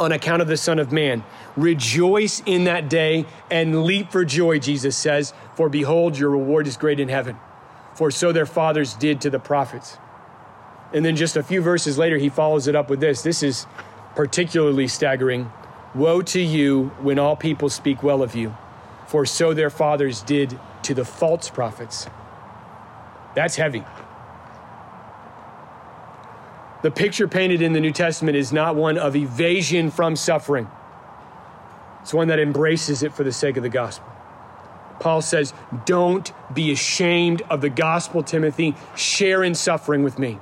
on 0.00 0.12
account 0.12 0.40
of 0.40 0.48
the 0.48 0.56
Son 0.56 0.78
of 0.78 0.90
Man. 0.90 1.22
Rejoice 1.56 2.42
in 2.46 2.64
that 2.64 2.88
day 2.88 3.26
and 3.50 3.84
leap 3.84 4.10
for 4.10 4.24
joy, 4.24 4.58
Jesus 4.58 4.96
says, 4.96 5.34
for 5.54 5.68
behold, 5.68 6.18
your 6.18 6.30
reward 6.30 6.66
is 6.66 6.76
great 6.76 6.98
in 6.98 7.08
heaven. 7.08 7.38
For 7.94 8.10
so 8.10 8.32
their 8.32 8.46
fathers 8.46 8.94
did 8.94 9.20
to 9.20 9.30
the 9.30 9.38
prophets. 9.38 9.98
And 10.92 11.04
then 11.04 11.16
just 11.16 11.36
a 11.36 11.42
few 11.42 11.60
verses 11.60 11.98
later, 11.98 12.16
he 12.16 12.30
follows 12.30 12.66
it 12.66 12.74
up 12.74 12.88
with 12.88 12.98
this. 12.98 13.22
This 13.22 13.42
is 13.42 13.66
particularly 14.16 14.88
staggering. 14.88 15.52
Woe 15.94 16.22
to 16.22 16.40
you 16.40 16.88
when 17.00 17.18
all 17.18 17.36
people 17.36 17.68
speak 17.68 18.02
well 18.02 18.22
of 18.22 18.34
you, 18.34 18.56
for 19.06 19.26
so 19.26 19.52
their 19.52 19.70
fathers 19.70 20.22
did 20.22 20.58
to 20.84 20.94
the 20.94 21.04
false 21.04 21.50
prophets. 21.50 22.06
That's 23.34 23.56
heavy. 23.56 23.84
The 26.82 26.90
picture 26.90 27.28
painted 27.28 27.60
in 27.60 27.72
the 27.72 27.80
New 27.80 27.92
Testament 27.92 28.36
is 28.36 28.52
not 28.52 28.74
one 28.74 28.96
of 28.96 29.14
evasion 29.14 29.90
from 29.90 30.16
suffering, 30.16 30.68
it's 32.02 32.14
one 32.14 32.28
that 32.28 32.38
embraces 32.38 33.02
it 33.02 33.12
for 33.12 33.24
the 33.24 33.32
sake 33.32 33.56
of 33.56 33.62
the 33.62 33.68
gospel. 33.68 34.06
Paul 35.00 35.22
says, 35.22 35.52
Don't 35.86 36.30
be 36.54 36.70
ashamed 36.70 37.42
of 37.50 37.62
the 37.62 37.70
gospel, 37.70 38.22
Timothy. 38.22 38.74
Share 38.94 39.42
in 39.42 39.54
suffering 39.54 40.02
with 40.02 40.18
me. 40.18 40.38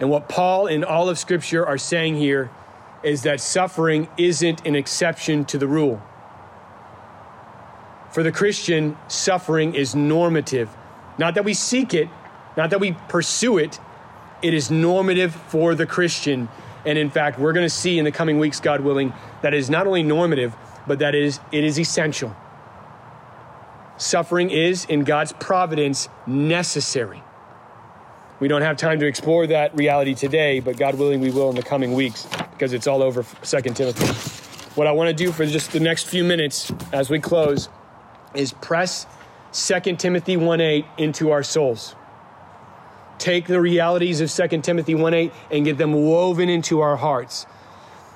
And 0.00 0.08
what 0.08 0.28
Paul 0.28 0.68
and 0.68 0.84
all 0.84 1.08
of 1.08 1.18
Scripture 1.18 1.66
are 1.66 1.78
saying 1.78 2.16
here 2.16 2.50
is 3.02 3.22
that 3.22 3.40
suffering 3.40 4.08
isn't 4.16 4.64
an 4.66 4.76
exception 4.76 5.44
to 5.46 5.58
the 5.58 5.66
rule. 5.66 6.00
For 8.10 8.22
the 8.22 8.32
Christian, 8.32 8.96
suffering 9.08 9.74
is 9.74 9.94
normative. 9.94 10.68
Not 11.18 11.34
that 11.34 11.44
we 11.44 11.54
seek 11.54 11.94
it, 11.94 12.08
not 12.56 12.70
that 12.70 12.80
we 12.80 12.92
pursue 13.08 13.58
it, 13.58 13.80
it 14.42 14.54
is 14.54 14.70
normative 14.70 15.34
for 15.34 15.74
the 15.74 15.86
Christian. 15.86 16.48
And 16.84 16.98
in 16.98 17.10
fact, 17.10 17.38
we're 17.38 17.52
going 17.52 17.64
to 17.64 17.70
see 17.70 17.98
in 17.98 18.04
the 18.04 18.12
coming 18.12 18.38
weeks, 18.38 18.60
God 18.60 18.80
willing, 18.80 19.12
that 19.42 19.54
is 19.54 19.70
not 19.70 19.86
only 19.86 20.02
normative, 20.02 20.54
but 20.86 20.98
that 20.98 21.14
is, 21.14 21.38
it 21.52 21.64
is 21.64 21.78
essential. 21.78 22.36
Suffering 23.96 24.50
is, 24.50 24.84
in 24.86 25.04
God's 25.04 25.32
providence, 25.32 26.08
necessary. 26.26 27.22
We 28.40 28.48
don't 28.48 28.62
have 28.62 28.76
time 28.76 28.98
to 28.98 29.06
explore 29.06 29.46
that 29.46 29.76
reality 29.76 30.14
today, 30.14 30.58
but 30.58 30.76
God 30.76 30.96
willing, 30.96 31.20
we 31.20 31.30
will 31.30 31.50
in 31.50 31.54
the 31.54 31.62
coming 31.62 31.92
weeks 31.92 32.26
because 32.50 32.72
it's 32.72 32.88
all 32.88 33.02
over 33.02 33.22
2 33.22 33.60
Timothy. 33.74 34.06
What 34.74 34.88
I 34.88 34.92
want 34.92 35.08
to 35.08 35.14
do 35.14 35.30
for 35.30 35.46
just 35.46 35.70
the 35.70 35.78
next 35.78 36.08
few 36.08 36.24
minutes 36.24 36.72
as 36.92 37.08
we 37.08 37.20
close 37.20 37.68
is 38.34 38.52
press 38.54 39.06
2 39.52 39.96
Timothy 39.96 40.36
1 40.36 40.60
8 40.60 40.84
into 40.98 41.30
our 41.30 41.44
souls 41.44 41.94
take 43.22 43.46
the 43.46 43.60
realities 43.60 44.20
of 44.20 44.30
2 44.30 44.64
Timothy 44.64 44.94
1:8 44.94 45.32
and 45.50 45.64
get 45.64 45.78
them 45.78 45.92
woven 45.92 46.48
into 46.48 46.80
our 46.80 46.96
hearts. 46.96 47.46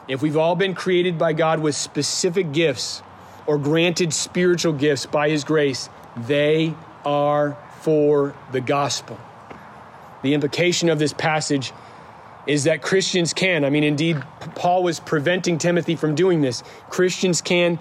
If 0.08 0.20
we've 0.20 0.36
all 0.36 0.56
been 0.56 0.74
created 0.74 1.16
by 1.16 1.32
God 1.32 1.60
with 1.60 1.76
specific 1.76 2.52
gifts 2.52 3.02
or 3.46 3.56
granted 3.56 4.12
spiritual 4.12 4.72
gifts 4.72 5.06
by 5.06 5.30
his 5.30 5.44
grace, 5.44 5.88
they 6.16 6.74
are 7.04 7.56
for 7.82 8.34
the 8.50 8.60
gospel. 8.60 9.16
The 10.22 10.34
implication 10.34 10.88
of 10.88 10.98
this 10.98 11.12
passage 11.12 11.72
is 12.48 12.64
that 12.64 12.82
Christians 12.82 13.32
can, 13.32 13.64
I 13.64 13.70
mean, 13.70 13.84
indeed, 13.84 14.20
Paul 14.56 14.82
was 14.82 14.98
preventing 14.98 15.58
Timothy 15.58 15.94
from 15.94 16.16
doing 16.16 16.40
this. 16.40 16.64
Christians 16.90 17.40
can 17.40 17.78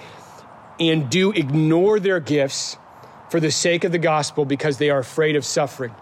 and 0.80 1.10
do 1.10 1.32
ignore 1.32 2.00
their 2.00 2.20
gifts 2.20 2.78
for 3.30 3.40
the 3.40 3.52
sake 3.52 3.84
of 3.84 3.92
the 3.92 3.98
gospel 3.98 4.46
because 4.46 4.78
they 4.78 4.92
are 4.92 5.00
afraid 5.00 5.36
of 5.36 5.44
suffering. 5.44 5.94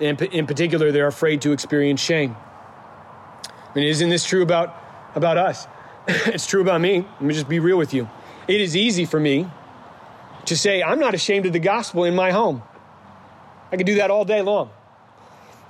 In, 0.00 0.16
in 0.16 0.46
particular, 0.46 0.92
they're 0.92 1.06
afraid 1.06 1.42
to 1.42 1.52
experience 1.52 2.00
shame. 2.00 2.36
I 3.46 3.74
mean, 3.74 3.86
isn't 3.86 4.08
this 4.08 4.24
true 4.24 4.42
about, 4.42 4.74
about 5.14 5.36
us? 5.36 5.66
it's 6.08 6.46
true 6.46 6.60
about 6.60 6.80
me. 6.80 7.00
Let 7.00 7.22
me 7.22 7.34
just 7.34 7.48
be 7.48 7.60
real 7.60 7.78
with 7.78 7.94
you. 7.94 8.08
It 8.46 8.60
is 8.60 8.76
easy 8.76 9.04
for 9.04 9.18
me 9.18 9.48
to 10.46 10.56
say, 10.56 10.82
I'm 10.82 10.98
not 10.98 11.14
ashamed 11.14 11.46
of 11.46 11.52
the 11.52 11.58
gospel 11.58 12.04
in 12.04 12.14
my 12.14 12.30
home. 12.30 12.62
I 13.72 13.76
can 13.76 13.86
do 13.86 13.96
that 13.96 14.10
all 14.10 14.24
day 14.24 14.42
long. 14.42 14.70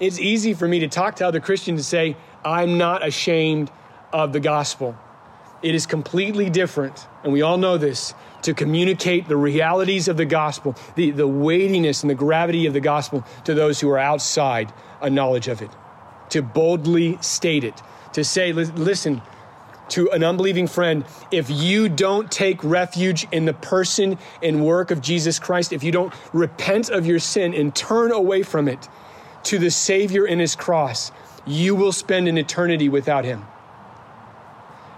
It's 0.01 0.19
easy 0.19 0.55
for 0.55 0.67
me 0.67 0.81
to 0.81 0.89
talk 0.89 1.17
to 1.17 1.27
other 1.27 1.41
Christians 1.41 1.79
and 1.79 1.85
say, 1.85 2.17
I'm 2.45 2.77
not 2.79 3.07
ashamed 3.07 3.71
of 4.13 4.33
the 4.33 4.41
gospel. 4.41 4.97
It 5.63 5.75
is 5.75 5.87
completely 5.87 6.51
different, 6.51 7.07
and 7.23 7.33
we 7.33 7.43
all 7.43 7.57
know 7.57 7.79
this, 7.79 8.13
to 8.45 8.55
communicate 8.55 9.27
the 9.27 9.37
realities 9.37 10.07
of 10.07 10.17
the 10.17 10.25
gospel, 10.25 10.77
the, 10.95 11.11
the 11.11 11.27
weightiness 11.27 12.03
and 12.03 12.11
the 12.11 12.15
gravity 12.15 12.67
of 12.67 12.75
the 12.75 12.81
gospel 12.81 13.25
to 13.45 13.55
those 13.55 13.81
who 13.81 13.91
are 13.91 13.99
outside 13.99 14.73
a 15.01 15.11
knowledge 15.11 15.49
of 15.49 15.63
it. 15.63 15.71
To 16.31 16.43
boldly 16.43 17.19
state 17.21 17.65
it, 17.65 17.81
to 18.13 18.23
say, 18.23 18.53
listen, 18.53 19.23
to 19.91 20.11
an 20.11 20.23
unbelieving 20.23 20.67
friend, 20.67 21.05
if 21.31 21.49
you 21.49 21.89
don't 21.89 22.31
take 22.31 22.63
refuge 22.63 23.27
in 23.33 23.47
the 23.47 23.55
person 23.55 24.19
and 24.43 24.65
work 24.65 24.91
of 24.91 25.01
Jesus 25.01 25.39
Christ, 25.39 25.73
if 25.73 25.83
you 25.83 25.93
don't 25.93 26.13
repent 26.33 26.91
of 26.91 27.07
your 27.07 27.19
sin 27.19 27.55
and 27.55 27.75
turn 27.75 28.13
away 28.13 28.43
from 28.43 28.69
it 28.69 28.89
to 29.45 29.59
the 29.59 29.71
Savior 29.71 30.27
in 30.27 30.39
His 30.39 30.55
cross, 30.55 31.13
you 31.47 31.75
will 31.75 31.93
spend 31.93 32.29
an 32.29 32.39
eternity 32.39 32.89
without 32.89 33.25
Him. 33.25 33.45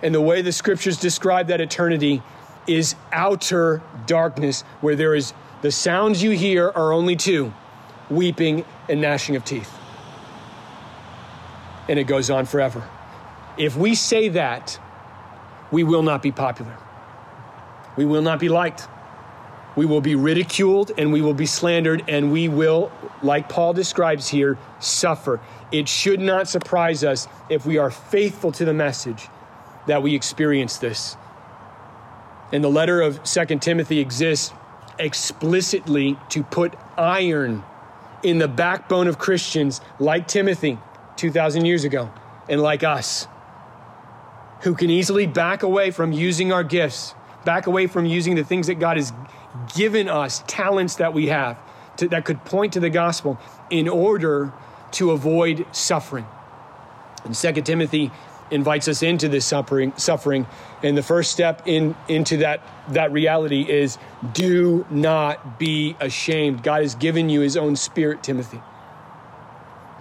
And 0.03 0.14
the 0.14 0.20
way 0.20 0.42
the 0.42 0.53
scriptures 0.53 0.99
describe 0.99 1.49
that 1.49 1.61
eternity 1.61 2.22
is 2.67 2.95
outer 3.12 3.83
darkness, 4.07 4.62
where 4.81 4.97
there 4.97 5.14
is 5.14 5.33
the 5.62 5.71
sounds 5.73 6.23
you 6.23 6.31
hear 6.31 6.69
are 6.69 6.93
only 6.93 7.17
two 7.17 7.53
weeping 8.11 8.64
and 8.89 9.01
gnashing 9.01 9.37
of 9.37 9.45
teeth. 9.45 9.73
And 11.89 11.99
it 11.99 12.05
goes 12.05 12.31
on 12.31 12.47
forever. 12.47 12.89
If 13.57 13.77
we 13.77 13.95
say 13.95 14.29
that, 14.31 14.79
we 15.71 15.83
will 15.83 16.03
not 16.03 16.23
be 16.23 16.31
popular. 16.33 16.77
We 17.97 18.05
will 18.05 18.23
not 18.23 18.39
be 18.39 18.49
liked. 18.49 18.87
We 19.77 19.87
will 19.87 20.01
be 20.01 20.14
ridiculed 20.14 20.93
and 20.97 21.12
we 21.12 21.21
will 21.21 21.35
be 21.35 21.47
slandered, 21.47 22.05
and 22.09 22.33
we 22.33 22.49
will, 22.49 22.91
like 23.23 23.49
Paul 23.49 23.73
describes 23.75 24.27
here, 24.27 24.57
suffer. 24.81 25.41
It 25.71 25.89
should 25.89 26.21
not 26.21 26.49
surprise 26.49 27.05
us 27.05 27.29
if 27.51 27.67
we 27.67 27.77
are 27.77 27.91
faithful 27.91 28.53
to 28.53 28.64
the 28.64 28.73
message 28.73 29.29
that 29.87 30.03
we 30.03 30.14
experience 30.14 30.79
this. 30.79 31.17
And 32.53 32.62
the 32.62 32.70
letter 32.70 33.01
of 33.01 33.26
Second 33.26 33.61
Timothy 33.62 33.99
exists 33.99 34.53
explicitly 34.99 36.18
to 36.30 36.42
put 36.42 36.74
iron 36.97 37.64
in 38.22 38.38
the 38.38 38.49
backbone 38.49 39.09
of 39.09 39.18
Christians 39.18 39.80
like 39.99 40.26
Timothy 40.26 40.78
2,000 41.16 41.64
years 41.64 41.84
ago 41.84 42.11
and 42.49 42.61
like 42.61 42.82
us, 42.82 43.26
who 44.61 44.74
can 44.74 44.90
easily 44.90 45.26
back 45.26 45.62
away 45.62 45.90
from 45.90 46.12
using 46.12 46.53
our 46.53 46.64
gifts, 46.64 47.14
back 47.44 47.66
away 47.66 47.86
from 47.86 48.07
using 48.07 48.34
the 48.34 48.44
things 48.44 48.68
that 48.68 48.76
God 48.76 48.97
has 48.97 49.12
given 49.74 50.09
us, 50.09 50.42
talents 50.47 50.97
that 50.97 51.12
we 51.12 51.26
have 51.26 51.59
to, 51.97 52.09
that 52.09 52.24
could 52.24 52.44
point 52.44 52.72
to 52.74 52.80
the 52.80 52.90
gospel 52.90 53.38
in 53.70 53.88
order 53.88 54.53
to 54.92 55.11
avoid 55.11 55.66
suffering. 55.72 56.26
In 57.24 57.32
2 57.32 57.53
Timothy 57.62 58.12
invites 58.51 58.88
us 58.88 59.03
into 59.03 59.28
this 59.28 59.44
suffering 59.44 59.92
suffering. 59.97 60.47
And 60.82 60.97
the 60.97 61.03
first 61.03 61.32
step 61.32 61.62
in 61.66 61.94
into 62.09 62.38
that 62.38 62.61
that 62.90 63.12
reality 63.12 63.62
is 63.68 63.99
do 64.32 64.86
not 64.90 65.59
be 65.59 65.97
ashamed. 66.01 66.62
God 66.62 66.82
has 66.82 66.94
given 66.94 67.28
you 67.28 67.40
his 67.40 67.57
own 67.57 67.76
spirit 67.76 68.22
timothy. 68.22 68.61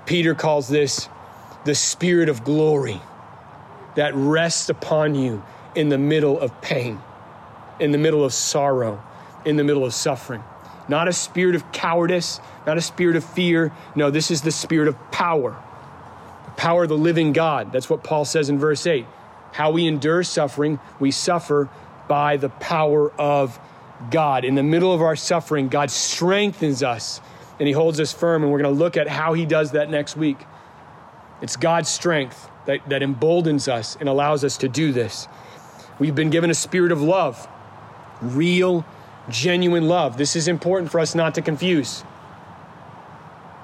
Peter 0.06 0.36
calls 0.36 0.68
this 0.68 1.10
the 1.64 1.76
spirit 1.76 2.30
of 2.30 2.44
glory 2.44 3.02
that 3.96 4.14
rests 4.14 4.70
upon 4.70 5.16
you 5.16 5.44
in 5.74 5.90
the 5.90 5.98
middle 5.98 6.40
of 6.40 6.62
pain 6.62 7.00
in 7.80 7.92
the 7.92 7.98
middle 7.98 8.24
of 8.24 8.34
sorrow 8.34 9.04
in 9.46 9.58
the 9.58 9.64
middle 9.64 9.86
of 9.86 9.94
suffering. 9.94 10.44
Not 10.88 11.08
a 11.08 11.14
spirit 11.14 11.56
of 11.56 11.72
cowardice 11.72 12.40
not 12.66 12.78
a 12.78 12.82
spirit 12.82 13.16
of 13.16 13.24
fear. 13.24 13.72
No 13.96 14.10
this 14.10 14.32
is 14.32 14.42
the 14.42 14.52
spirit 14.52 14.88
of 14.88 15.12
power 15.12 15.56
power 16.58 16.84
of 16.84 16.90
the 16.90 16.98
living 16.98 17.34
God. 17.34 17.72
That's 17.72 17.90
what 17.90 18.04
Paul 18.04 18.26
says 18.26 18.50
in 18.50 18.60
verse 18.60 18.86
8. 18.86 19.06
How 19.52 19.72
we 19.72 19.88
endure 19.88 20.24
suffering, 20.24 20.80
we 21.00 21.12
suffer 21.12 21.70
by 22.08 22.38
the 22.38 22.50
power 22.50 23.12
of 23.14 23.60
God. 24.12 24.46
In 24.46 24.56
the 24.56 24.64
middle 24.64 24.94
of 24.94 25.02
our 25.02 25.16
suffering, 25.16 25.70
God 25.70 25.90
strengthens 25.92 26.84
us 26.84 27.22
and 27.60 27.68
He 27.68 27.74
holds 27.74 28.00
us 28.00 28.12
firm. 28.12 28.44
And 28.44 28.52
we're 28.52 28.62
going 28.62 28.74
to 28.74 28.80
look 28.80 28.98
at 28.98 29.08
how 29.08 29.34
He 29.34 29.46
does 29.46 29.72
that 29.72 29.90
next 29.90 30.18
week. 30.18 30.38
It's 31.42 31.56
God's 31.56 31.90
strength 31.90 32.50
that, 32.66 32.88
that 32.90 33.02
emboldens 33.02 33.68
us 33.68 33.98
and 34.00 34.10
allows 34.10 34.44
us 34.44 34.58
to 34.58 34.68
do 34.68 34.92
this. 34.92 35.28
We've 36.00 36.16
been 36.16 36.30
given 36.30 36.50
a 36.50 36.56
spirit 36.56 36.92
of 36.92 37.02
love, 37.02 37.48
real, 38.22 38.86
genuine 39.30 39.88
love. 39.88 40.18
This 40.18 40.36
is 40.36 40.48
important 40.48 40.92
for 40.92 41.00
us 41.00 41.16
not 41.16 41.36
to 41.36 41.42
confuse. 41.42 42.04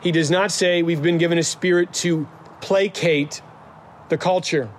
He 0.01 0.11
does 0.11 0.31
not 0.31 0.51
say 0.51 0.81
we've 0.81 1.01
been 1.01 1.17
given 1.17 1.37
a 1.37 1.43
spirit 1.43 1.93
to 1.95 2.27
placate 2.61 3.41
the 4.09 4.17
culture 4.17 4.69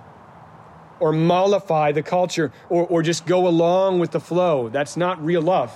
or 0.99 1.11
mollify 1.11 1.91
the 1.91 2.03
culture 2.03 2.51
or, 2.69 2.87
or 2.87 3.03
just 3.03 3.25
go 3.25 3.47
along 3.47 3.99
with 3.99 4.11
the 4.11 4.19
flow. 4.19 4.69
That's 4.69 4.95
not 4.95 5.23
real 5.23 5.41
love. 5.41 5.71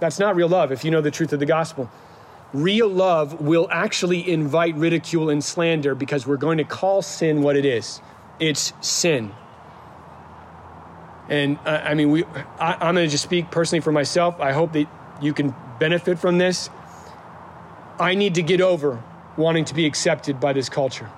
That's 0.00 0.18
not 0.18 0.36
real 0.36 0.48
love 0.48 0.72
if 0.72 0.84
you 0.84 0.90
know 0.90 1.00
the 1.00 1.10
truth 1.10 1.32
of 1.32 1.40
the 1.40 1.46
gospel. 1.46 1.90
Real 2.52 2.88
love 2.88 3.40
will 3.40 3.68
actually 3.70 4.28
invite 4.28 4.74
ridicule 4.74 5.30
and 5.30 5.44
slander 5.44 5.94
because 5.94 6.26
we're 6.26 6.36
going 6.36 6.58
to 6.58 6.64
call 6.64 7.02
sin 7.02 7.42
what 7.42 7.56
it 7.56 7.64
is 7.64 8.00
it's 8.40 8.72
sin. 8.80 9.32
And 11.28 11.58
uh, 11.64 11.82
I 11.84 11.94
mean, 11.94 12.10
we, 12.10 12.24
I, 12.58 12.76
I'm 12.80 12.94
going 12.94 13.06
to 13.06 13.08
just 13.08 13.22
speak 13.22 13.50
personally 13.50 13.80
for 13.80 13.92
myself. 13.92 14.40
I 14.40 14.52
hope 14.52 14.72
that 14.72 14.88
you 15.22 15.32
can 15.32 15.54
benefit 15.78 16.18
from 16.18 16.38
this. 16.38 16.70
I 18.00 18.14
need 18.14 18.34
to 18.36 18.42
get 18.42 18.60
over 18.60 19.02
wanting 19.40 19.64
to 19.64 19.74
be 19.74 19.86
accepted 19.86 20.38
by 20.38 20.52
this 20.52 20.68
culture. 20.68 21.10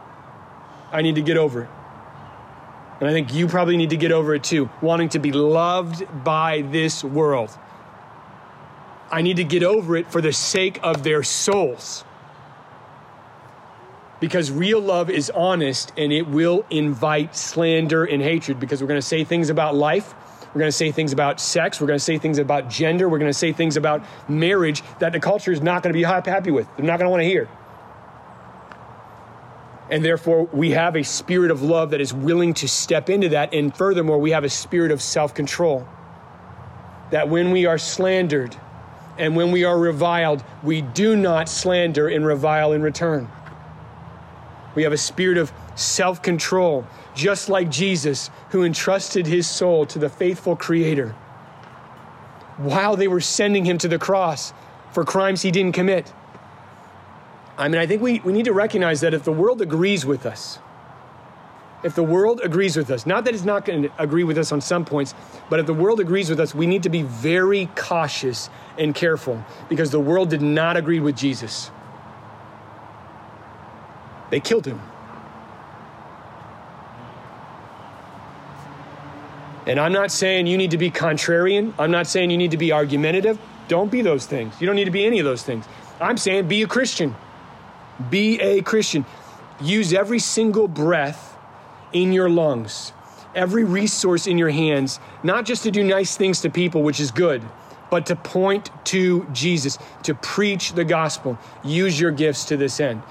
I 0.90 1.02
need 1.02 1.16
to 1.16 1.22
get 1.22 1.36
over 1.36 1.64
it. 1.64 1.70
And 3.00 3.10
I 3.10 3.12
think 3.12 3.34
you 3.34 3.48
probably 3.48 3.76
need 3.76 3.90
to 3.90 3.96
get 3.96 4.12
over 4.12 4.34
it 4.34 4.44
too, 4.44 4.70
wanting 4.80 5.08
to 5.10 5.18
be 5.18 5.32
loved 5.32 6.06
by 6.22 6.62
this 6.62 7.02
world. 7.02 7.50
I 9.10 9.22
need 9.22 9.36
to 9.36 9.44
get 9.44 9.64
over 9.64 9.96
it 9.96 10.10
for 10.10 10.20
the 10.20 10.32
sake 10.32 10.78
of 10.82 11.02
their 11.02 11.22
souls. 11.22 12.04
Because 14.20 14.52
real 14.52 14.80
love 14.80 15.10
is 15.10 15.30
honest 15.30 15.92
and 15.98 16.12
it 16.12 16.28
will 16.28 16.64
invite 16.70 17.34
slander 17.34 18.04
and 18.04 18.22
hatred 18.22 18.60
because 18.60 18.80
we're 18.80 18.86
going 18.86 19.00
to 19.00 19.06
say 19.06 19.24
things 19.24 19.50
about 19.50 19.74
life. 19.74 20.14
We're 20.54 20.60
going 20.60 20.68
to 20.68 20.76
say 20.76 20.92
things 20.92 21.12
about 21.12 21.40
sex. 21.40 21.80
We're 21.80 21.88
going 21.88 21.98
to 21.98 22.04
say 22.04 22.18
things 22.18 22.38
about 22.38 22.70
gender. 22.70 23.08
We're 23.08 23.18
going 23.18 23.30
to 23.30 23.36
say 23.36 23.52
things 23.52 23.76
about 23.76 24.04
marriage 24.28 24.82
that 25.00 25.12
the 25.12 25.18
culture 25.18 25.50
is 25.50 25.60
not 25.60 25.82
going 25.82 25.92
to 25.92 25.98
be 25.98 26.04
happy 26.04 26.50
with. 26.52 26.68
They're 26.76 26.86
not 26.86 26.98
going 26.98 27.06
to 27.06 27.10
want 27.10 27.22
to 27.22 27.28
hear. 27.28 27.48
And 29.92 30.02
therefore, 30.02 30.48
we 30.54 30.70
have 30.70 30.96
a 30.96 31.04
spirit 31.04 31.50
of 31.50 31.62
love 31.62 31.90
that 31.90 32.00
is 32.00 32.14
willing 32.14 32.54
to 32.54 32.66
step 32.66 33.10
into 33.10 33.28
that. 33.28 33.52
And 33.52 33.76
furthermore, 33.76 34.16
we 34.16 34.30
have 34.30 34.42
a 34.42 34.48
spirit 34.48 34.90
of 34.90 35.02
self 35.02 35.34
control. 35.34 35.86
That 37.10 37.28
when 37.28 37.50
we 37.50 37.66
are 37.66 37.76
slandered 37.76 38.56
and 39.18 39.36
when 39.36 39.52
we 39.52 39.64
are 39.64 39.78
reviled, 39.78 40.42
we 40.62 40.80
do 40.80 41.14
not 41.14 41.46
slander 41.46 42.08
and 42.08 42.24
revile 42.24 42.72
in 42.72 42.80
return. 42.80 43.28
We 44.74 44.82
have 44.84 44.94
a 44.94 44.96
spirit 44.96 45.36
of 45.36 45.52
self 45.74 46.22
control, 46.22 46.86
just 47.14 47.50
like 47.50 47.70
Jesus, 47.70 48.30
who 48.48 48.64
entrusted 48.64 49.26
his 49.26 49.46
soul 49.46 49.84
to 49.84 49.98
the 49.98 50.08
faithful 50.08 50.56
Creator 50.56 51.14
while 52.56 52.96
they 52.96 53.08
were 53.08 53.20
sending 53.20 53.66
him 53.66 53.76
to 53.76 53.88
the 53.88 53.98
cross 53.98 54.54
for 54.92 55.04
crimes 55.04 55.42
he 55.42 55.50
didn't 55.50 55.72
commit. 55.72 56.10
I 57.62 57.68
mean, 57.68 57.80
I 57.80 57.86
think 57.86 58.02
we, 58.02 58.18
we 58.20 58.32
need 58.32 58.46
to 58.46 58.52
recognize 58.52 59.02
that 59.02 59.14
if 59.14 59.22
the 59.22 59.30
world 59.30 59.62
agrees 59.62 60.04
with 60.04 60.26
us, 60.26 60.58
if 61.84 61.94
the 61.94 62.02
world 62.02 62.40
agrees 62.42 62.76
with 62.76 62.90
us, 62.90 63.06
not 63.06 63.24
that 63.24 63.34
it's 63.34 63.44
not 63.44 63.64
going 63.64 63.82
to 63.84 63.92
agree 64.02 64.24
with 64.24 64.36
us 64.36 64.50
on 64.50 64.60
some 64.60 64.84
points, 64.84 65.14
but 65.48 65.60
if 65.60 65.66
the 65.66 65.74
world 65.74 66.00
agrees 66.00 66.28
with 66.28 66.40
us, 66.40 66.56
we 66.56 66.66
need 66.66 66.82
to 66.82 66.88
be 66.88 67.02
very 67.02 67.66
cautious 67.76 68.50
and 68.78 68.96
careful 68.96 69.44
because 69.68 69.92
the 69.92 70.00
world 70.00 70.28
did 70.28 70.42
not 70.42 70.76
agree 70.76 70.98
with 70.98 71.16
Jesus. 71.16 71.70
They 74.30 74.40
killed 74.40 74.66
him. 74.66 74.82
And 79.66 79.78
I'm 79.78 79.92
not 79.92 80.10
saying 80.10 80.48
you 80.48 80.58
need 80.58 80.72
to 80.72 80.78
be 80.78 80.90
contrarian. 80.90 81.74
I'm 81.78 81.92
not 81.92 82.08
saying 82.08 82.32
you 82.32 82.38
need 82.38 82.50
to 82.50 82.56
be 82.56 82.72
argumentative. 82.72 83.38
Don't 83.68 83.88
be 83.88 84.02
those 84.02 84.26
things. 84.26 84.60
You 84.60 84.66
don't 84.66 84.74
need 84.74 84.86
to 84.86 84.90
be 84.90 85.06
any 85.06 85.20
of 85.20 85.24
those 85.24 85.44
things. 85.44 85.64
I'm 86.00 86.16
saying 86.16 86.48
be 86.48 86.62
a 86.62 86.66
Christian. 86.66 87.14
Be 88.10 88.40
a 88.40 88.62
Christian. 88.62 89.04
Use 89.60 89.92
every 89.92 90.18
single 90.18 90.68
breath 90.68 91.36
in 91.92 92.12
your 92.12 92.28
lungs, 92.28 92.92
every 93.34 93.64
resource 93.64 94.26
in 94.26 94.38
your 94.38 94.50
hands, 94.50 94.98
not 95.22 95.44
just 95.44 95.62
to 95.64 95.70
do 95.70 95.84
nice 95.84 96.16
things 96.16 96.40
to 96.40 96.50
people, 96.50 96.82
which 96.82 97.00
is 97.00 97.10
good, 97.10 97.42
but 97.90 98.06
to 98.06 98.16
point 98.16 98.70
to 98.86 99.26
Jesus, 99.32 99.78
to 100.02 100.14
preach 100.14 100.72
the 100.72 100.84
gospel. 100.84 101.38
Use 101.62 102.00
your 102.00 102.10
gifts 102.10 102.46
to 102.46 102.56
this 102.56 102.80
end. 102.80 103.02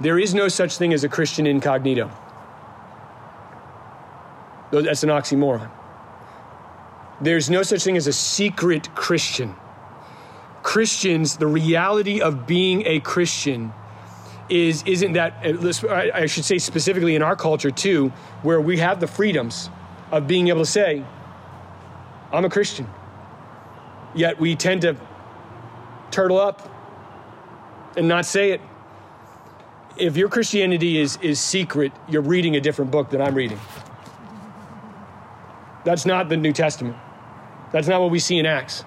There 0.00 0.18
is 0.18 0.34
no 0.34 0.48
such 0.48 0.76
thing 0.76 0.92
as 0.92 1.02
a 1.02 1.08
Christian 1.08 1.46
incognito. 1.46 2.10
That's 4.70 5.02
an 5.02 5.08
oxymoron. 5.08 5.70
There's 7.20 7.50
no 7.50 7.62
such 7.62 7.82
thing 7.82 7.96
as 7.96 8.06
a 8.06 8.12
secret 8.12 8.94
Christian. 8.94 9.56
Christians, 10.62 11.38
the 11.38 11.46
reality 11.46 12.20
of 12.20 12.46
being 12.46 12.86
a 12.86 13.00
Christian 13.00 13.72
is 14.48 14.82
isn't 14.86 15.12
that 15.12 15.34
uh, 15.44 16.10
I 16.14 16.26
should 16.26 16.44
say 16.44 16.58
specifically 16.58 17.14
in 17.14 17.22
our 17.22 17.36
culture 17.36 17.70
too, 17.70 18.08
where 18.42 18.60
we 18.60 18.78
have 18.78 19.00
the 19.00 19.06
freedoms 19.06 19.70
of 20.10 20.26
being 20.26 20.48
able 20.48 20.60
to 20.60 20.70
say, 20.70 21.04
I'm 22.32 22.44
a 22.44 22.50
Christian. 22.50 22.88
Yet 24.14 24.40
we 24.40 24.56
tend 24.56 24.82
to 24.82 24.96
turtle 26.10 26.40
up 26.40 26.68
and 27.96 28.08
not 28.08 28.24
say 28.24 28.52
it 28.52 28.60
if 29.98 30.16
your 30.16 30.28
Christianity 30.28 30.98
is, 30.98 31.18
is 31.20 31.40
secret, 31.40 31.92
you're 32.08 32.22
reading 32.22 32.56
a 32.56 32.60
different 32.60 32.90
book 32.90 33.10
than 33.10 33.20
I'm 33.20 33.34
reading. 33.34 33.58
That's 35.84 36.06
not 36.06 36.28
the 36.28 36.36
New 36.36 36.52
Testament. 36.52 36.96
That's 37.72 37.88
not 37.88 38.00
what 38.00 38.10
we 38.10 38.18
see 38.18 38.38
in 38.38 38.46
Acts. 38.46 38.84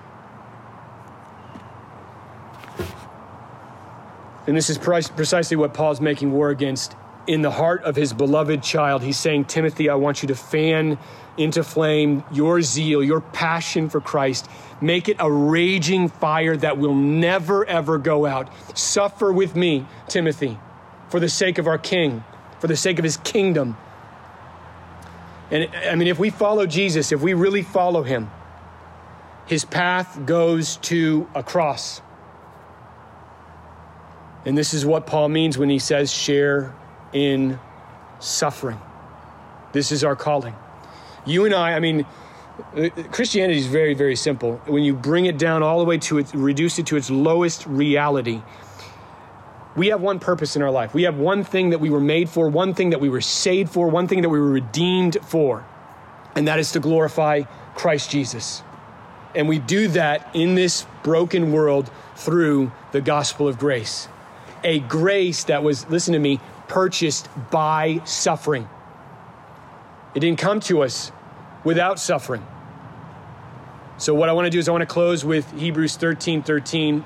And 4.48 4.58
this 4.58 4.70
is 4.70 4.78
precisely 4.78 5.58
what 5.58 5.74
Paul's 5.74 6.02
making 6.02 6.32
war 6.32 6.50
against 6.50 6.96
in 7.28 7.42
the 7.42 7.52
heart 7.52 7.84
of 7.84 7.96
his 7.96 8.14
beloved 8.14 8.64
child. 8.64 9.04
He's 9.04 9.20
saying, 9.20 9.46
Timothy, 9.46 9.89
I 9.89 9.96
want 9.96 10.24
you 10.24 10.28
to 10.30 10.36
fan 10.36 10.98
into 11.38 11.64
flame 11.64 12.24
your 12.32 12.62
zeal, 12.62 13.04
your 13.04 13.22
passion 13.22 13.89
for 13.89 14.02
Christ. 14.02 14.50
Make 14.82 15.08
it 15.08 15.18
a 15.20 15.32
raging 15.32 16.10
fire 16.10 16.58
that 16.58 16.78
will 16.78 16.96
never, 16.96 17.66
ever 17.66 17.98
go 17.98 18.26
out. 18.26 18.50
Suffer 18.78 19.32
with 19.32 19.56
me, 19.56 19.86
Timothy 20.08 20.58
for 21.12 21.20
the 21.20 21.30
sake 21.30 21.58
of 21.58 21.68
our 21.68 21.78
King, 21.78 22.24
for 22.60 22.68
the 22.68 22.78
sake 22.78 22.98
of 22.98 23.04
his 23.04 23.18
kingdom. 23.18 23.76
And 25.52 25.70
I 25.89 25.96
mean, 25.96 26.08
if 26.08 26.18
we 26.18 26.30
follow 26.30 26.66
Jesus, 26.66 27.12
if 27.12 27.22
we 27.22 27.34
really 27.34 27.62
follow 27.62 28.04
him, 28.04 28.32
his 29.46 29.66
path 29.66 30.26
goes 30.26 30.78
to 30.78 31.28
a 31.36 31.44
cross. 31.44 32.02
And 34.46 34.58
this 34.58 34.74
is 34.74 34.86
what 34.86 35.06
Paul 35.06 35.30
means 35.30 35.58
when 35.58 35.70
he 35.70 35.80
says, 35.80 36.12
share 36.12 36.74
in 37.14 37.60
suffering. 38.20 38.80
This 39.72 39.92
is 39.92 40.04
our 40.04 40.16
calling. 40.16 40.56
You 41.26 41.46
and 41.46 41.54
I, 41.54 41.74
I 41.74 41.80
mean, 41.80 42.06
Christianity 43.12 43.60
is 43.60 43.68
very, 43.68 43.94
very 43.94 44.16
simple. 44.16 44.58
When 44.66 44.84
you 44.84 44.94
bring 44.94 45.26
it 45.26 45.38
down 45.38 45.64
all 45.64 45.80
the 45.80 45.86
way 45.86 45.98
to 46.00 46.20
it, 46.20 46.34
reduce 46.34 46.80
it 46.80 46.88
to 46.88 46.98
its 46.98 47.10
lowest 47.10 47.66
reality, 47.68 48.42
we 49.76 49.88
have 49.88 50.02
one 50.02 50.20
purpose 50.20 50.56
in 50.56 50.62
our 50.62 50.72
life. 50.72 50.94
We 50.94 51.04
have 51.04 51.18
one 51.18 51.44
thing 51.44 51.70
that 51.70 51.80
we 51.80 51.89
were 51.89 52.02
made 52.02 52.30
for, 52.30 52.50
one 52.50 52.74
thing 52.74 52.89
that 52.89 53.00
we 53.00 53.10
were 53.10 53.22
saved 53.22 53.72
for, 53.72 53.88
one 53.88 54.08
thing 54.08 54.22
that 54.22 54.30
we 54.30 54.39
were 54.39 54.50
redeemed 54.50 55.18
for, 55.24 55.66
and 56.36 56.48
that 56.48 56.60
is 56.60 56.72
to 56.74 56.80
glorify 56.80 57.44
Christ 57.76 58.10
Jesus. 58.10 58.64
And 59.34 59.48
we 59.48 59.60
do 59.60 59.88
that 59.89 60.30
in 60.34 60.56
this 60.56 60.86
broken 61.04 61.54
world 61.54 61.89
through 62.16 62.72
the 62.92 63.00
gospel 63.00 63.48
of 63.48 63.58
grace. 63.58 64.10
A 64.64 64.80
grace 64.80 65.45
that 65.45 65.64
was, 65.64 65.88
listen 65.89 66.14
to 66.14 66.20
me, 66.20 66.39
purchased 66.68 67.28
by 67.49 68.01
suffering. 68.05 68.68
It 70.14 70.20
didn't 70.20 70.39
come 70.39 70.59
to 70.62 70.84
us 70.84 71.12
without 71.64 71.99
suffering. 71.99 72.45
So, 73.97 74.14
what 74.14 74.30
I 74.30 74.34
want 74.34 74.45
to 74.45 74.49
do 74.49 74.59
is 74.59 74.68
I 74.68 74.72
want 74.72 74.82
to 74.82 74.88
close 74.88 75.24
with 75.24 75.51
Hebrews 75.53 75.95
13 75.95 76.43
13 76.43 77.03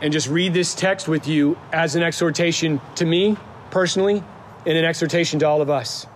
and 0.00 0.12
just 0.12 0.28
read 0.28 0.54
this 0.54 0.74
text 0.74 1.08
with 1.08 1.26
you 1.26 1.58
as 1.72 1.96
an 1.96 2.02
exhortation 2.02 2.80
to 2.96 3.04
me 3.04 3.36
personally 3.70 4.22
and 4.66 4.78
an 4.78 4.84
exhortation 4.84 5.38
to 5.40 5.46
all 5.46 5.62
of 5.62 5.70
us. 5.70 6.06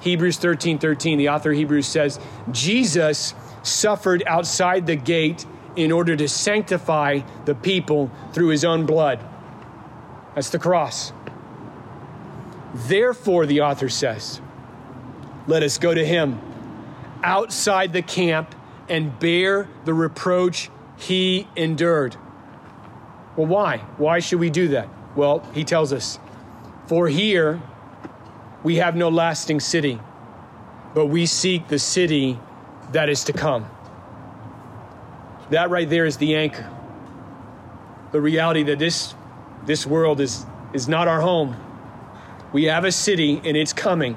Hebrews 0.00 0.36
13 0.36 0.78
13, 0.78 1.18
the 1.18 1.30
author 1.30 1.50
of 1.50 1.56
Hebrews 1.56 1.86
says, 1.86 2.20
Jesus 2.50 3.34
suffered 3.62 4.22
outside 4.26 4.86
the 4.86 4.96
gate 4.96 5.46
in 5.74 5.92
order 5.92 6.16
to 6.16 6.28
sanctify 6.28 7.20
the 7.44 7.54
people 7.54 8.10
through 8.32 8.48
his 8.48 8.64
own 8.64 8.86
blood. 8.86 9.20
That's 10.36 10.50
the 10.50 10.60
cross. 10.60 11.12
Therefore, 12.72 13.46
the 13.46 13.62
author 13.62 13.88
says, 13.88 14.40
let 15.46 15.62
us 15.62 15.78
go 15.78 15.94
to 15.94 16.04
him 16.04 16.40
outside 17.22 17.92
the 17.92 18.02
camp 18.02 18.54
and 18.88 19.18
bear 19.18 19.68
the 19.84 19.94
reproach 19.94 20.70
he 20.98 21.48
endured. 21.56 22.16
Well, 23.36 23.46
why? 23.46 23.78
Why 23.96 24.18
should 24.18 24.40
we 24.40 24.50
do 24.50 24.68
that? 24.68 24.88
Well, 25.14 25.40
he 25.54 25.64
tells 25.64 25.92
us, 25.92 26.18
For 26.86 27.08
here 27.08 27.62
we 28.62 28.76
have 28.76 28.96
no 28.96 29.08
lasting 29.08 29.60
city, 29.60 30.00
but 30.94 31.06
we 31.06 31.26
seek 31.26 31.68
the 31.68 31.78
city 31.78 32.38
that 32.92 33.08
is 33.08 33.24
to 33.24 33.32
come. 33.32 33.66
That 35.50 35.70
right 35.70 35.88
there 35.88 36.06
is 36.06 36.16
the 36.16 36.34
anchor. 36.36 36.68
The 38.12 38.20
reality 38.20 38.62
that 38.64 38.78
this, 38.78 39.14
this 39.66 39.86
world 39.86 40.20
is, 40.20 40.46
is 40.72 40.88
not 40.88 41.08
our 41.08 41.20
home. 41.20 41.56
We 42.52 42.64
have 42.64 42.84
a 42.84 42.92
city 42.92 43.40
and 43.44 43.56
it's 43.56 43.72
coming. 43.72 44.16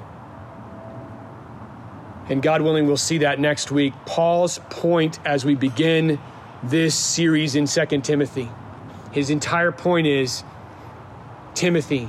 And 2.28 2.40
God 2.40 2.62
willing, 2.62 2.86
we'll 2.86 2.96
see 2.96 3.18
that 3.18 3.40
next 3.40 3.72
week. 3.72 3.92
Paul's 4.06 4.60
point 4.70 5.18
as 5.26 5.44
we 5.44 5.56
begin 5.56 6.20
this 6.62 6.94
series 6.94 7.56
in 7.56 7.66
2 7.66 8.00
Timothy, 8.02 8.48
his 9.10 9.30
entire 9.30 9.72
point 9.72 10.06
is 10.06 10.44
Timothy, 11.54 12.08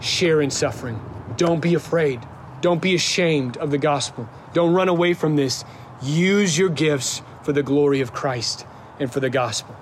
share 0.00 0.40
in 0.40 0.50
suffering. 0.50 1.00
Don't 1.36 1.60
be 1.60 1.74
afraid. 1.74 2.20
Don't 2.60 2.80
be 2.80 2.94
ashamed 2.94 3.56
of 3.56 3.70
the 3.70 3.78
gospel. 3.78 4.28
Don't 4.54 4.72
run 4.72 4.88
away 4.88 5.12
from 5.14 5.36
this. 5.36 5.64
Use 6.02 6.56
your 6.56 6.68
gifts 6.68 7.22
for 7.42 7.52
the 7.52 7.62
glory 7.62 8.00
of 8.00 8.12
Christ 8.12 8.64
and 9.00 9.12
for 9.12 9.20
the 9.20 9.30
gospel. 9.30 9.76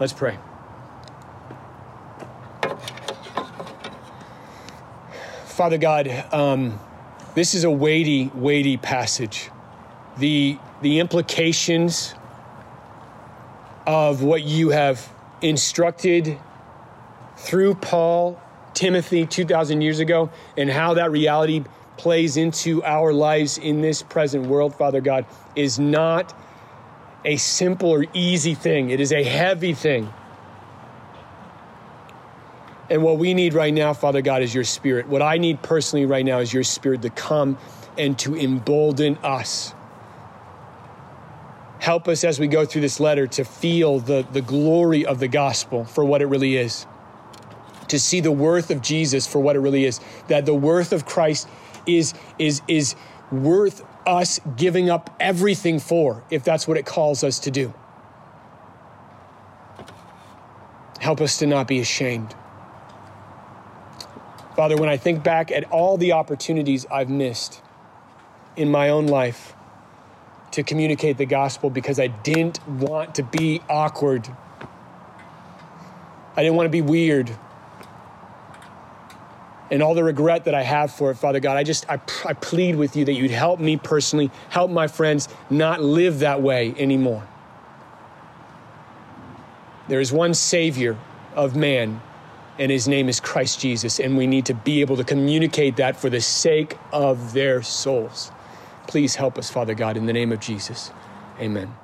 Let's 0.00 0.12
pray. 0.12 0.38
Father 5.54 5.78
God, 5.78 6.08
um, 6.32 6.80
this 7.36 7.54
is 7.54 7.62
a 7.62 7.70
weighty, 7.70 8.28
weighty 8.34 8.76
passage. 8.76 9.50
The, 10.18 10.58
the 10.82 10.98
implications 10.98 12.12
of 13.86 14.24
what 14.24 14.42
you 14.42 14.70
have 14.70 15.08
instructed 15.42 16.36
through 17.36 17.76
Paul, 17.76 18.40
Timothy 18.74 19.26
2,000 19.26 19.80
years 19.80 20.00
ago, 20.00 20.28
and 20.56 20.68
how 20.68 20.94
that 20.94 21.12
reality 21.12 21.62
plays 21.98 22.36
into 22.36 22.82
our 22.82 23.12
lives 23.12 23.56
in 23.56 23.80
this 23.80 24.02
present 24.02 24.46
world, 24.46 24.74
Father 24.74 25.00
God, 25.00 25.24
is 25.54 25.78
not 25.78 26.36
a 27.24 27.36
simple 27.36 27.90
or 27.90 28.06
easy 28.12 28.56
thing. 28.56 28.90
It 28.90 28.98
is 28.98 29.12
a 29.12 29.22
heavy 29.22 29.72
thing. 29.72 30.12
And 32.90 33.02
what 33.02 33.18
we 33.18 33.32
need 33.32 33.54
right 33.54 33.72
now, 33.72 33.94
Father 33.94 34.20
God, 34.20 34.42
is 34.42 34.54
your 34.54 34.64
spirit. 34.64 35.08
What 35.08 35.22
I 35.22 35.38
need 35.38 35.62
personally 35.62 36.04
right 36.04 36.24
now 36.24 36.38
is 36.38 36.52
your 36.52 36.64
spirit 36.64 37.02
to 37.02 37.10
come 37.10 37.56
and 37.96 38.18
to 38.18 38.36
embolden 38.36 39.16
us. 39.18 39.74
Help 41.78 42.08
us 42.08 42.24
as 42.24 42.38
we 42.38 42.46
go 42.46 42.64
through 42.64 42.80
this 42.80 43.00
letter 43.00 43.26
to 43.26 43.44
feel 43.44 44.00
the, 44.00 44.26
the 44.32 44.40
glory 44.40 45.04
of 45.04 45.18
the 45.18 45.28
gospel 45.28 45.84
for 45.84 46.04
what 46.04 46.22
it 46.22 46.26
really 46.26 46.56
is, 46.56 46.86
to 47.88 47.98
see 47.98 48.20
the 48.20 48.32
worth 48.32 48.70
of 48.70 48.80
Jesus 48.80 49.26
for 49.26 49.38
what 49.38 49.56
it 49.56 49.60
really 49.60 49.84
is, 49.84 50.00
that 50.28 50.46
the 50.46 50.54
worth 50.54 50.92
of 50.92 51.04
Christ 51.06 51.48
is, 51.86 52.14
is, 52.38 52.62
is 52.68 52.96
worth 53.30 53.84
us 54.06 54.40
giving 54.56 54.90
up 54.90 55.14
everything 55.20 55.78
for, 55.78 56.22
if 56.30 56.44
that's 56.44 56.68
what 56.68 56.76
it 56.76 56.86
calls 56.86 57.24
us 57.24 57.38
to 57.40 57.50
do. 57.50 57.72
Help 61.00 61.20
us 61.20 61.38
to 61.38 61.46
not 61.46 61.68
be 61.68 61.80
ashamed. 61.80 62.34
Father, 64.56 64.76
when 64.76 64.88
I 64.88 64.96
think 64.96 65.22
back 65.22 65.50
at 65.50 65.64
all 65.70 65.96
the 65.96 66.12
opportunities 66.12 66.86
I've 66.90 67.10
missed 67.10 67.60
in 68.56 68.70
my 68.70 68.88
own 68.88 69.06
life 69.06 69.54
to 70.52 70.62
communicate 70.62 71.18
the 71.18 71.26
gospel 71.26 71.70
because 71.70 71.98
I 71.98 72.06
didn't 72.06 72.66
want 72.68 73.16
to 73.16 73.22
be 73.24 73.60
awkward, 73.68 74.28
I 76.36 76.42
didn't 76.42 76.56
want 76.56 76.66
to 76.66 76.70
be 76.70 76.82
weird 76.82 77.36
and 79.70 79.82
all 79.82 79.94
the 79.94 80.04
regret 80.04 80.44
that 80.44 80.54
I 80.54 80.62
have 80.62 80.92
for 80.92 81.10
it, 81.10 81.16
Father 81.16 81.40
God, 81.40 81.56
I 81.56 81.64
just, 81.64 81.88
I, 81.90 81.94
I 82.24 82.34
plead 82.34 82.76
with 82.76 82.96
you 82.96 83.04
that 83.06 83.14
you'd 83.14 83.30
help 83.30 83.58
me 83.58 83.76
personally, 83.76 84.30
help 84.50 84.70
my 84.70 84.86
friends 84.86 85.28
not 85.50 85.82
live 85.82 86.20
that 86.20 86.42
way 86.42 86.74
anymore. 86.78 87.26
There 89.88 90.00
is 90.00 90.12
one 90.12 90.34
Savior 90.34 90.96
of 91.34 91.56
man, 91.56 92.00
and 92.58 92.70
his 92.70 92.86
name 92.86 93.08
is 93.08 93.20
Christ 93.20 93.60
Jesus, 93.60 93.98
and 94.00 94.16
we 94.16 94.26
need 94.26 94.46
to 94.46 94.54
be 94.54 94.80
able 94.80 94.96
to 94.96 95.04
communicate 95.04 95.76
that 95.76 95.96
for 95.96 96.08
the 96.08 96.20
sake 96.20 96.78
of 96.92 97.32
their 97.32 97.62
souls. 97.62 98.30
Please 98.86 99.16
help 99.16 99.38
us, 99.38 99.50
Father 99.50 99.74
God, 99.74 99.96
in 99.96 100.06
the 100.06 100.12
name 100.12 100.32
of 100.32 100.40
Jesus. 100.40 100.90
Amen. 101.40 101.83